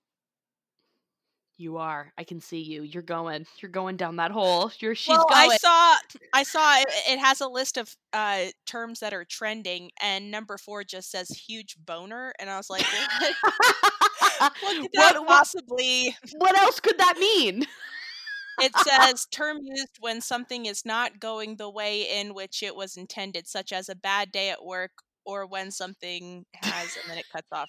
You 1.56 1.78
are. 1.78 2.12
I 2.18 2.24
can 2.24 2.38
see 2.38 2.60
you. 2.60 2.82
You're 2.82 3.02
going. 3.02 3.46
You're 3.60 3.70
going 3.70 3.96
down 3.96 4.16
that 4.16 4.30
hole. 4.30 4.70
You're 4.78 4.94
she's 4.94 5.16
well, 5.16 5.24
going. 5.30 5.52
I 5.52 5.56
saw 5.56 5.94
I 6.34 6.42
saw 6.42 6.80
it, 6.80 6.88
it 7.08 7.18
has 7.18 7.40
a 7.40 7.48
list 7.48 7.78
of 7.78 7.96
uh 8.12 8.44
terms 8.66 9.00
that 9.00 9.14
are 9.14 9.24
trending 9.24 9.92
and 10.02 10.30
number 10.30 10.58
4 10.58 10.84
just 10.84 11.10
says 11.10 11.30
huge 11.30 11.76
boner 11.78 12.34
and 12.38 12.50
I 12.50 12.58
was 12.58 12.68
like 12.68 12.82
what, 12.82 13.34
what 14.60 14.82
could 14.82 14.90
that 14.94 15.14
what, 15.18 15.26
possibly 15.26 16.14
What 16.36 16.58
else 16.58 16.78
could 16.78 16.98
that 16.98 17.16
mean? 17.18 17.66
It 18.60 18.72
says 18.76 19.26
term 19.26 19.58
used 19.62 19.96
when 20.00 20.20
something 20.20 20.66
is 20.66 20.84
not 20.84 21.20
going 21.20 21.56
the 21.56 21.70
way 21.70 22.20
in 22.20 22.34
which 22.34 22.62
it 22.62 22.76
was 22.76 22.96
intended, 22.96 23.46
such 23.46 23.72
as 23.72 23.88
a 23.88 23.94
bad 23.94 24.32
day 24.32 24.50
at 24.50 24.64
work 24.64 24.92
or 25.24 25.46
when 25.46 25.70
something 25.70 26.44
has, 26.54 26.96
and 27.00 27.10
then 27.10 27.18
it 27.18 27.26
cuts 27.32 27.48
off. 27.52 27.68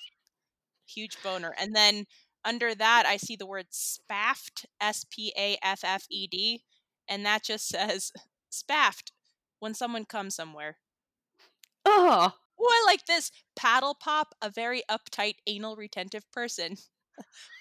Huge 0.87 1.21
boner. 1.23 1.53
And 1.59 1.75
then 1.75 2.05
under 2.45 2.73
that, 2.75 3.05
I 3.07 3.17
see 3.17 3.35
the 3.35 3.47
word 3.47 3.67
spaffed, 3.71 4.65
S 4.79 5.05
P 5.09 5.33
A 5.37 5.57
F 5.63 5.81
F 5.83 6.05
E 6.09 6.27
D, 6.27 6.63
and 7.09 7.25
that 7.25 7.43
just 7.43 7.67
says 7.67 8.11
spaffed 8.49 9.11
when 9.59 9.73
someone 9.73 10.05
comes 10.05 10.35
somewhere. 10.35 10.77
Oh. 11.83 12.33
Oh, 12.59 12.67
I 12.69 12.83
like 12.87 13.05
this. 13.05 13.31
Paddle 13.55 13.95
pop, 13.99 14.33
a 14.41 14.49
very 14.49 14.81
uptight, 14.89 15.35
anal 15.45 15.75
retentive 15.75 16.29
person. 16.31 16.77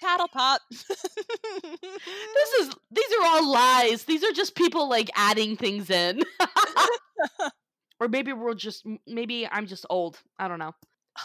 Paddle 0.01 0.27
pop. 0.27 0.61
this 0.69 2.53
is 2.59 2.69
these 2.91 3.11
are 3.19 3.25
all 3.25 3.51
lies. 3.51 4.03
These 4.03 4.23
are 4.23 4.31
just 4.31 4.55
people 4.55 4.89
like 4.89 5.09
adding 5.15 5.55
things 5.55 5.89
in. 5.89 6.21
or 7.99 8.07
maybe 8.07 8.33
we're 8.33 8.53
just 8.53 8.85
maybe 9.05 9.47
I'm 9.47 9.67
just 9.67 9.85
old. 9.89 10.19
I 10.39 10.47
don't 10.47 10.59
know. 10.59 10.73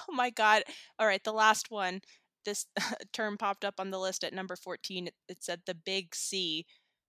Oh 0.09 0.13
my 0.13 0.31
god. 0.31 0.63
All 0.99 1.07
right, 1.07 1.23
the 1.23 1.33
last 1.33 1.71
one. 1.71 2.01
This 2.45 2.67
term 3.13 3.37
popped 3.37 3.65
up 3.65 3.75
on 3.79 3.91
the 3.91 3.99
list 3.99 4.25
at 4.25 4.33
number 4.33 4.57
14. 4.57 5.09
It, 5.29 5.39
said 5.41 5.61
the 5.67 5.75
big 5.75 6.15
C. 6.15 6.67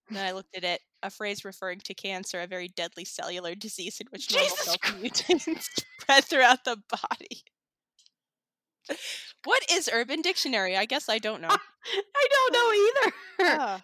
And 0.08 0.18
then 0.18 0.26
I 0.26 0.32
looked 0.32 0.54
at 0.54 0.64
it, 0.64 0.82
a 1.02 1.08
phrase 1.08 1.46
referring 1.46 1.80
to 1.84 1.94
cancer, 1.94 2.40
a 2.40 2.46
very 2.46 2.68
deadly 2.68 3.06
cellular 3.06 3.54
disease 3.54 4.00
in 4.00 4.06
which 4.10 4.30
normal 4.30 4.54
cells 4.56 4.78
mutate 5.00 5.62
spread 6.00 6.24
throughout 6.24 6.64
the 6.64 6.76
body. 6.90 7.42
What 9.44 9.62
is 9.70 9.90
Urban 9.92 10.22
Dictionary? 10.22 10.76
I 10.76 10.84
guess 10.84 11.08
I 11.08 11.18
don't 11.18 11.40
know. 11.42 11.48
I 11.50 12.28
don't 12.30 12.52
know 12.52 12.72
either. 13.46 13.60
Uh, 13.60 13.78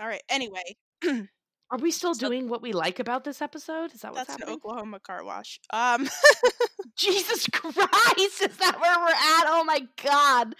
all 0.00 0.08
right. 0.08 0.22
Anyway. 0.28 0.76
Are 1.70 1.78
we 1.78 1.90
still 1.90 2.14
so, 2.14 2.28
doing 2.28 2.48
what 2.48 2.62
we 2.62 2.72
like 2.72 3.00
about 3.00 3.24
this 3.24 3.42
episode? 3.42 3.92
Is 3.92 4.02
that 4.02 4.12
what's 4.12 4.28
that's 4.28 4.30
happening? 4.40 4.48
an 4.50 4.54
Oklahoma 4.54 5.00
car 5.00 5.24
wash. 5.24 5.58
Um 5.72 6.08
Jesus 6.96 7.48
Christ, 7.52 8.42
is 8.42 8.56
that 8.58 8.80
where 8.80 8.98
we're 9.00 9.08
at? 9.08 9.44
Oh 9.48 9.64
my 9.64 9.80
god. 10.02 10.54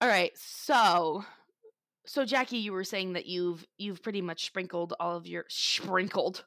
All 0.00 0.08
right. 0.08 0.30
So 0.36 1.24
so 2.06 2.24
Jackie, 2.24 2.58
you 2.58 2.72
were 2.72 2.84
saying 2.84 3.14
that 3.14 3.26
you've 3.26 3.66
you've 3.78 4.02
pretty 4.02 4.22
much 4.22 4.46
sprinkled 4.46 4.94
all 5.00 5.16
of 5.16 5.26
your 5.26 5.44
sprinkled 5.48 6.44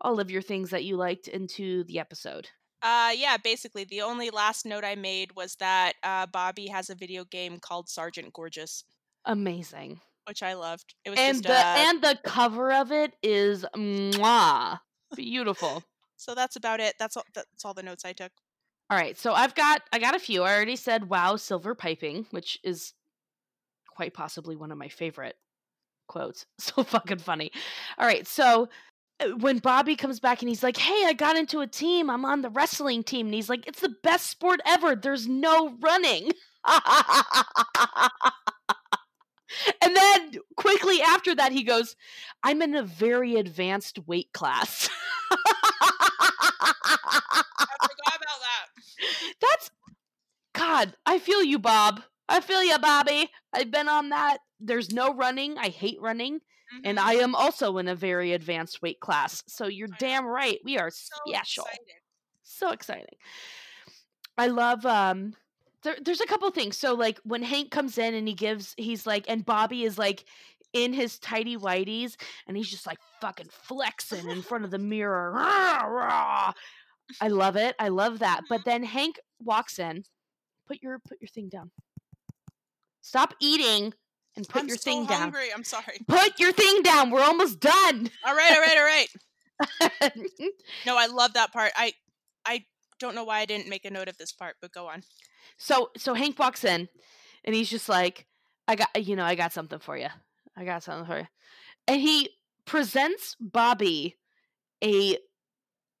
all 0.00 0.20
of 0.20 0.30
your 0.30 0.42
things 0.42 0.70
that 0.70 0.84
you 0.84 0.96
liked 0.96 1.28
into 1.28 1.84
the 1.84 1.98
episode. 1.98 2.48
Uh, 2.82 3.12
yeah, 3.16 3.36
basically, 3.36 3.84
the 3.84 4.02
only 4.02 4.30
last 4.30 4.66
note 4.66 4.84
I 4.84 4.94
made 4.94 5.34
was 5.34 5.56
that 5.56 5.94
uh, 6.02 6.26
Bobby 6.26 6.68
has 6.68 6.90
a 6.90 6.94
video 6.94 7.24
game 7.24 7.58
called 7.58 7.88
Sergeant 7.88 8.32
Gorgeous. 8.32 8.84
Amazing. 9.24 10.00
Which 10.28 10.42
I 10.42 10.54
loved. 10.54 10.94
It 11.04 11.10
was 11.10 11.18
and 11.18 11.42
just, 11.42 11.44
the 11.44 11.54
uh, 11.54 11.74
and 11.76 12.02
the 12.02 12.18
cover 12.24 12.72
of 12.72 12.92
it 12.92 13.14
is 13.22 13.64
mwah, 13.76 14.80
beautiful. 15.14 15.84
so 16.16 16.34
that's 16.34 16.56
about 16.56 16.80
it. 16.80 16.94
That's 16.98 17.16
all. 17.16 17.24
That's 17.34 17.64
all 17.64 17.74
the 17.74 17.82
notes 17.82 18.04
I 18.04 18.12
took. 18.12 18.32
All 18.90 18.98
right, 18.98 19.16
so 19.16 19.32
I've 19.32 19.54
got 19.54 19.82
I 19.92 19.98
got 19.98 20.14
a 20.16 20.18
few. 20.18 20.42
I 20.42 20.54
already 20.54 20.76
said 20.76 21.08
wow, 21.08 21.36
silver 21.36 21.74
piping, 21.74 22.26
which 22.30 22.58
is 22.64 22.92
quite 23.94 24.14
possibly 24.14 24.56
one 24.56 24.72
of 24.72 24.78
my 24.78 24.88
favorite 24.88 25.36
quotes. 26.08 26.46
So 26.58 26.82
fucking 26.82 27.18
funny. 27.18 27.50
All 27.98 28.06
right, 28.06 28.26
so 28.26 28.68
when 29.38 29.58
Bobby 29.58 29.96
comes 29.96 30.20
back 30.20 30.42
and 30.42 30.48
he's 30.48 30.62
like, 30.62 30.76
"Hey, 30.76 31.04
I 31.06 31.12
got 31.12 31.36
into 31.36 31.60
a 31.60 31.66
team. 31.66 32.10
I'm 32.10 32.24
on 32.24 32.42
the 32.42 32.50
wrestling 32.50 33.02
team." 33.02 33.26
And 33.26 33.34
he's 33.34 33.48
like, 33.48 33.66
"It's 33.66 33.80
the 33.80 33.94
best 34.02 34.26
sport 34.28 34.60
ever. 34.66 34.94
There's 34.94 35.26
no 35.26 35.74
running." 35.80 36.32
and 39.82 39.96
then 39.96 40.32
quickly 40.56 41.00
after 41.00 41.34
that 41.34 41.52
he 41.52 41.62
goes, 41.62 41.96
"I'm 42.42 42.62
in 42.62 42.74
a 42.74 42.82
very 42.82 43.36
advanced 43.36 43.98
weight 44.06 44.32
class." 44.32 44.88
I 45.30 45.36
forgot 47.80 48.16
about 48.16 48.40
that. 48.40 48.66
That's 49.40 49.70
God, 50.54 50.96
I 51.04 51.18
feel 51.18 51.42
you, 51.42 51.58
Bob. 51.58 52.02
I 52.28 52.40
feel 52.40 52.62
you, 52.62 52.78
Bobby. 52.78 53.30
I've 53.52 53.70
been 53.70 53.88
on 53.88 54.08
that. 54.10 54.38
There's 54.60 54.92
no 54.92 55.14
running. 55.14 55.58
I 55.58 55.68
hate 55.68 56.00
running. 56.00 56.40
Mm-hmm. 56.74 56.86
And 56.86 57.00
I 57.00 57.14
am 57.14 57.34
also 57.34 57.78
in 57.78 57.88
a 57.88 57.94
very 57.94 58.32
advanced 58.32 58.82
weight 58.82 59.00
class. 59.00 59.42
So 59.46 59.66
you're 59.66 59.88
damn 59.98 60.26
right. 60.26 60.58
We 60.64 60.78
are 60.78 60.90
so 60.90 61.16
special. 61.26 61.64
Excited. 61.64 61.86
So 62.42 62.70
exciting. 62.70 63.18
I 64.38 64.48
love 64.48 64.84
um 64.84 65.34
there, 65.82 65.96
there's 66.02 66.20
a 66.20 66.26
couple 66.26 66.50
things. 66.50 66.76
So 66.76 66.94
like 66.94 67.20
when 67.24 67.42
Hank 67.42 67.70
comes 67.70 67.98
in 67.98 68.14
and 68.14 68.26
he 68.26 68.34
gives 68.34 68.74
he's 68.76 69.06
like 69.06 69.24
and 69.28 69.44
Bobby 69.44 69.84
is 69.84 69.98
like 69.98 70.24
in 70.72 70.92
his 70.92 71.18
tidy 71.18 71.56
whities 71.56 72.16
and 72.46 72.56
he's 72.56 72.68
just 72.68 72.86
like 72.86 72.98
fucking 73.20 73.48
flexing 73.50 74.28
in 74.28 74.42
front 74.42 74.64
of 74.64 74.70
the 74.70 74.78
mirror. 74.78 75.32
I 75.36 77.28
love 77.28 77.56
it. 77.56 77.76
I 77.78 77.88
love 77.88 78.18
that. 78.18 78.42
But 78.48 78.60
mm-hmm. 78.60 78.70
then 78.70 78.82
Hank 78.82 79.20
walks 79.40 79.78
in. 79.78 80.04
Put 80.66 80.82
your 80.82 80.98
put 80.98 81.20
your 81.20 81.28
thing 81.28 81.48
down. 81.48 81.70
Stop 83.00 83.34
eating 83.40 83.94
and 84.36 84.48
put 84.48 84.62
I'm 84.62 84.68
your 84.68 84.76
thing 84.76 85.04
hungry. 85.06 85.48
down. 85.48 85.56
I'm 85.56 85.64
sorry. 85.64 85.98
Put 86.06 86.38
your 86.38 86.52
thing 86.52 86.82
down. 86.82 87.10
We're 87.10 87.22
almost 87.22 87.60
done. 87.60 88.10
All 88.24 88.34
right, 88.36 88.52
all 88.52 88.60
right, 88.60 88.76
all 88.76 88.84
right. 88.84 90.12
no, 90.86 90.96
I 90.96 91.06
love 91.06 91.34
that 91.34 91.52
part. 91.52 91.72
I 91.76 91.92
I 92.44 92.64
don't 92.98 93.14
know 93.14 93.24
why 93.24 93.40
I 93.40 93.46
didn't 93.46 93.68
make 93.68 93.84
a 93.84 93.90
note 93.90 94.08
of 94.08 94.18
this 94.18 94.32
part, 94.32 94.56
but 94.60 94.72
go 94.72 94.88
on. 94.88 95.02
So 95.58 95.90
so 95.96 96.14
Hank 96.14 96.38
walks 96.38 96.64
in 96.64 96.88
and 97.44 97.54
he's 97.54 97.70
just 97.70 97.88
like, 97.88 98.26
I 98.68 98.76
got 98.76 99.06
you 99.06 99.16
know, 99.16 99.24
I 99.24 99.34
got 99.34 99.52
something 99.52 99.78
for 99.78 99.96
you. 99.96 100.08
I 100.56 100.64
got 100.64 100.82
something 100.82 101.06
for 101.06 101.18
you. 101.20 101.26
And 101.88 102.00
he 102.00 102.30
presents 102.64 103.36
Bobby 103.40 104.16
a 104.82 105.16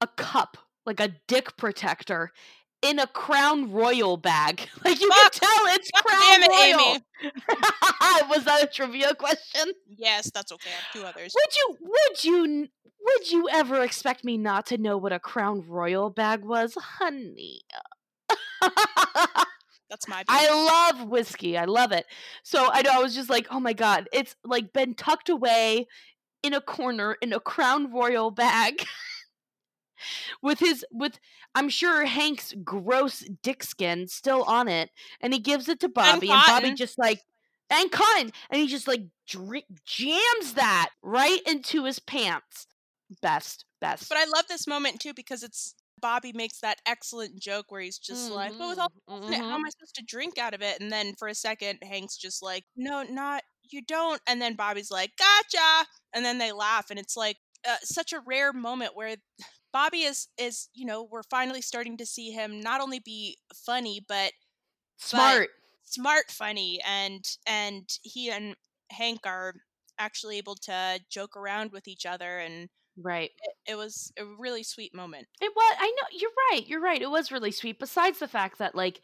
a 0.00 0.06
cup, 0.16 0.58
like 0.84 1.00
a 1.00 1.14
dick 1.26 1.56
protector 1.56 2.32
in 2.86 2.98
a 3.00 3.06
Crown 3.06 3.72
Royal 3.72 4.16
bag. 4.16 4.68
Like 4.84 5.00
you 5.00 5.08
Fuck. 5.08 5.32
can 5.32 5.40
tell 5.40 5.74
it's 5.74 5.90
God 5.90 6.04
Crown 6.04 6.42
it, 6.42 6.48
Royal. 6.48 6.94
Amy. 6.94 8.28
Was 8.30 8.44
that 8.44 8.62
a 8.62 8.66
trivia 8.66 9.14
question? 9.14 9.72
Yes, 9.88 10.30
that's 10.32 10.52
okay. 10.52 10.70
I 10.70 10.74
have 10.74 10.92
two 10.92 11.04
others. 11.04 11.34
Would 11.34 11.56
you 11.56 11.76
would 11.80 12.24
you 12.24 12.68
would 13.04 13.30
you 13.30 13.48
ever 13.50 13.82
expect 13.82 14.24
me 14.24 14.38
not 14.38 14.66
to 14.66 14.78
know 14.78 14.96
what 14.96 15.12
a 15.12 15.18
Crown 15.18 15.64
Royal 15.66 16.10
bag 16.10 16.44
was, 16.44 16.74
honey? 16.74 17.62
That's 19.88 20.08
my. 20.08 20.24
I 20.28 20.94
love 20.96 21.08
whiskey. 21.08 21.56
I 21.56 21.64
love 21.64 21.92
it. 21.92 22.06
So 22.42 22.68
I 22.72 22.82
know 22.82 22.90
I 22.92 22.98
was 22.98 23.14
just 23.14 23.30
like, 23.30 23.46
oh 23.50 23.60
my 23.60 23.72
god, 23.72 24.08
it's 24.12 24.36
like 24.44 24.72
been 24.72 24.94
tucked 24.94 25.28
away 25.28 25.86
in 26.42 26.54
a 26.54 26.60
corner 26.60 27.16
in 27.20 27.32
a 27.32 27.40
Crown 27.40 27.92
Royal 27.92 28.30
bag. 28.30 28.84
With 30.42 30.58
his 30.58 30.84
with 30.90 31.18
I'm 31.54 31.68
sure 31.68 32.04
Hank's 32.04 32.54
gross 32.64 33.24
dick 33.42 33.62
skin 33.62 34.08
still 34.08 34.42
on 34.44 34.68
it, 34.68 34.90
and 35.20 35.32
he 35.32 35.38
gives 35.38 35.68
it 35.68 35.80
to 35.80 35.88
Bobby, 35.88 36.28
and, 36.28 36.38
and 36.38 36.46
Bobby 36.46 36.74
just 36.74 36.98
like 36.98 37.22
and 37.70 37.90
cotton, 37.90 38.32
and 38.50 38.60
he 38.60 38.66
just 38.66 38.86
like 38.88 39.02
dr- 39.26 39.64
jams 39.84 40.54
that 40.54 40.90
right 41.02 41.40
into 41.46 41.84
his 41.84 41.98
pants. 41.98 42.66
Best, 43.22 43.64
best. 43.80 44.08
But 44.08 44.18
I 44.18 44.24
love 44.24 44.46
this 44.48 44.66
moment 44.66 45.00
too 45.00 45.14
because 45.14 45.42
it's 45.42 45.74
Bobby 46.00 46.32
makes 46.32 46.60
that 46.60 46.80
excellent 46.86 47.38
joke 47.38 47.66
where 47.68 47.80
he's 47.80 47.98
just 47.98 48.26
mm-hmm. 48.26 48.34
like, 48.34 48.58
"But 48.58 48.68
with 48.68 48.78
all 48.78 48.92
mm-hmm. 49.08 49.32
how 49.32 49.38
am 49.38 49.42
mm-hmm. 49.42 49.66
I 49.66 49.70
supposed 49.70 49.94
to 49.96 50.04
drink 50.04 50.38
out 50.38 50.54
of 50.54 50.62
it?" 50.62 50.80
And 50.80 50.90
then 50.90 51.14
for 51.18 51.28
a 51.28 51.34
second, 51.34 51.78
Hank's 51.82 52.16
just 52.16 52.42
like, 52.42 52.64
"No, 52.76 53.02
not 53.02 53.42
you 53.70 53.82
don't." 53.82 54.20
And 54.26 54.40
then 54.40 54.54
Bobby's 54.54 54.90
like, 54.90 55.12
"Gotcha!" 55.18 55.88
And 56.12 56.24
then 56.24 56.38
they 56.38 56.52
laugh, 56.52 56.90
and 56.90 56.98
it's 56.98 57.16
like 57.16 57.38
uh, 57.68 57.76
such 57.82 58.12
a 58.12 58.20
rare 58.26 58.52
moment 58.52 58.92
where 58.94 59.16
Bobby 59.76 60.04
is 60.04 60.28
is 60.38 60.70
you 60.72 60.86
know 60.86 61.06
we're 61.12 61.22
finally 61.22 61.60
starting 61.60 61.98
to 61.98 62.06
see 62.06 62.30
him 62.30 62.60
not 62.60 62.80
only 62.80 62.98
be 62.98 63.36
funny 63.54 64.02
but 64.08 64.32
smart, 64.96 65.50
but 65.50 65.84
smart. 65.84 66.30
funny, 66.30 66.80
and 66.82 67.22
and 67.46 67.86
he 68.02 68.30
and 68.30 68.56
Hank 68.90 69.26
are 69.26 69.52
actually 69.98 70.38
able 70.38 70.54
to 70.54 70.98
joke 71.10 71.36
around 71.36 71.72
with 71.72 71.88
each 71.88 72.06
other 72.06 72.38
and 72.38 72.70
right. 73.02 73.32
it, 73.42 73.72
it, 73.72 73.74
was 73.74 74.10
a 74.18 74.24
really 74.38 74.62
sweet 74.62 74.94
moment. 74.94 75.26
It 75.42 75.52
was 75.54 75.76
i 75.78 75.86
know 75.86 76.08
you're 76.10 76.30
right 76.50 76.66
you're 76.66 76.80
right 76.80 77.02
it 77.02 77.10
was 77.10 77.30
really 77.30 77.50
sweet 77.50 77.78
besides 77.78 78.18
the 78.18 78.28
fact 78.28 78.56
that 78.58 78.74
like 78.74 79.02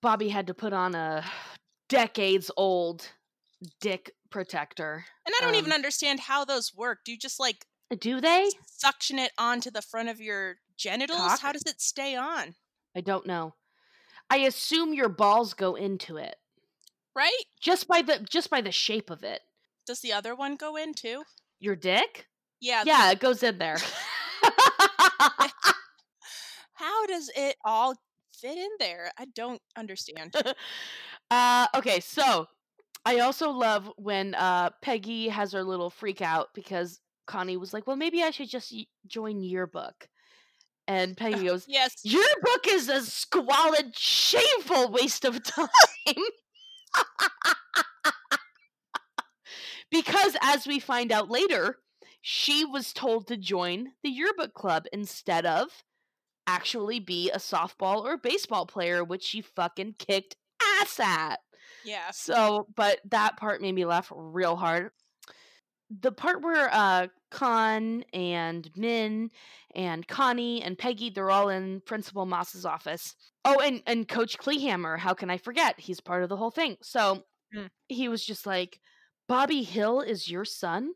bobby 0.00 0.28
had 0.28 0.48
to 0.48 0.54
put 0.54 0.72
on 0.72 0.96
a 0.96 1.24
decades 1.88 2.50
old 2.56 3.08
dick 3.80 4.12
protector 4.30 5.04
and 5.24 5.34
i 5.38 5.44
don't 5.44 5.54
um, 5.54 5.60
even 5.60 5.72
understand 5.72 6.18
how 6.18 6.44
those 6.44 6.74
work 6.74 7.00
do 7.04 7.12
you 7.12 7.18
just 7.18 7.38
like 7.38 7.64
do 8.00 8.20
they? 8.20 8.50
Suction 8.66 9.18
it 9.18 9.32
onto 9.38 9.70
the 9.70 9.82
front 9.82 10.08
of 10.08 10.20
your 10.20 10.56
genitals? 10.76 11.18
Cock? 11.18 11.40
how 11.40 11.52
does 11.52 11.62
it 11.66 11.80
stay 11.80 12.16
on? 12.16 12.54
I 12.96 13.00
don't 13.00 13.26
know. 13.26 13.54
I 14.30 14.38
assume 14.38 14.94
your 14.94 15.08
balls 15.08 15.54
go 15.54 15.74
into 15.74 16.16
it. 16.16 16.36
Right? 17.14 17.44
Just 17.60 17.86
by 17.88 18.02
the 18.02 18.18
just 18.28 18.48
by 18.50 18.60
the 18.62 18.72
shape 18.72 19.10
of 19.10 19.22
it. 19.22 19.40
Does 19.86 20.00
the 20.00 20.12
other 20.12 20.34
one 20.34 20.56
go 20.56 20.76
in 20.76 20.94
too? 20.94 21.22
Your 21.60 21.76
dick? 21.76 22.26
Yeah 22.60 22.82
yeah 22.86 23.10
it 23.10 23.20
goes 23.20 23.42
in 23.42 23.58
there. 23.58 23.78
How 26.74 27.06
does 27.06 27.30
it 27.36 27.56
all 27.64 27.94
fit 28.34 28.56
in 28.56 28.70
there? 28.80 29.12
I 29.18 29.26
don't 29.26 29.60
understand. 29.76 30.34
Uh 31.30 31.66
okay 31.74 31.98
so 32.00 32.46
i 33.06 33.20
also 33.20 33.48
love 33.48 33.90
when 33.96 34.34
uh 34.34 34.68
peggy 34.82 35.28
has 35.28 35.52
her 35.52 35.64
little 35.64 35.88
freak 35.88 36.20
out 36.20 36.48
because 36.54 37.00
connie 37.26 37.56
was 37.56 37.72
like 37.72 37.86
well 37.86 37.96
maybe 37.96 38.22
i 38.22 38.30
should 38.30 38.48
just 38.48 38.72
y- 38.72 38.86
join 39.06 39.42
yearbook 39.42 40.08
and 40.88 41.16
Peggy 41.16 41.44
goes, 41.46 41.64
"Yes, 41.68 41.96
your 42.02 42.24
book 42.42 42.66
is 42.68 42.88
a 42.88 43.02
squalid, 43.02 43.96
shameful 43.96 44.90
waste 44.90 45.24
of 45.24 45.42
time." 45.44 45.68
because 49.90 50.36
as 50.42 50.66
we 50.66 50.78
find 50.78 51.12
out 51.12 51.30
later, 51.30 51.76
she 52.20 52.64
was 52.64 52.92
told 52.92 53.26
to 53.28 53.36
join 53.36 53.92
the 54.02 54.10
yearbook 54.10 54.54
club 54.54 54.86
instead 54.92 55.46
of 55.46 55.68
actually 56.46 56.98
be 56.98 57.30
a 57.30 57.38
softball 57.38 58.02
or 58.04 58.16
baseball 58.16 58.66
player, 58.66 59.04
which 59.04 59.22
she 59.22 59.40
fucking 59.40 59.94
kicked 59.98 60.36
ass 60.80 60.98
at. 60.98 61.38
Yeah. 61.84 62.10
So, 62.12 62.66
but 62.74 63.00
that 63.10 63.36
part 63.36 63.60
made 63.60 63.74
me 63.74 63.84
laugh 63.84 64.12
real 64.14 64.56
hard. 64.56 64.90
The 66.00 66.12
part 66.12 66.42
where 66.42 66.72
uh 66.72 67.08
Kahn 67.30 68.04
and 68.12 68.70
Minh 68.74 69.30
and 69.74 70.06
Connie 70.06 70.62
and 70.62 70.78
Peggy, 70.78 71.10
they're 71.10 71.30
all 71.30 71.48
in 71.48 71.80
Principal 71.86 72.26
Moss's 72.26 72.66
office. 72.66 73.14
Oh, 73.44 73.58
and 73.60 73.82
and 73.86 74.06
Coach 74.06 74.38
Kleehammer, 74.38 74.98
how 74.98 75.14
can 75.14 75.30
I 75.30 75.38
forget? 75.38 75.80
He's 75.80 76.00
part 76.00 76.22
of 76.22 76.28
the 76.28 76.36
whole 76.36 76.50
thing. 76.50 76.76
So 76.82 77.24
mm. 77.54 77.68
he 77.88 78.08
was 78.08 78.24
just 78.24 78.46
like, 78.46 78.80
Bobby 79.28 79.62
Hill 79.62 80.00
is 80.00 80.30
your 80.30 80.44
son? 80.44 80.92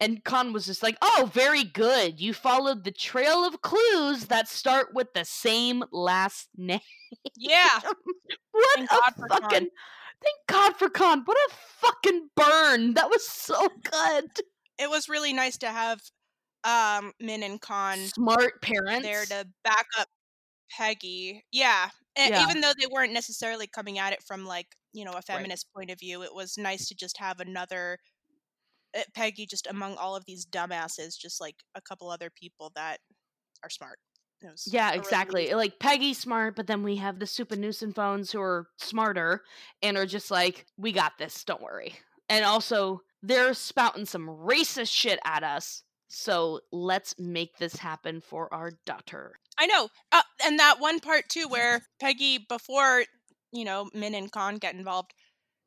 And 0.00 0.24
Kahn 0.24 0.52
was 0.52 0.66
just 0.66 0.82
like, 0.82 0.96
oh, 1.00 1.30
very 1.32 1.62
good. 1.62 2.20
You 2.20 2.34
followed 2.34 2.82
the 2.82 2.90
trail 2.90 3.46
of 3.46 3.62
clues 3.62 4.26
that 4.26 4.48
start 4.48 4.88
with 4.92 5.12
the 5.14 5.24
same 5.24 5.84
last 5.92 6.48
name. 6.56 6.80
Yeah. 7.36 7.80
what 8.50 8.76
Thank 8.76 8.90
a 8.90 9.28
fucking. 9.28 9.68
Thank 10.22 10.36
God 10.48 10.76
for 10.76 10.88
Kahn. 10.88 11.22
What 11.24 11.36
a 11.36 11.54
fucking 11.80 12.28
burn. 12.36 12.94
That 12.94 13.10
was 13.10 13.26
so 13.26 13.68
good. 13.90 14.30
It 14.78 14.90
was 14.90 15.08
really 15.08 15.32
nice 15.32 15.58
to 15.58 15.68
have 15.68 16.00
um 16.64 17.12
Minh 17.20 17.44
and 17.44 17.60
Kahn 17.60 17.98
smart 17.98 18.62
parents 18.62 19.02
there 19.02 19.24
to 19.24 19.46
back 19.64 19.86
up 19.98 20.08
Peggy. 20.70 21.44
Yeah. 21.52 21.88
yeah. 22.16 22.44
Even 22.44 22.60
though 22.60 22.72
they 22.78 22.86
weren't 22.90 23.12
necessarily 23.12 23.66
coming 23.66 23.98
at 23.98 24.12
it 24.12 24.22
from 24.22 24.46
like 24.46 24.68
you 24.92 25.04
know 25.04 25.12
a 25.12 25.22
feminist 25.22 25.66
right. 25.68 25.80
point 25.80 25.90
of 25.90 25.98
view 25.98 26.22
it 26.22 26.34
was 26.34 26.58
nice 26.58 26.86
to 26.88 26.94
just 26.94 27.18
have 27.18 27.40
another 27.40 27.98
uh, 28.96 29.02
peggy 29.14 29.46
just 29.46 29.66
among 29.66 29.96
all 29.96 30.14
of 30.14 30.24
these 30.26 30.46
dumbasses 30.46 31.18
just 31.18 31.40
like 31.40 31.56
a 31.74 31.80
couple 31.80 32.10
other 32.10 32.30
people 32.30 32.70
that 32.74 32.98
are 33.62 33.70
smart 33.70 33.98
yeah 34.66 34.92
exactly 34.92 35.44
really- 35.44 35.54
like 35.54 35.78
peggy 35.78 36.14
smart 36.14 36.56
but 36.56 36.66
then 36.66 36.82
we 36.82 36.96
have 36.96 37.18
the 37.18 37.26
Souphanousinphones 37.26 38.32
who 38.32 38.40
are 38.40 38.66
smarter 38.78 39.42
and 39.82 39.96
are 39.96 40.06
just 40.06 40.30
like 40.30 40.66
we 40.76 40.92
got 40.92 41.12
this 41.18 41.44
don't 41.44 41.62
worry 41.62 41.94
and 42.28 42.44
also 42.44 43.02
they're 43.22 43.54
spouting 43.54 44.06
some 44.06 44.26
racist 44.26 44.92
shit 44.92 45.18
at 45.24 45.42
us 45.42 45.82
so 46.08 46.60
let's 46.72 47.14
make 47.18 47.56
this 47.58 47.76
happen 47.76 48.20
for 48.20 48.52
our 48.52 48.72
daughter 48.84 49.38
i 49.58 49.66
know 49.66 49.88
uh, 50.12 50.22
and 50.44 50.58
that 50.58 50.76
one 50.78 51.00
part 51.00 51.28
too 51.28 51.46
where 51.48 51.82
peggy 52.00 52.38
before 52.48 53.04
you 53.52 53.64
know, 53.64 53.88
Minh 53.94 54.16
and 54.16 54.32
Kahn 54.32 54.56
get 54.56 54.74
involved. 54.74 55.14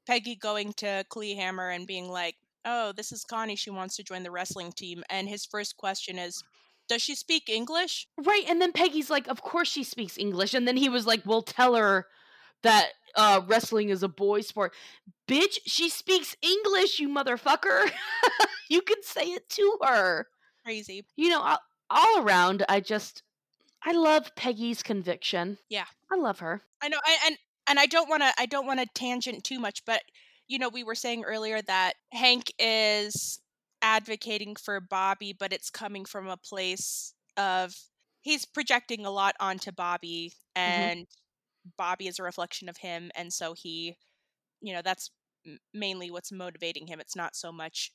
Peggy 0.08 0.36
going 0.36 0.74
to 0.74 1.06
Kleehammer 1.10 1.74
and 1.74 1.88
being 1.88 2.10
like, 2.10 2.36
"Oh, 2.66 2.92
this 2.92 3.12
is 3.12 3.24
Connie. 3.24 3.56
She 3.56 3.70
wants 3.70 3.96
to 3.96 4.04
join 4.04 4.24
the 4.24 4.32
wrestling 4.32 4.72
team." 4.72 5.04
And 5.10 5.30
his 5.30 5.46
first 5.46 5.78
question 5.78 6.20
is, 6.20 6.44
"Does 6.88 7.02
she 7.02 7.16
speak 7.16 7.50
English?" 7.50 8.08
Right. 8.18 8.44
And 8.48 8.62
then 8.62 8.72
Peggy's 8.72 9.10
like, 9.10 9.28
"Of 9.28 9.42
course 9.42 9.68
she 9.68 9.84
speaks 9.84 10.18
English." 10.18 10.54
And 10.54 10.68
then 10.68 10.78
he 10.78 10.90
was 10.90 11.06
like, 11.06 11.22
"Well, 11.26 11.42
tell 11.42 11.76
her 11.76 12.08
that 12.64 12.90
uh, 13.16 13.42
wrestling 13.48 13.90
is 13.90 14.04
a 14.04 14.08
boy 14.08 14.42
sport." 14.42 14.74
Bitch, 15.28 15.60
she 15.66 15.90
speaks 15.90 16.36
English, 16.42 17.00
you 17.00 17.10
motherfucker. 17.10 17.92
you 18.70 18.82
can 18.82 19.02
say 19.02 19.26
it 19.26 19.50
to 19.50 19.78
her. 19.84 20.28
Crazy. 20.64 21.06
You 21.16 21.30
know, 21.30 21.42
all, 21.42 21.60
all 21.90 22.20
around, 22.20 22.66
I 22.70 22.80
just 22.80 23.24
I 23.84 23.92
love 23.92 24.36
Peggy's 24.36 24.82
conviction. 24.82 25.58
Yeah. 25.70 25.86
I 26.12 26.16
love 26.16 26.40
her. 26.40 26.62
I 26.82 26.90
know. 26.90 27.00
I, 27.06 27.18
and 27.28 27.38
and 27.68 27.80
I 27.80 27.86
don't 27.86 28.10
want 28.10 28.24
to 28.24 28.34
I 28.38 28.46
don't 28.46 28.66
want 28.66 28.80
to 28.80 28.88
tangent 28.94 29.44
too 29.44 29.60
much, 29.60 29.86
but 29.86 30.02
you 30.48 30.60
know, 30.60 30.70
we 30.70 30.84
were 30.84 30.96
saying 30.96 31.24
earlier 31.24 31.62
that 31.64 31.94
Hank 32.12 32.52
is 32.60 33.40
advocating 33.86 34.56
for 34.56 34.82
Bobby, 34.82 35.32
but 35.32 35.54
it's 35.54 35.70
coming 35.70 36.06
from 36.06 36.28
a 36.28 36.38
place 36.38 37.14
of 37.38 37.76
he's 38.22 38.44
projecting 38.44 39.06
a 39.06 39.12
lot 39.12 39.36
onto 39.40 39.72
Bobby 39.72 40.34
mm-hmm. 40.58 40.62
and 40.62 41.00
mm-hmm. 41.02 41.70
Bobby 41.78 42.08
is 42.08 42.18
a 42.18 42.24
reflection 42.24 42.68
of 42.68 42.78
him 42.78 43.12
and 43.16 43.32
so 43.32 43.54
he 43.54 43.96
you 44.62 44.74
know, 44.74 44.82
that's 44.84 45.12
mainly 45.76 46.10
what's 46.10 46.32
motivating 46.32 46.88
him. 46.88 47.00
It's 47.00 47.16
not 47.16 47.36
so 47.36 47.52
much 47.52 47.92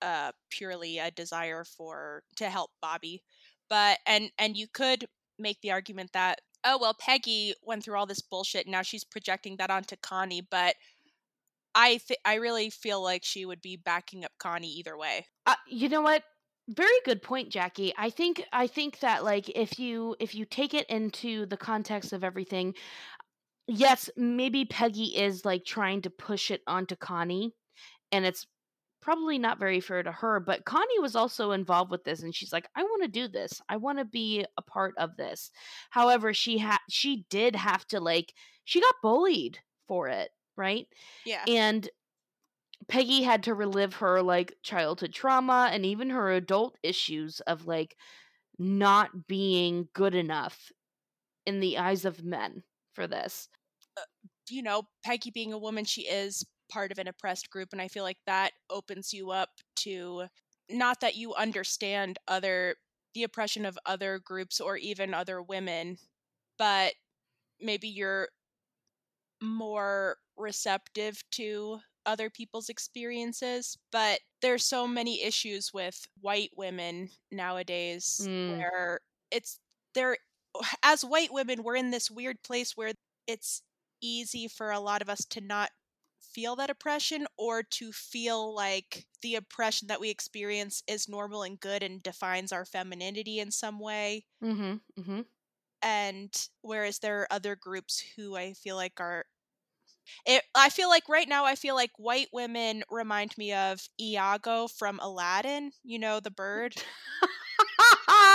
uh 0.00 0.32
purely 0.50 0.98
a 0.98 1.10
desire 1.10 1.64
for 1.64 2.22
to 2.36 2.48
help 2.48 2.70
Bobby. 2.80 3.22
But 3.68 3.98
and 4.06 4.30
and 4.38 4.56
you 4.56 4.66
could 4.72 5.06
make 5.38 5.60
the 5.60 5.72
argument 5.72 6.12
that 6.14 6.40
oh 6.64 6.78
well 6.80 6.94
peggy 6.98 7.54
went 7.62 7.84
through 7.84 7.98
all 7.98 8.06
this 8.06 8.22
bullshit 8.22 8.64
and 8.66 8.72
now 8.72 8.82
she's 8.82 9.04
projecting 9.04 9.56
that 9.56 9.70
onto 9.70 9.96
connie 10.02 10.46
but 10.50 10.76
i 11.74 11.98
th- 12.06 12.20
i 12.24 12.34
really 12.34 12.70
feel 12.70 13.02
like 13.02 13.24
she 13.24 13.44
would 13.44 13.60
be 13.60 13.76
backing 13.76 14.24
up 14.24 14.32
connie 14.38 14.72
either 14.72 14.96
way 14.96 15.26
uh, 15.46 15.54
you 15.66 15.88
know 15.88 16.02
what 16.02 16.22
very 16.68 17.00
good 17.04 17.22
point 17.22 17.50
jackie 17.50 17.92
i 17.98 18.08
think 18.08 18.44
i 18.52 18.66
think 18.66 18.98
that 19.00 19.24
like 19.24 19.48
if 19.50 19.78
you 19.78 20.14
if 20.20 20.34
you 20.34 20.44
take 20.44 20.74
it 20.74 20.86
into 20.88 21.46
the 21.46 21.56
context 21.56 22.12
of 22.12 22.22
everything 22.22 22.74
yes 23.66 24.08
maybe 24.16 24.64
peggy 24.64 25.16
is 25.16 25.44
like 25.44 25.64
trying 25.64 26.02
to 26.02 26.10
push 26.10 26.50
it 26.50 26.60
onto 26.66 26.96
connie 26.96 27.52
and 28.12 28.24
it's 28.24 28.46
probably 29.02 29.36
not 29.36 29.58
very 29.58 29.80
fair 29.80 30.02
to 30.02 30.12
her, 30.12 30.40
but 30.40 30.64
Connie 30.64 31.00
was 31.00 31.16
also 31.16 31.50
involved 31.50 31.90
with 31.90 32.04
this 32.04 32.22
and 32.22 32.34
she's 32.34 32.52
like, 32.52 32.68
I 32.74 32.84
want 32.84 33.02
to 33.02 33.08
do 33.08 33.28
this. 33.28 33.60
I 33.68 33.76
want 33.76 33.98
to 33.98 34.04
be 34.04 34.46
a 34.56 34.62
part 34.62 34.94
of 34.96 35.16
this. 35.16 35.50
However, 35.90 36.32
she 36.32 36.58
had 36.58 36.78
she 36.88 37.26
did 37.28 37.56
have 37.56 37.84
to 37.88 38.00
like 38.00 38.32
she 38.64 38.80
got 38.80 38.94
bullied 39.02 39.58
for 39.88 40.08
it, 40.08 40.30
right? 40.56 40.86
Yeah. 41.24 41.44
And 41.48 41.88
Peggy 42.88 43.22
had 43.22 43.44
to 43.44 43.54
relive 43.54 43.94
her 43.96 44.22
like 44.22 44.56
childhood 44.62 45.12
trauma 45.12 45.70
and 45.72 45.86
even 45.86 46.10
her 46.10 46.32
adult 46.32 46.76
issues 46.82 47.40
of 47.40 47.66
like 47.66 47.96
not 48.58 49.26
being 49.26 49.88
good 49.94 50.14
enough 50.14 50.70
in 51.46 51.60
the 51.60 51.78
eyes 51.78 52.04
of 52.04 52.24
men 52.24 52.62
for 52.92 53.06
this. 53.06 53.48
Uh, 53.96 54.02
you 54.50 54.62
know, 54.62 54.82
Peggy 55.04 55.30
being 55.30 55.52
a 55.52 55.58
woman, 55.58 55.84
she 55.84 56.02
is 56.02 56.44
part 56.70 56.92
of 56.92 56.98
an 56.98 57.08
oppressed 57.08 57.50
group. 57.50 57.68
And 57.72 57.80
I 57.80 57.88
feel 57.88 58.02
like 58.02 58.18
that 58.26 58.52
opens 58.70 59.12
you 59.12 59.30
up 59.30 59.50
to 59.76 60.24
not 60.70 61.00
that 61.00 61.16
you 61.16 61.34
understand 61.34 62.18
other, 62.28 62.76
the 63.14 63.24
oppression 63.24 63.66
of 63.66 63.78
other 63.86 64.20
groups 64.24 64.60
or 64.60 64.76
even 64.76 65.12
other 65.14 65.42
women, 65.42 65.98
but 66.58 66.94
maybe 67.60 67.88
you're 67.88 68.28
more 69.42 70.16
receptive 70.42 71.22
to 71.32 71.78
other 72.06 72.30
people's 72.30 72.68
experiences 72.68 73.78
but 73.92 74.20
there's 74.42 74.64
so 74.64 74.86
many 74.88 75.22
issues 75.22 75.72
with 75.74 76.06
white 76.20 76.50
women 76.56 77.08
nowadays 77.32 78.28
Mm. 78.28 78.58
where 78.58 79.00
it's 79.30 79.60
there 79.94 80.16
as 80.82 81.04
white 81.04 81.32
women 81.32 81.62
we're 81.62 81.76
in 81.76 81.90
this 81.90 82.10
weird 82.10 82.42
place 82.42 82.76
where 82.76 82.92
it's 83.26 83.62
easy 84.02 84.48
for 84.48 84.70
a 84.70 84.80
lot 84.80 85.02
of 85.02 85.08
us 85.08 85.24
to 85.26 85.40
not 85.40 85.70
feel 86.20 86.56
that 86.56 86.70
oppression 86.70 87.26
or 87.38 87.62
to 87.62 87.92
feel 87.92 88.54
like 88.54 89.06
the 89.22 89.34
oppression 89.36 89.88
that 89.88 90.00
we 90.00 90.10
experience 90.10 90.82
is 90.88 91.08
normal 91.08 91.42
and 91.42 91.60
good 91.60 91.82
and 91.82 92.02
defines 92.02 92.52
our 92.52 92.64
femininity 92.64 93.38
in 93.40 93.50
some 93.50 93.78
way 93.80 94.24
Mm-hmm. 94.42 94.74
Mm-hmm. 95.00 95.20
and 95.82 96.48
whereas 96.62 96.98
there 96.98 97.20
are 97.20 97.28
other 97.32 97.56
groups 97.56 98.02
who 98.16 98.36
I 98.36 98.52
feel 98.54 98.76
like 98.76 99.00
are 99.00 99.24
it, 100.26 100.42
I 100.54 100.70
feel 100.70 100.88
like 100.88 101.08
right 101.08 101.28
now 101.28 101.44
I 101.44 101.56
feel 101.56 101.74
like 101.74 101.90
white 101.96 102.28
women 102.32 102.84
remind 102.90 103.36
me 103.38 103.52
of 103.52 103.80
Iago 104.00 104.68
from 104.68 104.98
Aladdin, 105.02 105.72
you 105.84 105.98
know, 105.98 106.20
the 106.20 106.30
bird. 106.30 106.74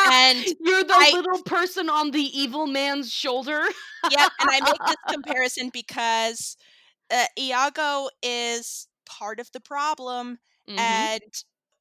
And 0.05 0.47
you're 0.59 0.83
the 0.83 0.99
I- 0.99 1.13
little 1.13 1.41
person 1.43 1.89
on 1.89 2.11
the 2.11 2.21
evil 2.39 2.67
man's 2.67 3.11
shoulder. 3.11 3.63
yep, 4.07 4.31
and 4.41 4.51
I 4.51 4.61
make 4.61 4.85
this 4.85 4.97
comparison 5.09 5.69
because 5.73 6.57
uh, 7.11 7.25
Iago 7.39 8.09
is 8.23 8.87
part 9.05 9.39
of 9.39 9.51
the 9.53 9.61
problem 9.61 10.39
Mhm. 10.67 10.77
and 10.77 11.21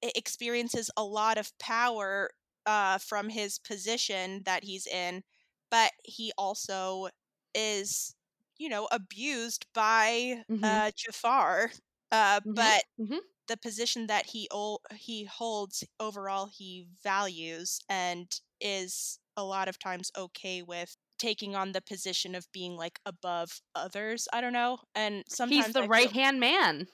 experiences 0.03 0.91
a 0.97 1.05
lot 1.05 1.39
of 1.39 1.53
power 1.59 2.31
uh, 2.67 2.99
from 2.99 3.31
his 3.31 3.59
position 3.59 4.43
that 4.47 4.65
he's 4.65 4.87
in, 4.87 5.25
but 5.71 5.93
he 6.05 6.33
also 6.39 7.09
is, 7.55 8.16
you 8.59 8.69
know, 8.69 8.89
abused 8.93 9.67
by 9.75 10.45
Mhm. 10.49 10.63
uh, 10.63 10.91
Jafar. 10.97 11.73
Uh, 12.13 12.41
Mhm. 12.45 12.55
But 12.55 12.85
Mhm. 12.99 13.21
the 13.49 13.57
position 13.57 14.07
that 14.09 14.27
he 14.27 14.49
ol- 14.51 14.83
he 14.97 15.25
holds 15.25 15.85
overall, 16.01 16.47
he 16.47 16.89
values 17.03 17.81
and 17.89 18.41
is 18.61 19.19
a 19.37 19.45
lot 19.45 19.69
of 19.69 19.79
times 19.79 20.11
okay 20.17 20.63
with 20.63 20.97
taking 21.19 21.55
on 21.57 21.73
the 21.73 21.81
position 21.83 22.35
of 22.35 22.51
being 22.53 22.77
like 22.77 23.01
above 23.07 23.61
others. 23.75 24.29
I 24.33 24.41
don't 24.41 24.53
know, 24.53 24.81
and 24.95 25.25
sometimes 25.29 25.49
He's 25.49 25.73
the 25.73 25.83
right 25.83 26.13
hand 26.13 26.41
man. 26.41 26.89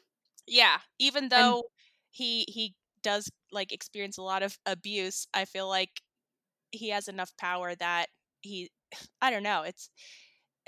yeah, 0.46 0.80
even 0.98 1.28
though 1.28 1.64
he 2.10 2.44
he 2.48 2.74
does 3.02 3.28
like 3.50 3.72
experience 3.72 4.18
a 4.18 4.22
lot 4.22 4.42
of 4.42 4.58
abuse, 4.66 5.26
I 5.34 5.44
feel 5.44 5.68
like 5.68 6.00
he 6.72 6.90
has 6.90 7.08
enough 7.08 7.36
power 7.38 7.76
that 7.76 8.08
he 8.42 8.70
I 9.22 9.30
don't 9.30 9.42
know, 9.44 9.62
it's 9.64 9.90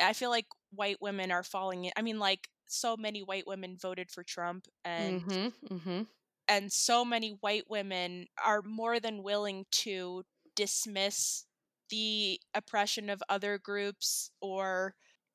I 0.00 0.12
feel 0.14 0.30
like 0.30 0.46
white 0.76 1.00
women 1.00 1.30
are 1.32 1.42
falling 1.44 1.86
in 1.86 1.92
I 1.96 2.02
mean 2.02 2.18
like 2.18 2.48
so 2.66 2.96
many 2.96 3.22
white 3.22 3.46
women 3.46 3.76
voted 3.80 4.10
for 4.10 4.24
Trump 4.24 4.66
and 4.84 5.24
Mm-hmm. 5.28 5.48
Mm-hmm. 5.70 6.02
and 6.48 6.72
so 6.72 7.04
many 7.04 7.30
white 7.40 7.64
women 7.68 8.26
are 8.44 8.62
more 8.62 9.00
than 9.00 9.22
willing 9.22 9.64
to 9.70 10.24
dismiss 10.54 11.46
the 11.90 12.40
oppression 12.54 13.10
of 13.10 13.22
other 13.28 13.58
groups 13.58 14.30
or 14.40 14.94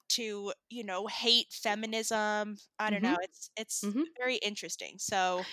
to 0.10 0.54
you 0.70 0.84
know 0.84 1.08
hate 1.08 1.48
feminism 1.52 2.58
i 2.80 2.90
don't 2.90 3.02
Mhm. 3.02 3.04
know 3.04 3.18
it's 3.22 3.52
it's 3.56 3.86
Mhm. 3.86 4.06
very 4.18 4.38
interesting 4.38 4.96
so 4.98 5.48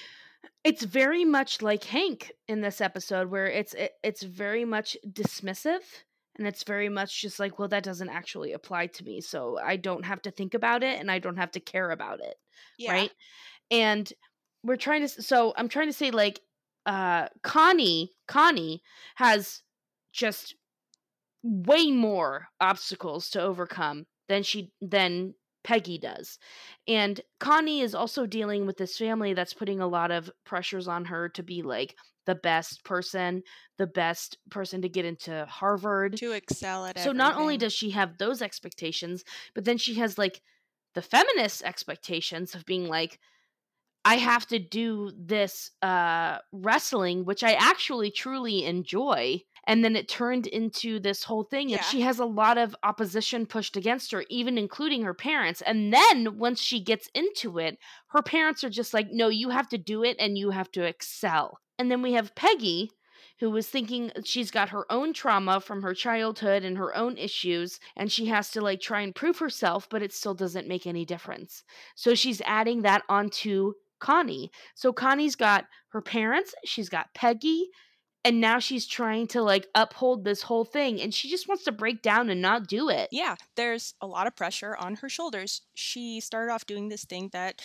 It's 0.64 0.82
very 0.82 1.24
much 1.24 1.62
like 1.62 1.84
Hank 1.84 2.32
in 2.48 2.60
this 2.60 2.80
episode, 2.80 3.28
where 3.30 3.46
it's 3.46 3.74
it, 3.74 3.92
it's 4.02 4.22
very 4.22 4.64
much 4.64 4.96
dismissive, 5.06 5.82
and 6.38 6.46
it's 6.46 6.64
very 6.64 6.88
much 6.88 7.20
just 7.22 7.38
like, 7.40 7.58
well, 7.58 7.68
that 7.68 7.84
doesn't 7.84 8.10
actually 8.10 8.52
apply 8.52 8.88
to 8.88 9.04
me, 9.04 9.20
so 9.20 9.58
I 9.58 9.76
don't 9.76 10.04
have 10.04 10.22
to 10.22 10.30
think 10.30 10.54
about 10.54 10.82
it, 10.82 10.98
and 11.00 11.10
I 11.10 11.18
don't 11.18 11.36
have 11.38 11.52
to 11.52 11.60
care 11.60 11.90
about 11.90 12.20
it. 12.20 12.36
yeah 12.78 12.92
right 12.92 13.12
and 13.70 14.12
we're 14.62 14.76
trying 14.76 15.02
to 15.02 15.08
so 15.08 15.52
i'm 15.56 15.68
trying 15.68 15.86
to 15.88 15.92
say 15.92 16.10
like 16.10 16.40
uh 16.86 17.28
connie 17.42 18.12
connie 18.28 18.82
has 19.16 19.62
just 20.12 20.54
way 21.42 21.90
more 21.90 22.48
obstacles 22.60 23.30
to 23.30 23.40
overcome 23.40 24.06
than 24.28 24.42
she 24.42 24.72
than 24.80 25.34
peggy 25.64 25.98
does 25.98 26.38
and 26.86 27.20
connie 27.40 27.80
is 27.80 27.94
also 27.94 28.26
dealing 28.26 28.66
with 28.66 28.76
this 28.76 28.96
family 28.98 29.34
that's 29.34 29.54
putting 29.54 29.80
a 29.80 29.86
lot 29.86 30.10
of 30.10 30.30
pressures 30.44 30.86
on 30.88 31.04
her 31.06 31.28
to 31.28 31.42
be 31.42 31.62
like 31.62 31.96
the 32.26 32.34
best 32.34 32.84
person 32.84 33.42
the 33.78 33.86
best 33.86 34.38
person 34.50 34.82
to 34.82 34.88
get 34.88 35.04
into 35.04 35.44
harvard. 35.46 36.16
To 36.16 36.32
excel 36.32 36.86
at 36.86 36.98
so 36.98 37.12
not 37.12 37.36
only 37.36 37.56
does 37.56 37.72
she 37.72 37.90
have 37.90 38.18
those 38.18 38.42
expectations 38.42 39.24
but 39.54 39.64
then 39.64 39.78
she 39.78 39.94
has 39.94 40.18
like 40.18 40.42
the 40.94 41.02
feminist 41.02 41.62
expectations 41.62 42.54
of 42.54 42.64
being 42.64 42.86
like 42.88 43.18
i 44.04 44.16
have 44.16 44.46
to 44.46 44.58
do 44.58 45.10
this 45.16 45.70
uh 45.82 46.38
wrestling 46.52 47.24
which 47.24 47.42
i 47.44 47.52
actually 47.52 48.10
truly 48.10 48.64
enjoy 48.64 49.40
and 49.68 49.84
then 49.84 49.96
it 49.96 50.08
turned 50.08 50.46
into 50.46 51.00
this 51.00 51.24
whole 51.24 51.42
thing 51.42 51.68
Yeah. 51.68 51.78
and 51.78 51.84
she 51.86 52.00
has 52.02 52.18
a 52.18 52.24
lot 52.24 52.56
of 52.56 52.74
opposition 52.82 53.46
pushed 53.46 53.76
against 53.76 54.12
her 54.12 54.24
even 54.30 54.56
including 54.58 55.02
her 55.02 55.14
parents 55.14 55.60
and 55.62 55.92
then 55.92 56.38
once 56.38 56.60
she 56.60 56.80
gets 56.80 57.08
into 57.14 57.58
it 57.58 57.78
her 58.08 58.22
parents 58.22 58.64
are 58.64 58.70
just 58.70 58.94
like 58.94 59.08
no 59.10 59.28
you 59.28 59.50
have 59.50 59.68
to 59.70 59.78
do 59.78 60.02
it 60.02 60.16
and 60.18 60.38
you 60.38 60.50
have 60.50 60.70
to 60.72 60.82
excel 60.84 61.58
and 61.78 61.90
then 61.90 62.02
we 62.02 62.12
have 62.14 62.34
peggy 62.34 62.90
who 63.38 63.50
was 63.50 63.68
thinking 63.68 64.10
she's 64.24 64.50
got 64.50 64.70
her 64.70 64.90
own 64.90 65.12
trauma 65.12 65.60
from 65.60 65.82
her 65.82 65.94
childhood 65.94 66.64
and 66.64 66.78
her 66.78 66.96
own 66.96 67.18
issues 67.18 67.78
and 67.96 68.10
she 68.10 68.26
has 68.26 68.50
to 68.50 68.60
like 68.60 68.80
try 68.80 69.00
and 69.00 69.14
prove 69.14 69.38
herself 69.38 69.88
but 69.90 70.02
it 70.02 70.12
still 70.12 70.34
doesn't 70.34 70.68
make 70.68 70.86
any 70.86 71.04
difference. 71.04 71.64
So 71.94 72.14
she's 72.14 72.40
adding 72.44 72.82
that 72.82 73.02
onto 73.08 73.74
connie. 73.98 74.50
So 74.74 74.92
connie's 74.92 75.36
got 75.36 75.66
her 75.88 76.00
parents 76.00 76.54
she's 76.64 76.88
got 76.88 77.12
peggy 77.14 77.68
and 78.24 78.40
now 78.40 78.58
she's 78.58 78.86
trying 78.86 79.28
to 79.28 79.42
like 79.42 79.68
uphold 79.74 80.24
this 80.24 80.42
whole 80.42 80.64
thing 80.64 81.00
and 81.00 81.14
she 81.14 81.30
just 81.30 81.46
wants 81.46 81.64
to 81.64 81.72
break 81.72 82.02
down 82.02 82.30
and 82.30 82.40
not 82.40 82.66
do 82.66 82.88
it. 82.88 83.08
Yeah 83.12 83.36
there's 83.56 83.94
a 84.00 84.06
lot 84.06 84.26
of 84.26 84.34
pressure 84.34 84.76
on 84.76 84.96
her 84.96 85.08
shoulders. 85.08 85.62
She 85.74 86.20
started 86.20 86.52
off 86.52 86.66
doing 86.66 86.88
this 86.88 87.04
thing 87.04 87.28
that 87.32 87.60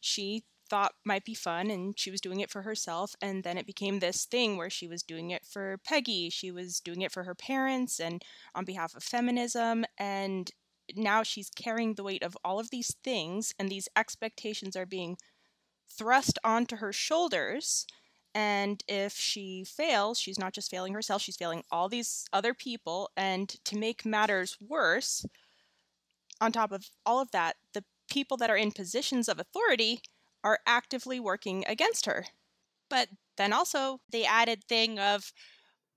she 0.00 0.44
thought 0.68 0.92
might 1.04 1.24
be 1.24 1.34
fun 1.34 1.70
and 1.70 1.98
she 1.98 2.10
was 2.10 2.20
doing 2.20 2.40
it 2.40 2.50
for 2.50 2.62
herself 2.62 3.14
and 3.20 3.44
then 3.44 3.58
it 3.58 3.66
became 3.66 3.98
this 3.98 4.24
thing 4.24 4.56
where 4.56 4.70
she 4.70 4.88
was 4.88 5.02
doing 5.02 5.30
it 5.30 5.44
for 5.44 5.78
Peggy 5.84 6.30
she 6.30 6.50
was 6.50 6.80
doing 6.80 7.02
it 7.02 7.12
for 7.12 7.24
her 7.24 7.34
parents 7.34 8.00
and 8.00 8.22
on 8.54 8.64
behalf 8.64 8.94
of 8.94 9.02
feminism 9.02 9.84
and 9.98 10.50
now 10.96 11.22
she's 11.22 11.50
carrying 11.50 11.94
the 11.94 12.04
weight 12.04 12.22
of 12.22 12.36
all 12.44 12.58
of 12.58 12.70
these 12.70 12.94
things 13.02 13.54
and 13.58 13.68
these 13.68 13.88
expectations 13.96 14.76
are 14.76 14.86
being 14.86 15.16
thrust 15.88 16.38
onto 16.44 16.76
her 16.76 16.92
shoulders 16.92 17.86
and 18.34 18.82
if 18.88 19.12
she 19.12 19.64
fails 19.64 20.18
she's 20.18 20.38
not 20.38 20.52
just 20.52 20.70
failing 20.70 20.94
herself 20.94 21.22
she's 21.22 21.36
failing 21.36 21.62
all 21.70 21.88
these 21.88 22.26
other 22.32 22.54
people 22.54 23.10
and 23.16 23.48
to 23.64 23.78
make 23.78 24.04
matters 24.04 24.56
worse 24.60 25.24
on 26.40 26.52
top 26.52 26.72
of 26.72 26.86
all 27.06 27.20
of 27.20 27.30
that 27.30 27.56
the 27.74 27.84
people 28.08 28.36
that 28.36 28.50
are 28.50 28.56
in 28.56 28.72
positions 28.72 29.28
of 29.28 29.38
authority 29.38 30.00
are 30.44 30.60
actively 30.66 31.18
working 31.18 31.64
against 31.66 32.06
her. 32.06 32.26
But 32.90 33.08
then 33.36 33.52
also 33.52 34.00
the 34.10 34.26
added 34.26 34.62
thing 34.68 35.00
of 35.00 35.32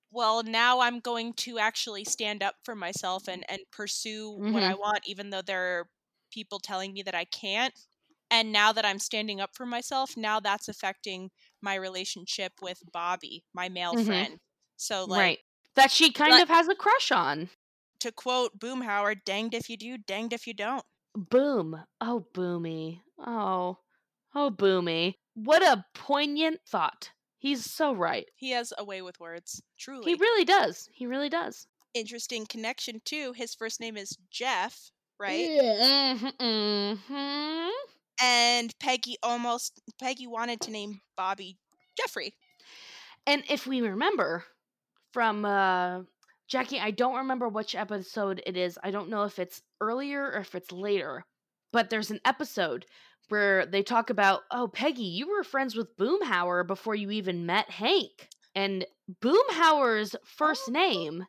well 0.09 0.41
now 0.41 0.79
i'm 0.79 0.99
going 1.01 1.33
to 1.33 1.59
actually 1.59 2.03
stand 2.05 2.41
up 2.41 2.55
for 2.63 2.75
myself 2.75 3.27
and 3.27 3.43
and 3.49 3.59
pursue 3.71 4.31
what 4.31 4.63
i 4.63 4.73
want 4.73 5.01
even 5.05 5.29
though 5.29 5.41
there 5.41 5.79
are 5.79 5.89
people 6.31 6.59
telling 6.59 6.93
me 6.93 7.01
that 7.03 7.13
i 7.15 7.25
can't. 7.25 7.73
And 8.31 8.51
now 8.53 8.71
that 8.73 8.85
i'm 8.85 8.99
standing 8.99 9.39
up 9.41 9.51
for 9.53 9.65
myself 9.65 10.15
now 10.17 10.39
that's 10.39 10.67
affecting 10.69 11.29
my 11.61 11.75
relationship 11.75 12.53
with 12.61 12.81
bobby 12.93 13.43
my 13.53 13.69
male 13.69 13.93
Mhm. 13.95 14.05
friend. 14.05 14.39
So 14.77 15.05
like 15.05 15.19
right. 15.19 15.39
That 15.75 15.91
she 15.91 16.11
kind 16.11 16.31
But- 16.31 16.43
of 16.43 16.49
has 16.49 16.67
a 16.69 16.75
crush 16.75 17.11
on. 17.11 17.49
To 17.99 18.11
quote 18.11 18.57
boomhauer 18.59 19.23
danged 19.25 19.53
if 19.53 19.69
you 19.69 19.77
do 19.77 19.97
danged 19.97 20.33
if 20.33 20.47
you 20.47 20.53
don't. 20.53 20.85
Boom. 21.15 21.83
Oh 22.01 22.25
boomy. 22.33 23.01
Oh 23.19 23.77
oh 24.37 24.51
boomy. 24.51 25.15
What 25.33 25.61
a 25.63 25.83
poignant 25.93 26.59
thought. 26.67 27.11
He's 27.39 27.65
so 27.69 27.93
right. 27.93 28.25
He 28.35 28.51
has 28.51 28.73
a 28.77 28.83
way 28.83 29.01
with 29.01 29.19
words. 29.19 29.61
Truly. 29.77 30.05
he 30.11 30.15
really 30.15 30.45
does. 30.45 30.89
He 30.93 31.05
really 31.05 31.29
does. 31.29 31.67
Interesting 31.93 32.45
connection 32.45 33.01
too. 33.05 33.33
His 33.35 33.53
first 33.55 33.79
name 33.79 33.97
is 33.97 34.17
jeff 34.31 34.91
right? 35.19 35.49
Mhm, 35.49 36.37
mhm. 36.37 37.69
and 38.21 38.71
peggy 38.79 39.17
almost 39.23 39.81
peggy 39.99 40.27
wanted 40.27 40.61
to 40.61 40.71
name 40.71 41.01
bobby 41.15 41.57
jeffrey. 41.97 42.35
And 43.25 43.43
if 43.49 43.65
we 43.65 43.81
remember 43.81 44.43
from 45.11 45.43
uh 45.45 46.01
Jackie, 46.47 46.79
I 46.79 46.91
don't 46.91 47.15
remember 47.17 47.49
which 47.49 47.75
episode 47.75 48.41
it 48.45 48.55
is. 48.55 48.77
I 48.81 48.91
don't 48.91 49.09
know 49.09 49.23
if 49.23 49.37
it's 49.39 49.61
earlier 49.81 50.23
or 50.31 50.37
if 50.39 50.55
it's 50.55 50.71
later. 50.71 51.25
but 51.73 51.89
there's 51.89 52.11
an 52.11 52.21
episode 52.25 52.85
where 53.29 53.65
they 53.65 53.83
talk 53.83 54.09
about, 54.09 54.41
oh, 54.51 54.67
Peggy, 54.67 55.03
you 55.03 55.27
were 55.29 55.43
friends 55.43 55.75
with 55.75 55.95
Boomhauer 55.97 56.65
before 56.65 56.95
you 56.95 57.11
even 57.11 57.45
met 57.45 57.69
Hank. 57.69 58.29
And 58.55 58.85
Boomhauer's 59.21 60.15
first 60.25 60.69
name 60.69 61.25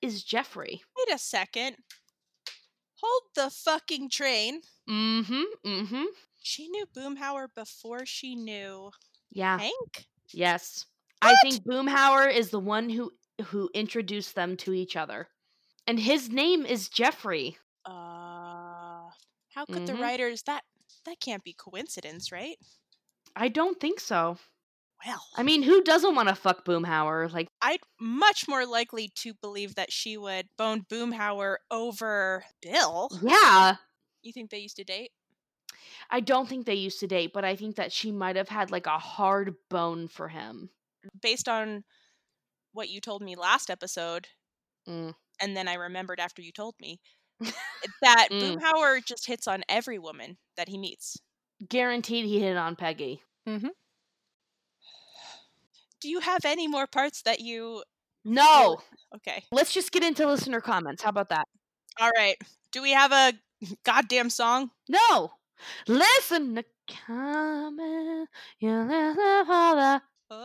is 0.00 0.22
Jeffrey. 0.24 0.82
Wait 0.96 1.14
a 1.14 1.18
second. 1.18 1.76
Hold 3.02 3.22
the 3.34 3.50
fucking 3.50 4.10
train. 4.10 4.62
Mm 4.88 5.24
hmm. 5.26 5.68
Mm 5.68 5.88
hmm. 5.88 6.04
She 6.42 6.68
knew 6.68 6.86
Boomhauer 6.86 7.48
before 7.54 8.04
she 8.06 8.34
knew 8.34 8.90
Yeah. 9.30 9.58
Hank? 9.58 10.06
Yes. 10.32 10.86
I 11.20 11.36
think 11.36 11.64
Boomhauer 11.64 12.32
is 12.32 12.50
the 12.50 12.60
one 12.60 12.88
who 12.90 13.12
who 13.46 13.70
introduced 13.74 14.34
them 14.34 14.56
to 14.58 14.72
each 14.72 14.96
other. 14.96 15.28
And 15.86 15.98
his 15.98 16.30
name 16.30 16.64
is 16.66 16.88
Jeffrey. 16.88 17.58
Uh 17.84 19.10
how 19.54 19.66
could 19.70 19.86
the 19.86 19.92
Mhm. 19.92 20.00
writers 20.00 20.42
that 20.44 20.64
that 21.04 21.20
can't 21.20 21.44
be 21.44 21.52
coincidence, 21.54 22.30
right? 22.32 22.56
I 23.36 23.48
don't 23.48 23.80
think 23.80 24.00
so. 24.00 24.38
Well, 25.04 25.22
I 25.36 25.42
mean, 25.42 25.62
who 25.64 25.82
doesn't 25.82 26.14
want 26.14 26.28
to 26.28 26.34
fuck 26.34 26.64
Boomhauer? 26.64 27.32
Like, 27.32 27.48
I'd 27.60 27.80
much 28.00 28.46
more 28.46 28.64
likely 28.64 29.10
to 29.16 29.34
believe 29.34 29.74
that 29.74 29.92
she 29.92 30.16
would 30.16 30.46
bone 30.56 30.84
Boomhauer 30.88 31.56
over 31.70 32.44
Bill. 32.60 33.08
yeah. 33.22 33.76
You 34.22 34.32
think 34.32 34.50
they 34.50 34.58
used 34.58 34.76
to 34.76 34.84
date? 34.84 35.10
I 36.10 36.20
don't 36.20 36.48
think 36.48 36.66
they 36.66 36.74
used 36.74 37.00
to 37.00 37.08
date, 37.08 37.32
but 37.32 37.44
I 37.44 37.56
think 37.56 37.74
that 37.76 37.90
she 37.90 38.12
might 38.12 38.36
have 38.36 38.48
had 38.48 38.70
like 38.70 38.86
a 38.86 38.98
hard 38.98 39.56
bone 39.68 40.06
for 40.06 40.28
him. 40.28 40.70
Based 41.20 41.48
on 41.48 41.82
what 42.72 42.88
you 42.88 43.00
told 43.00 43.22
me 43.22 43.34
last 43.34 43.70
episode, 43.70 44.28
Mm. 44.88 45.14
and 45.40 45.56
then 45.56 45.68
I 45.68 45.74
remembered 45.74 46.18
after 46.20 46.42
you 46.42 46.50
told 46.52 46.74
me 46.80 47.00
that 48.02 48.28
Mm. 48.30 48.56
Boomhauer 48.58 49.04
just 49.04 49.26
hits 49.26 49.46
on 49.46 49.62
every 49.68 49.98
woman 49.98 50.36
that 50.56 50.68
he 50.68 50.78
meets. 50.78 51.18
Guaranteed 51.68 52.24
he 52.24 52.40
hit 52.40 52.56
on 52.56 52.76
Peggy. 52.76 53.22
Do 53.46 53.70
you 56.08 56.20
have 56.20 56.44
any 56.44 56.66
more 56.66 56.86
parts 56.86 57.22
that 57.22 57.40
you 57.40 57.82
No. 58.24 58.78
Okay. 59.16 59.44
Let's 59.52 59.72
just 59.72 59.92
get 59.92 60.02
into 60.02 60.26
listener 60.26 60.60
comments. 60.60 61.02
How 61.02 61.10
about 61.10 61.28
that? 61.30 61.46
All 62.00 62.10
right. 62.16 62.36
Do 62.72 62.82
we 62.82 62.92
have 62.92 63.12
a 63.12 63.32
goddamn 63.84 64.30
song? 64.30 64.70
No. 64.88 65.32
Listen 65.86 66.56
to 66.56 66.64
comment. 67.06 68.28
You 68.58 68.82
listen 68.82 70.00
for 70.28 70.36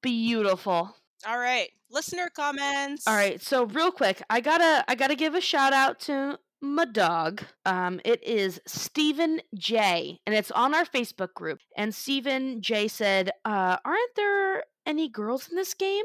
Beautiful. 0.02 0.96
All 1.26 1.38
right. 1.38 1.68
Listener 1.90 2.30
comments. 2.34 3.06
All 3.06 3.14
right, 3.14 3.42
so 3.42 3.64
real 3.64 3.90
quick, 3.90 4.22
I 4.30 4.40
gotta 4.40 4.84
I 4.86 4.94
gotta 4.94 5.16
give 5.16 5.34
a 5.34 5.40
shout 5.40 5.72
out 5.72 5.98
to 6.00 6.38
my 6.62 6.84
dog. 6.84 7.42
Um, 7.66 8.00
it 8.04 8.22
is 8.22 8.60
Stephen 8.66 9.40
J, 9.54 10.20
and 10.24 10.34
it's 10.36 10.52
on 10.52 10.72
our 10.72 10.84
Facebook 10.84 11.34
group. 11.34 11.58
And 11.76 11.92
Stephen 11.92 12.62
J 12.62 12.86
said, 12.86 13.32
uh, 13.44 13.78
"Aren't 13.84 14.14
there 14.14 14.64
any 14.86 15.08
girls 15.08 15.48
in 15.48 15.56
this 15.56 15.74
game?" 15.74 16.04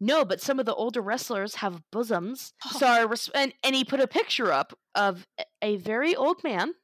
No, 0.00 0.24
but 0.24 0.40
some 0.40 0.58
of 0.58 0.66
the 0.66 0.74
older 0.74 1.00
wrestlers 1.00 1.56
have 1.56 1.82
bosoms. 1.92 2.52
So 2.72 2.86
I 2.86 3.02
res- 3.02 3.30
and, 3.34 3.54
and 3.62 3.74
he 3.76 3.84
put 3.84 4.00
a 4.00 4.06
picture 4.08 4.52
up 4.52 4.76
of 4.94 5.26
a 5.62 5.76
very 5.76 6.14
old 6.16 6.42
man 6.42 6.74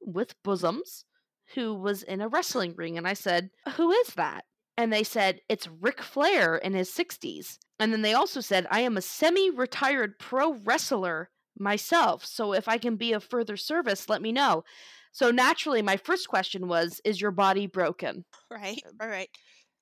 with 0.00 0.34
bosoms 0.44 1.04
who 1.54 1.74
was 1.74 2.02
in 2.02 2.20
a 2.20 2.28
wrestling 2.28 2.74
ring, 2.76 2.96
and 2.98 3.06
I 3.08 3.14
said, 3.14 3.50
"Who 3.76 3.90
is 3.92 4.14
that?" 4.14 4.44
And 4.76 4.92
they 4.92 5.04
said, 5.04 5.40
"It's 5.48 5.68
Ric 5.68 6.00
Flair 6.02 6.56
in 6.56 6.74
his 6.74 6.90
60s." 6.90 7.58
And 7.78 7.92
then 7.92 8.02
they 8.02 8.12
also 8.14 8.40
said, 8.40 8.66
I 8.70 8.80
am 8.80 8.96
a 8.96 9.02
semi 9.02 9.50
retired 9.50 10.18
pro 10.18 10.52
wrestler 10.52 11.30
myself. 11.58 12.24
So 12.24 12.52
if 12.52 12.68
I 12.68 12.78
can 12.78 12.96
be 12.96 13.12
of 13.12 13.24
further 13.24 13.56
service, 13.56 14.08
let 14.08 14.22
me 14.22 14.32
know. 14.32 14.64
So 15.12 15.30
naturally, 15.30 15.82
my 15.82 15.96
first 15.96 16.28
question 16.28 16.68
was, 16.68 17.00
Is 17.04 17.20
your 17.20 17.30
body 17.30 17.66
broken? 17.66 18.24
Right. 18.50 18.82
All 19.00 19.08
right. 19.08 19.30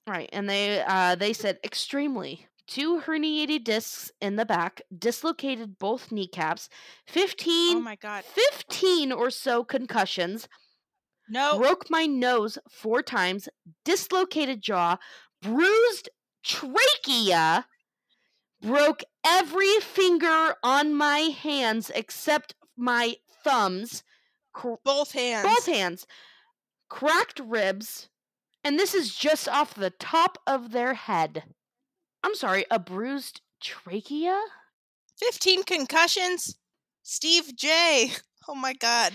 Right. 0.07 0.29
And 0.33 0.49
they 0.49 0.83
uh, 0.87 1.17
they 1.17 1.33
said, 1.33 1.59
Extremely. 1.65 2.47
Two 2.67 3.01
herniated 3.01 3.65
discs 3.65 4.13
in 4.21 4.37
the 4.37 4.45
back, 4.45 4.83
dislocated 4.97 5.79
both 5.79 6.13
kneecaps, 6.13 6.69
15, 7.07 7.79
Oh 7.79 7.81
my 7.81 7.97
god. 7.97 8.25
15 8.25 9.11
or 9.11 9.31
so 9.31 9.65
concussions, 9.65 10.47
No. 11.31 11.59
broke 11.59 11.91
my 11.91 12.07
nose 12.07 12.59
four 12.69 13.03
times, 13.03 13.49
dislocated 13.85 14.63
jaw, 14.63 14.97
bruised 15.43 16.09
trachea, 16.43 17.67
broke 18.61 19.03
every 19.25 19.79
finger 19.81 20.55
on 20.63 20.95
my 20.95 21.19
hands 21.19 21.91
except 21.95 22.55
my 22.77 23.17
thumbs, 23.45 24.03
cr- 24.53 24.75
Both 24.85 25.13
hands. 25.13 25.47
both 25.47 25.67
hands, 25.67 26.07
cracked 26.89 27.41
ribs, 27.41 28.09
and 28.65 28.79
this 28.79 28.95
is 28.95 29.15
just 29.15 29.49
off 29.49 29.75
the 29.75 29.91
top 29.91 30.39
of 30.47 30.73
their 30.73 30.95
head. 30.95 31.45
I'm 32.23 32.35
sorry, 32.35 32.65
a 32.71 32.79
bruised 32.79 33.41
trachea? 33.61 34.41
15 35.19 35.65
concussions. 35.65 36.57
Steve 37.03 37.55
J. 37.57 38.13
Oh 38.51 38.55
my 38.55 38.73
god. 38.73 39.13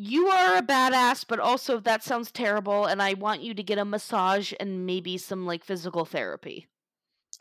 You 0.00 0.28
are 0.28 0.56
a 0.56 0.62
badass, 0.62 1.26
but 1.28 1.40
also 1.40 1.80
that 1.80 2.02
sounds 2.04 2.30
terrible, 2.30 2.86
and 2.86 3.02
I 3.02 3.14
want 3.14 3.42
you 3.42 3.52
to 3.54 3.62
get 3.62 3.78
a 3.78 3.84
massage 3.84 4.52
and 4.60 4.86
maybe 4.86 5.18
some 5.18 5.44
like 5.44 5.64
physical 5.64 6.04
therapy. 6.04 6.68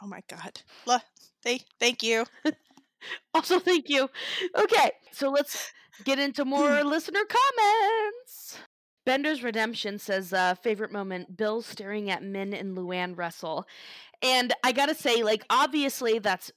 Oh 0.02 0.08
my 0.08 0.22
god. 0.28 0.62
La- 0.86 1.00
they, 1.44 1.62
thank 1.80 2.04
you. 2.04 2.26
Also, 3.34 3.60
thank 3.60 3.90
you. 3.90 4.10
Okay, 4.58 4.92
so 5.12 5.30
let's 5.30 5.72
get 6.04 6.18
into 6.20 6.44
more 6.46 6.84
listener 6.86 7.22
comments. 7.30 8.58
Bender's 9.06 9.44
Redemption 9.44 10.00
says, 10.00 10.34
uh, 10.34 10.56
favorite 10.56 10.92
moment 10.92 11.38
Bill 11.38 11.62
staring 11.62 12.10
at 12.10 12.24
Minh 12.24 12.60
and 12.60 12.76
Luanne 12.76 13.16
wrestle. 13.16 13.66
And 14.22 14.54
I 14.64 14.72
gotta 14.72 14.96
say, 14.96 15.24
like, 15.24 15.46
obviously, 15.50 16.20
that's 16.20 16.52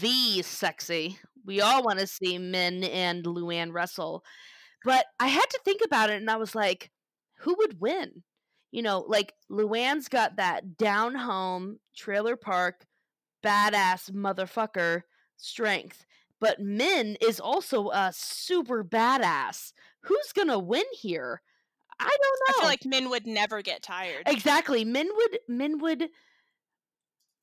the 0.00 0.42
sexy. 0.42 1.18
We 1.46 1.60
all 1.60 1.84
want 1.84 2.00
to 2.00 2.06
see 2.06 2.38
Minh 2.38 2.88
and 2.92 3.24
Luanne 3.24 3.72
wrestle. 3.72 4.24
But 4.84 5.06
I 5.20 5.28
had 5.28 5.46
to 5.50 5.60
think 5.64 5.80
about 5.84 6.10
it 6.10 6.20
and 6.20 6.30
I 6.30 6.36
was 6.36 6.54
like, 6.54 6.90
who 7.38 7.54
would 7.58 7.80
win? 7.80 8.22
You 8.70 8.82
know, 8.82 9.04
like, 9.06 9.34
Luanne's 9.50 10.08
got 10.08 10.36
that 10.36 10.76
down 10.78 11.14
home, 11.14 11.78
trailer 11.94 12.36
park, 12.36 12.86
badass 13.44 14.10
motherfucker 14.10 15.02
strength. 15.36 16.06
But 16.40 16.60
Minh 16.60 17.16
is 17.20 17.38
also 17.38 17.90
a 17.90 18.10
super 18.12 18.82
badass. 18.82 19.72
Who's 20.02 20.32
gonna 20.34 20.58
win 20.58 20.84
here? 20.92 21.42
I 22.00 22.04
don't 22.04 22.20
know. 22.20 22.48
I 22.48 22.52
feel 22.58 22.68
like 22.68 23.02
Minh 23.02 23.10
would 23.10 23.26
never 23.26 23.62
get 23.62 23.82
tired. 23.82 24.24
exactly. 24.26 24.84
Minh 24.84 25.06
would. 25.14 25.38
Minh 25.48 25.80
would. 25.80 26.08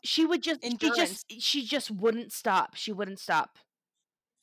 She 0.04 0.26
would 0.26 0.44
just. 0.44 0.62
She 0.62 0.72
Endurance. 0.72 1.24
just. 1.24 1.42
She 1.42 1.66
just 1.66 1.92
wouldn't 1.92 2.34
stop. 2.34 2.76
She 2.76 2.92
wouldn't 2.92 3.20
stop. 3.20 3.58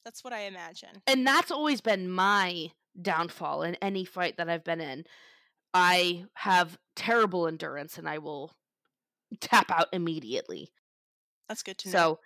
That's 0.06 0.24
what 0.24 0.32
I 0.32 0.42
imagine. 0.42 1.02
And 1.06 1.26
that's 1.26 1.50
always 1.50 1.82
been 1.82 2.08
my 2.08 2.70
downfall 3.00 3.62
in 3.62 3.74
any 3.76 4.04
fight 4.04 4.36
that 4.36 4.48
I've 4.48 4.64
been 4.64 4.80
in. 4.80 5.04
I 5.74 6.24
have 6.34 6.78
terrible 6.94 7.46
endurance, 7.46 7.98
and 7.98 8.08
I 8.08 8.18
will 8.18 8.52
tap 9.40 9.70
out 9.70 9.88
immediately. 9.92 10.72
That's 11.48 11.62
good 11.62 11.78
to 11.78 11.88
know. 11.88 11.92
So 11.92 12.18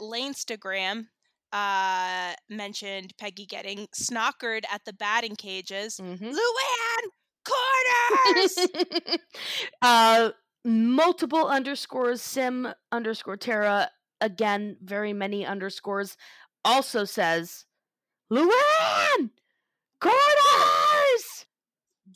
Lanestagram 0.00 1.06
uh 1.52 2.32
mentioned 2.50 3.14
Peggy 3.18 3.46
getting 3.46 3.86
snockered 3.94 4.64
at 4.70 4.84
the 4.84 4.92
batting 4.92 5.36
cages. 5.36 5.98
mhm. 6.02 6.34
Luanne 6.34 7.08
corners. 7.46 8.58
uh 9.82 10.30
multiple 10.64 11.46
underscores 11.46 12.20
sim 12.20 12.68
underscore 12.90 13.36
Terra 13.36 13.90
again 14.20 14.76
very 14.82 15.12
many 15.12 15.46
underscores 15.46 16.16
also 16.64 17.04
says 17.04 17.64
luanne 18.32 19.30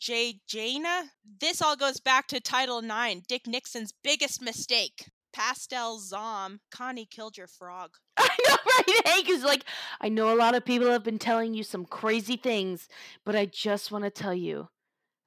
Jay 0.00 0.40
Jana. 0.48 1.10
This 1.40 1.60
all 1.60 1.76
goes 1.76 2.00
back 2.00 2.26
to 2.28 2.40
Title 2.40 2.78
IX, 2.78 3.20
Dick 3.28 3.46
Nixon's 3.46 3.92
biggest 4.02 4.40
mistake. 4.42 5.10
Pastel 5.32 5.98
Zom. 5.98 6.60
Connie 6.72 7.06
killed 7.06 7.36
your 7.36 7.46
frog. 7.46 7.90
i 8.16 8.36
know 8.46 8.56
right 8.66 9.06
hank 9.06 9.28
is 9.30 9.44
like 9.44 9.64
i 10.00 10.08
know 10.08 10.34
a 10.34 10.36
lot 10.36 10.54
of 10.54 10.64
people 10.64 10.90
have 10.90 11.04
been 11.04 11.18
telling 11.18 11.54
you 11.54 11.62
some 11.62 11.86
crazy 11.86 12.36
things 12.36 12.86
but 13.24 13.34
i 13.34 13.46
just 13.46 13.90
want 13.90 14.04
to 14.04 14.10
tell 14.10 14.34
you 14.34 14.68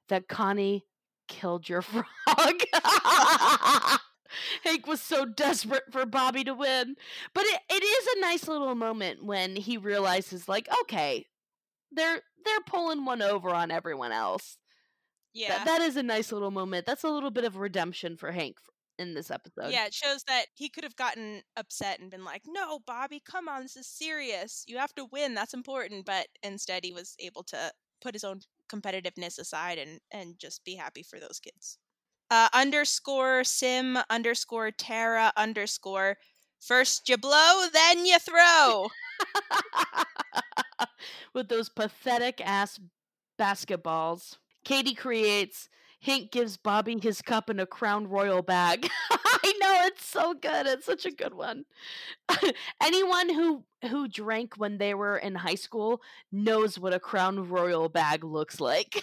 that 0.08 0.28
connie 0.28 0.84
killed 1.26 1.68
your 1.68 1.82
frog 1.82 2.04
Hank 4.64 4.86
was 4.86 5.00
so 5.00 5.24
desperate 5.24 5.84
for 5.92 6.04
Bobby 6.06 6.42
to 6.44 6.54
win. 6.54 6.96
But 7.34 7.44
it, 7.44 7.60
it 7.70 7.84
is 7.84 8.16
a 8.16 8.20
nice 8.20 8.48
little 8.48 8.74
moment 8.74 9.24
when 9.24 9.54
he 9.54 9.76
realizes, 9.76 10.48
like, 10.48 10.68
okay, 10.82 11.26
they're 11.92 12.20
they're 12.44 12.60
pulling 12.66 13.04
one 13.04 13.22
over 13.22 13.50
on 13.50 13.70
everyone 13.70 14.10
else. 14.12 14.56
Yeah. 15.34 15.58
That, 15.58 15.66
that 15.66 15.82
is 15.82 15.96
a 15.96 16.02
nice 16.02 16.32
little 16.32 16.50
moment. 16.50 16.86
That's 16.86 17.04
a 17.04 17.10
little 17.10 17.30
bit 17.30 17.44
of 17.44 17.56
redemption 17.56 18.16
for 18.16 18.30
Hank 18.30 18.56
in 18.98 19.14
this 19.14 19.30
episode. 19.30 19.72
yeah, 19.72 19.86
it 19.86 19.94
shows 19.94 20.22
that 20.28 20.46
he 20.54 20.68
could 20.68 20.84
have 20.84 20.96
gotten 20.96 21.42
upset 21.56 21.98
and 22.00 22.10
been 22.10 22.24
like, 22.24 22.42
"No, 22.46 22.78
Bobby, 22.86 23.20
come 23.28 23.48
on, 23.48 23.62
this 23.62 23.76
is 23.76 23.88
serious. 23.88 24.64
You 24.68 24.78
have 24.78 24.94
to 24.94 25.06
win. 25.10 25.34
That's 25.34 25.54
important." 25.54 26.06
But 26.06 26.28
instead, 26.42 26.84
he 26.84 26.92
was 26.92 27.16
able 27.18 27.42
to 27.44 27.72
put 28.00 28.14
his 28.14 28.24
own 28.24 28.40
competitiveness 28.72 29.38
aside 29.38 29.78
and 29.78 30.00
and 30.12 30.38
just 30.38 30.64
be 30.64 30.76
happy 30.76 31.02
for 31.02 31.18
those 31.18 31.40
kids. 31.40 31.78
Uh, 32.30 32.48
underscore 32.54 33.44
sim 33.44 33.98
underscore 34.08 34.70
Tara 34.70 35.32
underscore 35.36 36.16
first 36.60 37.08
you 37.08 37.16
blow, 37.18 37.66
then 37.72 38.06
you 38.06 38.18
throw. 38.18 38.88
With 41.34 41.48
those 41.48 41.68
pathetic 41.68 42.40
ass 42.40 42.80
basketballs. 43.38 44.36
Katie 44.64 44.94
creates 44.94 45.68
Hank 46.00 46.30
gives 46.32 46.56
Bobby 46.58 46.98
his 47.00 47.22
cup 47.22 47.48
in 47.48 47.58
a 47.58 47.66
Crown 47.66 48.06
Royal 48.06 48.42
bag. 48.42 48.88
I 49.10 49.52
know 49.60 49.86
it's 49.86 50.04
so 50.04 50.34
good. 50.34 50.66
It's 50.66 50.86
such 50.86 51.06
a 51.06 51.10
good 51.10 51.34
one. 51.34 51.64
Anyone 52.82 53.32
who 53.32 53.64
who 53.90 54.08
drank 54.08 54.54
when 54.56 54.78
they 54.78 54.94
were 54.94 55.16
in 55.18 55.34
high 55.34 55.54
school 55.54 56.00
knows 56.32 56.78
what 56.78 56.94
a 56.94 57.00
Crown 57.00 57.48
Royal 57.48 57.88
bag 57.88 58.24
looks 58.24 58.60
like. 58.60 59.00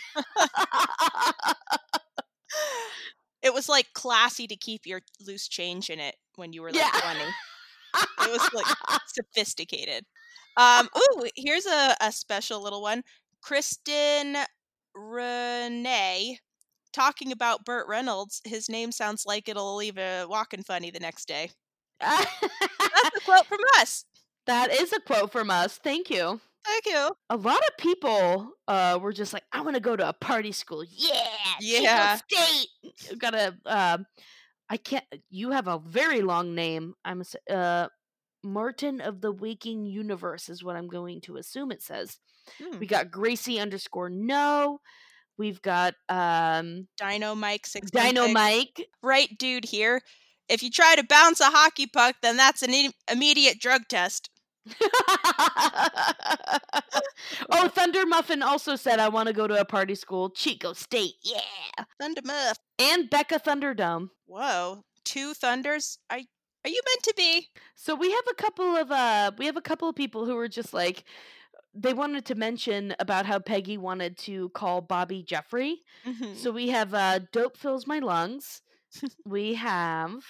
it 3.44 3.54
was 3.54 3.70
like 3.70 3.94
classy 3.94 4.48
to 4.48 4.56
keep 4.56 4.86
your 4.86 5.02
loose 5.26 5.48
change 5.48 5.90
in 5.90 6.00
it 6.00 6.16
when 6.36 6.54
you 6.54 6.62
were 6.62 6.72
like 6.72 6.82
Yeah. 6.82 7.00
20. 7.14 7.20
It 8.22 8.32
was 8.32 8.50
like 8.54 8.66
sophisticated. 9.08 10.06
Um, 10.58 10.88
ooh, 10.98 11.26
here's 11.36 11.66
a, 11.66 11.96
a 12.02 12.12
special 12.12 12.62
little 12.62 12.82
one. 12.82 13.04
Kristen 13.42 14.38
Renee 14.96 16.40
talking 16.94 17.32
about 17.32 17.66
Burt 17.66 17.88
Reynolds. 17.88 18.42
His 18.46 18.70
name 18.70 18.92
sounds 18.92 19.26
like 19.26 19.48
it'll 19.50 19.76
leave 19.76 19.98
a 19.98 20.26
walking 20.28 20.64
funny 20.64 20.92
the 20.92 21.00
next 21.00 21.28
day. 21.28 21.52
That's 22.00 22.26
a 23.18 23.22
quote 23.26 23.46
from 23.46 23.60
us. 23.80 24.06
that 24.48 24.72
is 24.74 24.92
a 24.94 25.00
quote 25.00 25.32
from 25.32 25.50
us. 25.50 25.78
Thank 25.84 26.10
you. 26.10 26.40
Thank 26.66 26.86
you. 26.86 27.12
a 27.32 27.38
lot 27.38 27.58
of 27.68 27.78
people 27.80 28.52
uh 28.68 29.00
were 29.02 29.12
just 29.12 29.34
like 29.34 29.42
i 29.52 29.62
want 29.62 29.74
to 29.76 29.80
go 29.82 29.96
to 29.96 30.08
a 30.08 30.14
party 30.14 30.52
school 30.52 30.84
yeah 30.88 31.28
Yeah. 31.60 32.18
state 32.18 32.68
You 33.10 33.18
gotta 33.18 33.58
um 33.66 34.06
i 34.70 34.78
can't 34.78 35.04
you 35.32 35.50
have 35.50 35.68
a 35.68 35.80
very 35.80 36.22
long 36.22 36.54
name 36.54 36.94
i'm 37.04 37.24
a 37.50 37.52
uh 37.52 37.88
martin 38.44 39.02
of 39.02 39.22
the 39.22 39.32
waking 39.32 39.86
universe 39.86 40.50
is 40.50 40.64
what 40.64 40.76
i'm 40.76 40.88
going 40.88 41.22
to 41.22 41.38
assume 41.38 41.72
it 41.72 41.82
says 41.82 42.18
Hmm. 42.60 42.80
we 42.80 42.88
got 42.88 43.12
gracie 43.12 43.60
underscore 43.60 44.10
no 44.10 44.80
we've 45.38 45.62
got 45.62 45.94
um 46.10 46.88
Dino 46.98 47.36
Mike 47.36 47.68
six. 47.68 47.92
dino 47.92 48.28
mike 48.30 48.88
Right, 49.04 49.30
dude. 49.38 49.66
Here. 49.66 50.02
If 50.50 50.64
you 50.64 50.72
try 50.72 50.96
to 50.96 51.04
bounce 51.04 51.40
a 51.40 51.46
hockey 51.46 51.86
puck, 51.88 52.16
then 52.24 52.36
that's 52.38 52.62
an 52.64 52.74
im- 52.74 52.92
immediate 53.12 53.60
drug 53.60 53.84
test. 53.88 54.30
oh 57.52 57.68
thunder 57.70 58.06
muffin 58.06 58.42
also 58.44 58.76
said 58.76 59.00
i 59.00 59.08
want 59.10 59.28
to 59.28 59.34
go 59.34 59.48
to 59.48 59.60
a 59.60 59.66
party 59.66 59.96
school 59.96 60.30
chico 60.30 60.74
state 60.74 61.14
yeah 61.24 61.84
Thunder 62.00 62.22
Muff. 62.26 62.58
and 62.80 63.10
becca 63.10 63.40
thunderdome 63.40 64.10
Whoa, 64.28 64.84
two 65.04 65.34
thunders? 65.34 65.98
Are 66.10 66.20
are 66.64 66.70
you 66.70 66.82
meant 66.88 67.04
to 67.04 67.14
be? 67.18 67.48
So 67.76 67.96
we 67.96 68.12
have 68.12 68.24
a 68.30 68.36
couple 68.36 68.76
of 68.76 68.92
uh 68.92 69.32
we 69.38 69.46
have 69.46 69.58
a 69.58 69.62
couple 69.62 69.90
of 69.90 69.96
people 69.96 70.26
who 70.26 70.36
were 70.36 70.48
just 70.48 70.74
like 70.74 71.04
they 71.74 71.94
wanted 71.94 72.26
to 72.26 72.36
mention 72.36 72.94
about 73.00 73.26
how 73.26 73.40
Peggy 73.40 73.78
wanted 73.78 74.18
to 74.20 74.50
call 74.50 74.82
Bobby 74.82 75.24
Jeffrey. 75.24 75.82
Mhm. 76.06 76.36
So 76.36 76.52
we 76.52 76.70
have 76.70 76.94
uh 76.94 77.20
Dope 77.32 77.58
Fills 77.58 77.88
My 77.88 78.00
Lungs. 78.00 78.62
we 79.26 79.54
have 79.56 80.24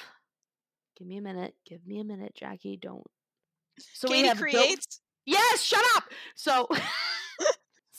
Give 0.97 1.07
me 1.07 1.17
a 1.17 1.21
minute. 1.21 1.55
Give 1.65 1.85
me 1.87 1.99
a 1.99 2.03
minute, 2.03 2.33
Jackie. 2.35 2.77
Don't. 2.77 3.03
So 3.79 4.07
we 4.07 4.15
Katie 4.17 4.27
have 4.27 4.37
Dope- 4.37 4.49
creates. 4.51 5.01
Yes, 5.25 5.61
shut 5.63 5.83
up. 5.95 6.03
So 6.35 6.67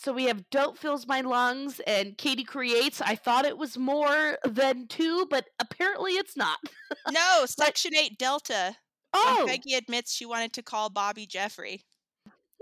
So 0.03 0.12
we 0.12 0.24
have 0.24 0.50
Dope 0.50 0.78
Fills 0.78 1.07
My 1.07 1.20
Lungs 1.20 1.80
and 1.86 2.18
Katie 2.18 2.42
Creates. 2.42 3.00
I 3.00 3.14
thought 3.14 3.44
it 3.44 3.57
was 3.57 3.78
more 3.78 4.36
than 4.44 4.88
two, 4.88 5.28
but 5.30 5.44
apparently 5.61 6.12
it's 6.12 6.36
not. 6.36 6.59
No, 7.11 7.46
Section 7.46 7.94
8 7.94 8.18
Delta. 8.18 8.74
Oh, 9.14 9.44
Peggy 9.48 9.74
admits 9.74 10.12
she 10.12 10.26
wanted 10.26 10.53
to 10.55 10.62
call 10.62 10.90
Bobby 10.90 11.24
Jeffrey. 11.24 11.84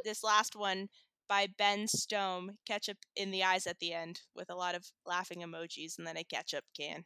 This 0.05 0.22
last 0.22 0.55
one 0.55 0.88
by 1.28 1.49
Ben 1.59 1.88
Stone, 1.88 2.59
ketchup 2.66 2.99
in 3.16 3.30
the 3.30 3.43
eyes 3.43 3.66
at 3.66 3.78
the 3.80 3.93
end, 3.93 4.20
with 4.36 4.51
a 4.51 4.55
lot 4.55 4.74
of 4.74 4.84
laughing 5.07 5.38
emojis 5.38 5.99
and 5.99 6.07
then 6.07 6.16
a 6.16 6.24
ketchup 6.24 6.64
can. 6.78 7.05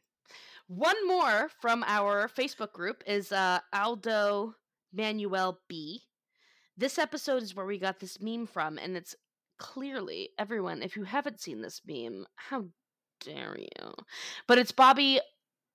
One 0.67 1.07
more 1.07 1.49
from 1.61 1.83
our 1.87 2.27
Facebook 2.27 2.73
group 2.73 3.03
is 3.07 3.31
uh, 3.31 3.59
Aldo 3.73 4.53
Manuel 4.93 5.61
B. 5.67 6.01
This 6.77 6.99
episode 6.99 7.41
is 7.41 7.55
where 7.55 7.65
we 7.65 7.79
got 7.79 7.99
this 7.99 8.19
meme 8.21 8.47
from, 8.47 8.77
and 8.77 8.97
it's 8.97 9.15
clearly 9.57 10.29
everyone. 10.37 10.81
If 10.81 10.95
you 10.95 11.03
haven't 11.03 11.41
seen 11.41 11.61
this 11.61 11.81
meme, 11.85 12.25
how 12.35 12.65
dare 13.21 13.57
you? 13.57 13.93
But 14.47 14.57
it's 14.57 14.71
Bobby 14.71 15.19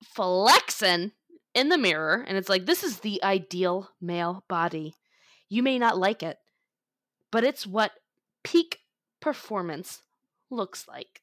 flexing 0.04 1.12
in 1.54 1.68
the 1.68 1.78
mirror, 1.78 2.24
and 2.26 2.38
it's 2.38 2.48
like 2.48 2.66
this 2.66 2.84
is 2.84 3.00
the 3.00 3.22
ideal 3.22 3.90
male 4.00 4.44
body. 4.48 4.94
You 5.48 5.62
may 5.62 5.78
not 5.78 5.98
like 5.98 6.22
it, 6.22 6.38
but 7.30 7.44
it's 7.44 7.66
what 7.66 7.92
peak 8.44 8.78
performance 9.20 10.02
looks 10.50 10.86
like. 10.88 11.20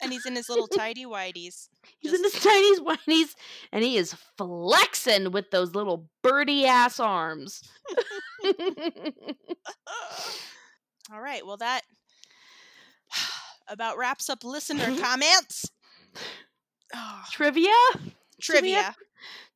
And 0.00 0.12
he's 0.12 0.26
in 0.26 0.36
his 0.36 0.48
little 0.48 0.66
tidy 0.68 1.04
whities. 1.04 1.68
He's 1.98 2.14
in 2.14 2.22
his 2.22 2.40
Chinese 2.40 2.80
whinies 2.80 3.34
and 3.72 3.82
he 3.82 3.96
is 3.96 4.14
flexing 4.36 5.32
with 5.32 5.50
those 5.50 5.74
little 5.74 6.08
birdie 6.22 6.66
ass 6.66 7.00
arms. 7.00 7.62
All 11.12 11.20
right, 11.20 11.44
well, 11.46 11.56
that 11.56 11.82
about 13.68 13.96
wraps 13.96 14.28
up 14.28 14.44
listener 14.44 14.86
mm-hmm. 14.86 15.02
comments. 15.02 15.70
Oh, 16.94 17.22
Trivia? 17.30 17.72
trivia. 18.40 18.94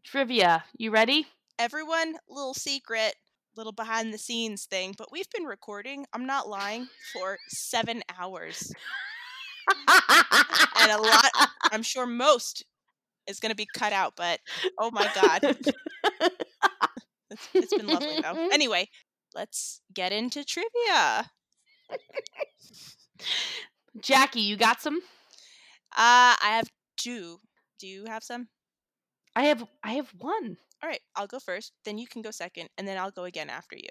Trivia. 0.04 0.64
You 0.76 0.90
ready? 0.90 1.26
Everyone, 1.58 2.16
little 2.28 2.54
secret, 2.54 3.14
little 3.56 3.72
behind 3.72 4.12
the 4.12 4.18
scenes 4.18 4.64
thing, 4.64 4.94
but 4.96 5.12
we've 5.12 5.28
been 5.30 5.44
recording, 5.44 6.06
I'm 6.12 6.26
not 6.26 6.48
lying, 6.48 6.88
for 7.12 7.38
seven 7.48 8.02
hours. 8.18 8.72
And 10.78 10.90
a 10.90 10.98
lot, 11.00 11.30
I'm 11.70 11.82
sure 11.82 12.06
most 12.06 12.64
is 13.28 13.40
going 13.40 13.50
to 13.50 13.56
be 13.56 13.68
cut 13.74 13.92
out, 13.92 14.14
but 14.16 14.40
oh 14.78 14.90
my 14.90 15.08
God. 15.14 15.56
It's, 17.30 17.48
it's 17.54 17.74
been 17.74 17.86
lovely 17.86 18.20
though. 18.20 18.48
Anyway, 18.52 18.88
let's 19.34 19.80
get 19.94 20.12
into 20.12 20.44
trivia. 20.44 21.30
Jackie, 24.00 24.40
you 24.40 24.56
got 24.56 24.80
some? 24.80 24.96
Uh, 25.92 26.34
I 26.42 26.56
have 26.56 26.68
two. 26.96 27.38
Do 27.78 27.86
you 27.86 28.04
have 28.06 28.22
some? 28.22 28.48
I 29.36 29.44
have 29.44 29.64
I 29.82 29.92
have 29.94 30.12
one. 30.18 30.56
All 30.82 30.88
right, 30.88 31.00
I'll 31.14 31.26
go 31.28 31.38
first, 31.38 31.72
then 31.84 31.96
you 31.98 32.06
can 32.08 32.22
go 32.22 32.30
second, 32.32 32.68
and 32.76 32.88
then 32.88 32.98
I'll 32.98 33.12
go 33.12 33.24
again 33.24 33.48
after 33.50 33.76
you. 33.76 33.88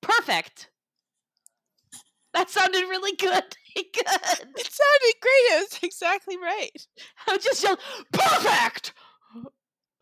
Perfect. 0.00 0.70
That 2.32 2.50
sounded 2.50 2.88
really 2.88 3.14
good. 3.16 3.30
good. 3.76 4.04
It 4.04 4.72
sounded 4.72 5.14
great. 5.22 5.44
It 5.52 5.70
was 5.70 5.78
exactly 5.82 6.36
right. 6.36 6.86
I 7.28 7.38
just 7.38 7.62
yelled, 7.62 7.78
perfect. 8.12 8.92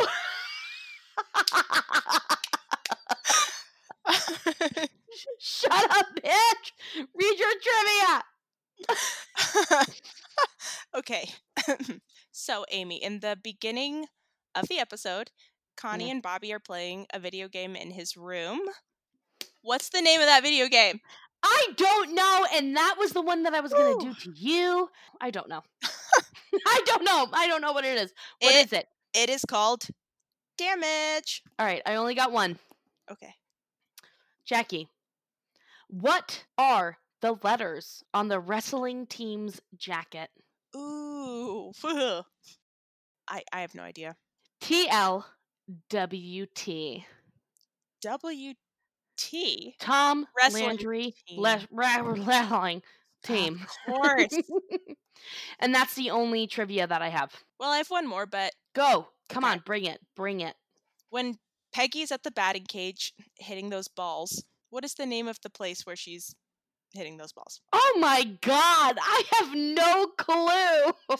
Shut 5.44 5.72
up, 5.90 6.06
bitch. 6.22 7.04
Read 7.14 7.38
your 7.38 7.50
trivia. 8.86 9.86
okay. 10.94 11.28
so, 12.32 12.64
Amy, 12.70 13.02
in 13.02 13.18
the 13.20 13.36
beginning 13.42 14.06
of 14.54 14.68
the 14.68 14.78
episode, 14.78 15.32
Connie 15.76 16.06
Yeah. 16.06 16.12
and 16.12 16.22
Bobby 16.22 16.52
are 16.52 16.60
playing 16.60 17.06
a 17.12 17.18
video 17.18 17.48
game 17.48 17.74
in 17.74 17.90
his 17.90 18.16
room. 18.16 18.60
What's 19.62 19.88
the 19.88 20.00
name 20.00 20.20
of 20.20 20.26
that 20.26 20.42
video 20.44 20.68
game? 20.68 21.00
I 21.42 21.66
don't 21.76 22.14
know, 22.14 22.46
and 22.54 22.76
that 22.76 22.94
was 22.98 23.10
the 23.10 23.22
one 23.22 23.42
that 23.42 23.52
I 23.54 23.60
was 23.60 23.72
gonna 23.72 23.98
do 23.98 24.14
to 24.20 24.32
you. 24.36 24.88
I 25.20 25.32
don't 25.32 25.48
know. 25.48 25.62
I 26.66 26.82
don't 26.86 27.02
know. 27.02 27.26
I 27.32 27.48
don't 27.48 27.62
know 27.62 27.72
what 27.72 27.84
it 27.84 27.98
is. 27.98 28.12
What 28.40 28.54
It- 28.54 28.66
is 28.66 28.72
it? 28.72 28.86
It 29.14 29.28
is 29.28 29.44
called 29.44 29.86
Damage. 30.56 31.42
All 31.58 31.66
right, 31.66 31.82
I 31.84 31.96
only 31.96 32.14
got 32.14 32.30
one. 32.30 32.58
Okay. 33.10 33.34
Jackie, 34.46 34.88
what 35.92 36.44
are 36.58 36.96
the 37.20 37.36
letters 37.42 38.02
on 38.14 38.28
the 38.28 38.40
wrestling 38.40 39.06
team's 39.06 39.60
jacket? 39.76 40.30
Ooh. 40.74 41.72
I, 43.28 43.42
I 43.52 43.60
have 43.60 43.74
no 43.74 43.82
idea. 43.82 44.16
T 44.60 44.88
L 44.90 45.26
W 45.90 46.46
T. 46.54 47.06
W 48.02 48.54
T. 49.16 49.74
Tom 49.78 50.26
Wrestling 50.36 50.64
Landry 50.66 51.14
team. 51.28 51.40
le- 51.40 51.60
wrestling 51.70 52.82
team. 53.22 53.60
Of 53.86 53.94
course. 53.94 54.34
and 55.60 55.74
that's 55.74 55.94
the 55.94 56.10
only 56.10 56.46
trivia 56.46 56.86
that 56.86 57.02
I 57.02 57.08
have. 57.10 57.32
well, 57.60 57.70
I 57.70 57.76
have 57.78 57.90
one 57.90 58.08
more, 58.08 58.26
but 58.26 58.52
Go. 58.74 59.06
Come 59.28 59.44
Okay. 59.44 59.52
on, 59.52 59.62
bring 59.64 59.84
it. 59.84 60.00
Bring 60.16 60.40
it. 60.40 60.54
when 61.10 61.38
Peggy's 61.74 62.10
at 62.12 62.22
the 62.22 62.30
batting 62.30 62.64
cage 62.66 63.12
hitting 63.38 63.70
those 63.70 63.88
balls, 63.88 64.44
what 64.72 64.84
is 64.86 64.94
the 64.94 65.04
name 65.06 65.28
of 65.28 65.38
the 65.42 65.50
place 65.50 65.84
where 65.84 65.96
she's 65.96 66.34
hitting 66.94 67.18
those 67.18 67.32
balls? 67.32 67.60
Oh 67.74 67.98
my 68.00 68.24
god, 68.40 68.96
I 69.00 69.22
have 69.34 69.54
no 69.54 70.06
clue. 70.18 70.92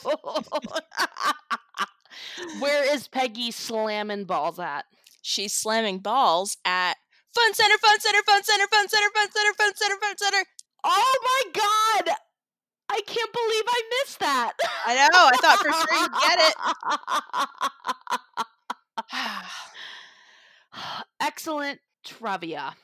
Where 2.59 2.83
is 2.93 3.07
Peggy 3.07 3.51
slamming 3.51 4.25
balls 4.25 4.59
at? 4.59 4.85
She's 5.21 5.53
slamming 5.53 5.99
balls 5.99 6.57
at 6.65 6.95
Fun 7.35 7.53
Center, 7.53 7.77
Fun 7.77 7.99
Center, 7.99 8.23
Fun 8.25 8.43
Center, 8.43 8.65
Fun 8.71 8.89
Center, 8.89 9.07
Fun 9.13 9.29
Center, 9.31 9.53
Fun 9.57 9.71
Center, 9.75 9.95
Fun 10.01 10.17
Center. 10.17 10.17
Fun 10.17 10.17
Center! 10.17 10.43
Oh 10.83 11.19
my 11.23 11.43
god! 11.53 12.09
I 12.89 12.99
can't 13.07 13.31
believe 13.33 13.63
I 13.67 13.81
missed 14.01 14.19
that. 14.19 14.53
I 14.85 14.95
know. 14.95 15.07
I 15.13 15.37
thought 15.37 15.59
for 15.59 15.71
sure 15.71 15.95
you'd 16.01 16.11
get 16.21 16.39
it. 20.71 21.05
Excellent 21.21 21.79
trivia. 22.03 22.75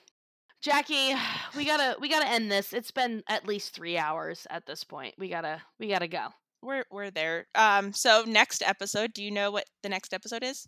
Jackie, 0.61 1.13
we 1.55 1.65
gotta 1.65 1.97
we 1.99 2.09
gotta 2.09 2.27
end 2.29 2.51
this. 2.51 2.73
It's 2.73 2.91
been 2.91 3.23
at 3.27 3.47
least 3.47 3.73
three 3.73 3.97
hours 3.97 4.45
at 4.49 4.65
this 4.65 4.83
point. 4.83 5.15
We 5.17 5.29
gotta 5.29 5.61
we 5.79 5.87
gotta 5.89 6.07
go. 6.07 6.27
we're 6.61 6.85
we're 6.91 7.11
there. 7.11 7.47
Um. 7.55 7.93
So 7.93 8.23
next 8.27 8.61
episode, 8.65 9.13
do 9.13 9.23
you 9.23 9.31
know 9.31 9.51
what 9.51 9.65
the 9.83 9.89
next 9.89 10.13
episode 10.13 10.43
is? 10.43 10.67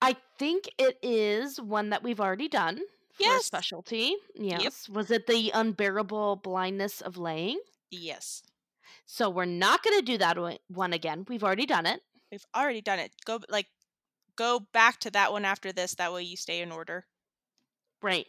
I 0.00 0.16
think 0.38 0.68
it 0.78 0.96
is 1.02 1.60
one 1.60 1.90
that 1.90 2.02
we've 2.02 2.20
already 2.20 2.48
done 2.48 2.80
Yes. 3.18 3.44
specialty. 3.44 4.14
Yes. 4.34 4.88
Was 4.88 5.10
it 5.10 5.26
the 5.26 5.50
unbearable 5.52 6.36
blindness 6.36 7.02
of 7.02 7.18
laying? 7.18 7.60
Yes, 7.90 8.42
So 9.04 9.28
we're 9.28 9.44
not 9.44 9.82
going 9.82 9.98
to 9.98 10.04
do 10.04 10.16
that 10.18 10.38
one- 10.38 10.56
one 10.68 10.92
again. 10.94 11.26
We've 11.28 11.44
already 11.44 11.66
done 11.66 11.84
it. 11.84 12.00
we've 12.32 12.46
already 12.56 12.80
done 12.80 13.00
it. 13.00 13.12
Go 13.26 13.40
like 13.50 13.66
go 14.36 14.60
back 14.72 15.00
to 15.00 15.10
that 15.10 15.32
one 15.32 15.44
after 15.44 15.72
this. 15.72 15.94
That 15.96 16.12
way 16.14 16.22
you 16.22 16.36
stay 16.38 16.62
in 16.62 16.72
order. 16.72 17.04
Right. 18.00 18.26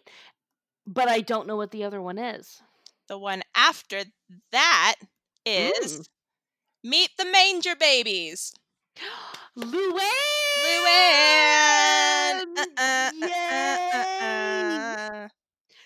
But 0.93 1.07
I 1.07 1.22
don't 1.22 1.47
know 1.47 1.55
what 1.55 1.72
the 1.72 1.85
other 1.85 2.01
one 2.01 2.18
is. 2.18 2.61
The 3.07 3.18
one 3.18 3.43
after 3.55 4.03
that 4.51 4.95
is 5.45 6.09
Meet 6.84 7.11
the 7.18 7.23
Manger 7.26 7.77
Babies. 7.80 8.53
Luanne! 9.57 10.01
Luanne! 10.68 12.41
Uh, 12.57 12.61
uh, 12.61 12.65
uh, 12.77 12.84
uh, 12.84 13.11
Yay! 13.15 13.89
uh. 15.23 15.27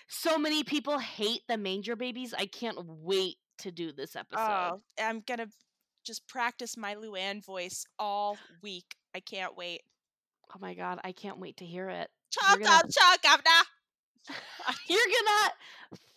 So 0.08 0.38
many 0.38 0.64
people 0.64 0.98
hate 0.98 1.42
the 1.46 1.56
manger 1.56 1.94
babies. 1.94 2.34
I 2.36 2.46
can't 2.46 2.78
wait 2.84 3.36
to 3.58 3.70
do 3.70 3.92
this 3.92 4.16
episode. 4.16 4.40
Oh, 4.40 4.80
I'm 5.00 5.20
gonna 5.20 5.46
just 6.04 6.26
practice 6.26 6.76
my 6.76 6.96
Luanne 6.96 7.44
voice 7.44 7.86
all 7.98 8.38
week. 8.60 8.96
I 9.14 9.20
can't 9.20 9.56
wait. 9.56 9.82
Oh 10.52 10.58
my 10.60 10.74
god, 10.74 10.98
I 11.04 11.12
can't 11.12 11.38
wait 11.38 11.58
to 11.58 11.64
hear 11.64 11.90
it. 11.90 12.08
Chop, 12.32 12.60
chop, 12.60 12.90
chop. 12.90 13.66
You're 14.88 14.98
gonna 14.98 15.52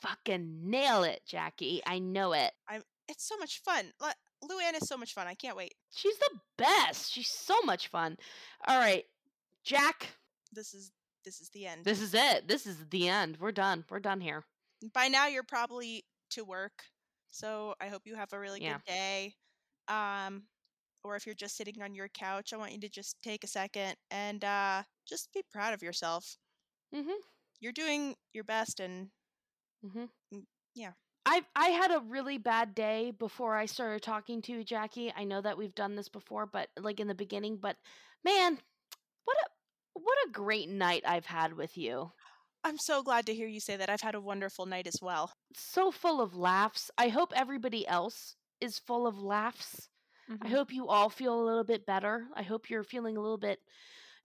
fucking 0.02 0.70
nail 0.70 1.04
it, 1.04 1.22
Jackie. 1.26 1.82
I 1.86 2.00
know 2.00 2.34
it. 2.34 2.52
I'm. 2.68 2.82
It's 3.08 3.28
so 3.28 3.38
much 3.38 3.62
fun. 3.64 3.86
Lu- 4.02 4.48
Luanne 4.50 4.80
is 4.82 4.88
so 4.88 4.96
much 4.98 5.14
fun. 5.14 5.28
I 5.28 5.34
can't 5.34 5.58
wait. 5.58 5.74
She's 5.96 6.18
the 6.18 6.40
best. 6.58 7.12
She's 7.12 7.30
so 7.30 7.56
much 7.66 7.88
fun. 7.88 8.16
All 8.68 8.78
right, 8.80 9.04
Jack, 9.64 10.08
This 10.54 10.74
is 10.74 10.92
this 11.26 11.42
is 11.42 11.50
the 11.50 11.66
end. 11.66 11.84
this 11.86 12.02
is 12.02 12.14
it. 12.14 12.48
This 12.48 12.66
is 12.66 12.78
the 12.90 13.10
end. 13.10 13.38
We're 13.40 13.52
done. 13.52 13.84
We're 13.90 14.00
done 14.00 14.22
here. 14.22 14.44
By 14.94 15.08
now 15.08 15.28
you're 15.28 15.44
probably 15.44 16.06
to 16.32 16.46
work, 16.46 16.84
so 17.32 17.74
I 17.82 17.88
hope 17.88 18.04
you 18.06 18.16
have 18.16 18.32
a 18.34 18.40
really 18.40 18.62
Yeah. 18.64 18.74
good 18.86 18.86
day. 18.94 19.36
Um, 19.88 20.44
or 21.04 21.16
if 21.16 21.26
you're 21.26 21.36
just 21.36 21.58
sitting 21.58 21.82
on 21.82 21.96
your 21.96 22.08
couch, 22.10 22.54
I 22.54 22.58
want 22.58 22.72
you 22.74 22.80
to 22.82 22.90
just 22.90 23.16
take 23.24 23.44
a 23.44 23.48
second 23.48 23.96
and 24.12 24.44
uh, 24.44 24.84
just 25.08 25.34
be 25.34 25.42
proud 25.52 25.74
of 25.74 25.82
yourself. 25.82 26.38
Mm-hmm. 26.96 27.10
You're 27.60 27.72
doing 27.74 28.16
your 28.34 28.44
best, 28.44 28.80
and 28.80 29.12
Mm-hmm. 29.86 30.06
Mm, 30.34 30.46
yeah. 30.76 30.94
I 31.26 31.44
I 31.56 31.68
had 31.70 31.92
a 31.92 32.00
really 32.08 32.38
bad 32.38 32.74
day 32.76 33.12
before 33.12 33.56
I 33.56 33.66
started 33.66 34.02
talking 34.02 34.42
to 34.44 34.52
you, 34.54 34.64
Jackie. 34.64 35.12
I 35.16 35.24
know 35.24 35.42
that 35.42 35.58
we've 35.58 35.76
done 35.76 35.96
this 35.96 36.10
before, 36.10 36.46
but 36.46 36.70
like 36.80 37.00
in 37.00 37.08
the 37.08 37.16
beginning, 37.16 37.58
but 37.58 37.78
man, 38.24 38.60
what 39.26 39.38
a 39.38 40.00
what 40.00 40.18
a 40.28 40.32
great 40.32 40.70
night 40.70 41.04
I've 41.06 41.26
had 41.26 41.54
with 41.54 41.78
you. 41.78 42.12
I'm 42.64 42.78
so 42.78 43.04
glad 43.04 43.26
to 43.28 43.34
hear 43.36 43.48
you 43.48 43.60
say 43.60 43.78
that. 43.78 43.90
I've 43.90 44.02
had 44.02 44.16
a 44.16 44.22
wonderful 44.22 44.66
night 44.66 44.88
as 44.88 45.00
well. 45.02 45.32
So 45.56 45.92
full 45.92 46.22
of 46.22 46.36
laughs. 46.36 46.92
I 46.98 47.10
hope 47.10 47.32
everybody 47.36 47.88
else 47.88 48.36
is 48.62 48.80
full 48.80 49.08
of 49.08 49.20
laughs. 49.20 49.90
I 50.42 50.48
Mhm. 50.48 50.50
hope 50.50 50.72
you 50.74 50.88
all 50.88 51.10
feel 51.10 51.40
a 51.40 51.46
little 51.46 51.64
bit 51.64 51.86
better. 51.86 52.28
I 52.36 52.44
hope 52.44 52.70
you're 52.70 52.84
feeling 52.84 53.18
a 53.18 53.22
little 53.22 53.38
bit, 53.38 53.60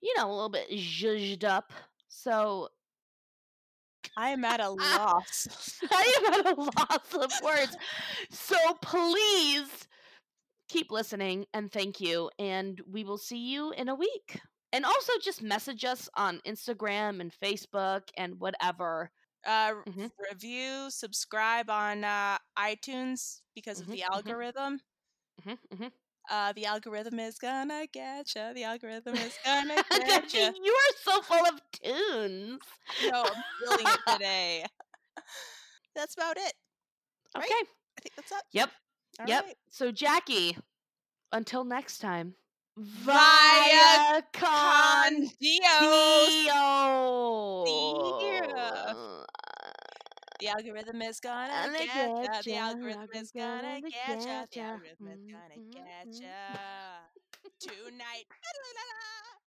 you 0.01 0.15
know, 0.17 0.31
a 0.31 0.35
little 0.35 0.49
bit 0.51 0.71
zhuzhed 0.71 1.45
up. 1.45 1.73
So 2.09 2.69
I 4.17 4.31
am 4.31 4.45
at 4.45 4.61
a 4.61 4.71
loss. 4.71 5.49
I 5.91 6.13
am 6.19 6.35
at 6.47 6.47
a 6.57 6.61
loss 6.61 7.15
of 7.15 7.33
words. 7.43 7.77
So 8.31 8.57
please 8.83 9.87
keep 10.69 10.91
listening 10.91 11.47
and 11.53 11.71
thank 11.73 12.01
you. 12.01 12.31
And 12.39 12.81
we 12.91 13.05
will 13.05 13.19
see 13.19 13.39
you 13.53 13.73
in 13.73 13.89
a 13.89 13.95
week. 13.95 14.41
And 14.73 14.85
also 14.85 15.13
just 15.23 15.43
message 15.43 15.85
us 15.85 16.09
on 16.17 16.41
Instagram 16.47 17.21
and 17.21 17.33
Facebook 17.33 18.03
and 18.17 18.39
whatever. 18.41 19.11
uh, 19.47 19.75
Mhm. 19.87 20.11
Review, 20.31 20.91
subscribe 20.91 21.71
on 21.71 22.05
uh, 22.05 22.39
iTunes 22.59 23.41
because 23.55 23.81
of 23.81 23.87
Mhm, 23.87 23.93
the 23.93 24.03
mhm. 24.03 24.15
algorithm. 24.15 24.81
hmm 25.45 25.55
hmm 25.77 25.89
Uh, 26.31 26.53
the 26.53 26.65
algorithm 26.67 27.19
is 27.19 27.39
gonna 27.39 27.87
get 27.93 28.35
you. 28.35 28.55
The 28.55 28.65
algorithm 28.65 29.15
is 29.17 29.39
gonna 29.45 29.83
get 29.91 30.33
you. 30.33 30.41
you 30.41 30.73
are 30.73 30.95
so 31.03 31.21
full 31.23 31.47
of 31.47 31.61
tunes. 31.73 32.61
No, 33.11 33.25
I'm 33.25 33.43
feeling 33.61 33.87
it 33.87 34.01
today. 34.13 34.65
That's 35.95 36.15
about 36.15 36.37
it. 36.37 36.53
Right? 37.37 37.45
Okay. 37.45 37.69
I 37.99 38.01
think 38.03 38.15
that's 38.17 38.33
it. 38.33 38.43
Yep. 38.53 38.71
All 39.21 39.27
yep. 39.29 39.45
right. 39.45 39.57
So 39.71 39.93
Jackie, 39.93 40.57
until 41.33 41.65
next 41.65 41.99
time. 41.99 42.35
Via 42.77 44.23
con 44.33 45.29
Dios. 45.41 46.29
Dio. 46.29 47.65
Dio. 47.67 49.25
The 50.45 50.51
algorithm 50.51 51.03
is 51.03 51.21
gonna 51.21 51.69
Gonna 51.73 51.89
get 51.89 52.13
ya. 52.21 52.43
The 52.45 52.57
algorithm 52.57 53.09
is 53.15 53.33
gonna 53.33 53.81
gonna 53.81 53.81
get 53.81 54.27
ya. 54.29 54.45
The 54.51 54.61
algorithm 54.61 55.09
is 55.09 55.21
gonna 55.31 55.59
Mm, 55.59 55.73
mm, 55.75 55.89
get 56.05 56.09
mm, 56.09 56.23
ya. 56.23 57.09
Tonight. 57.61 58.27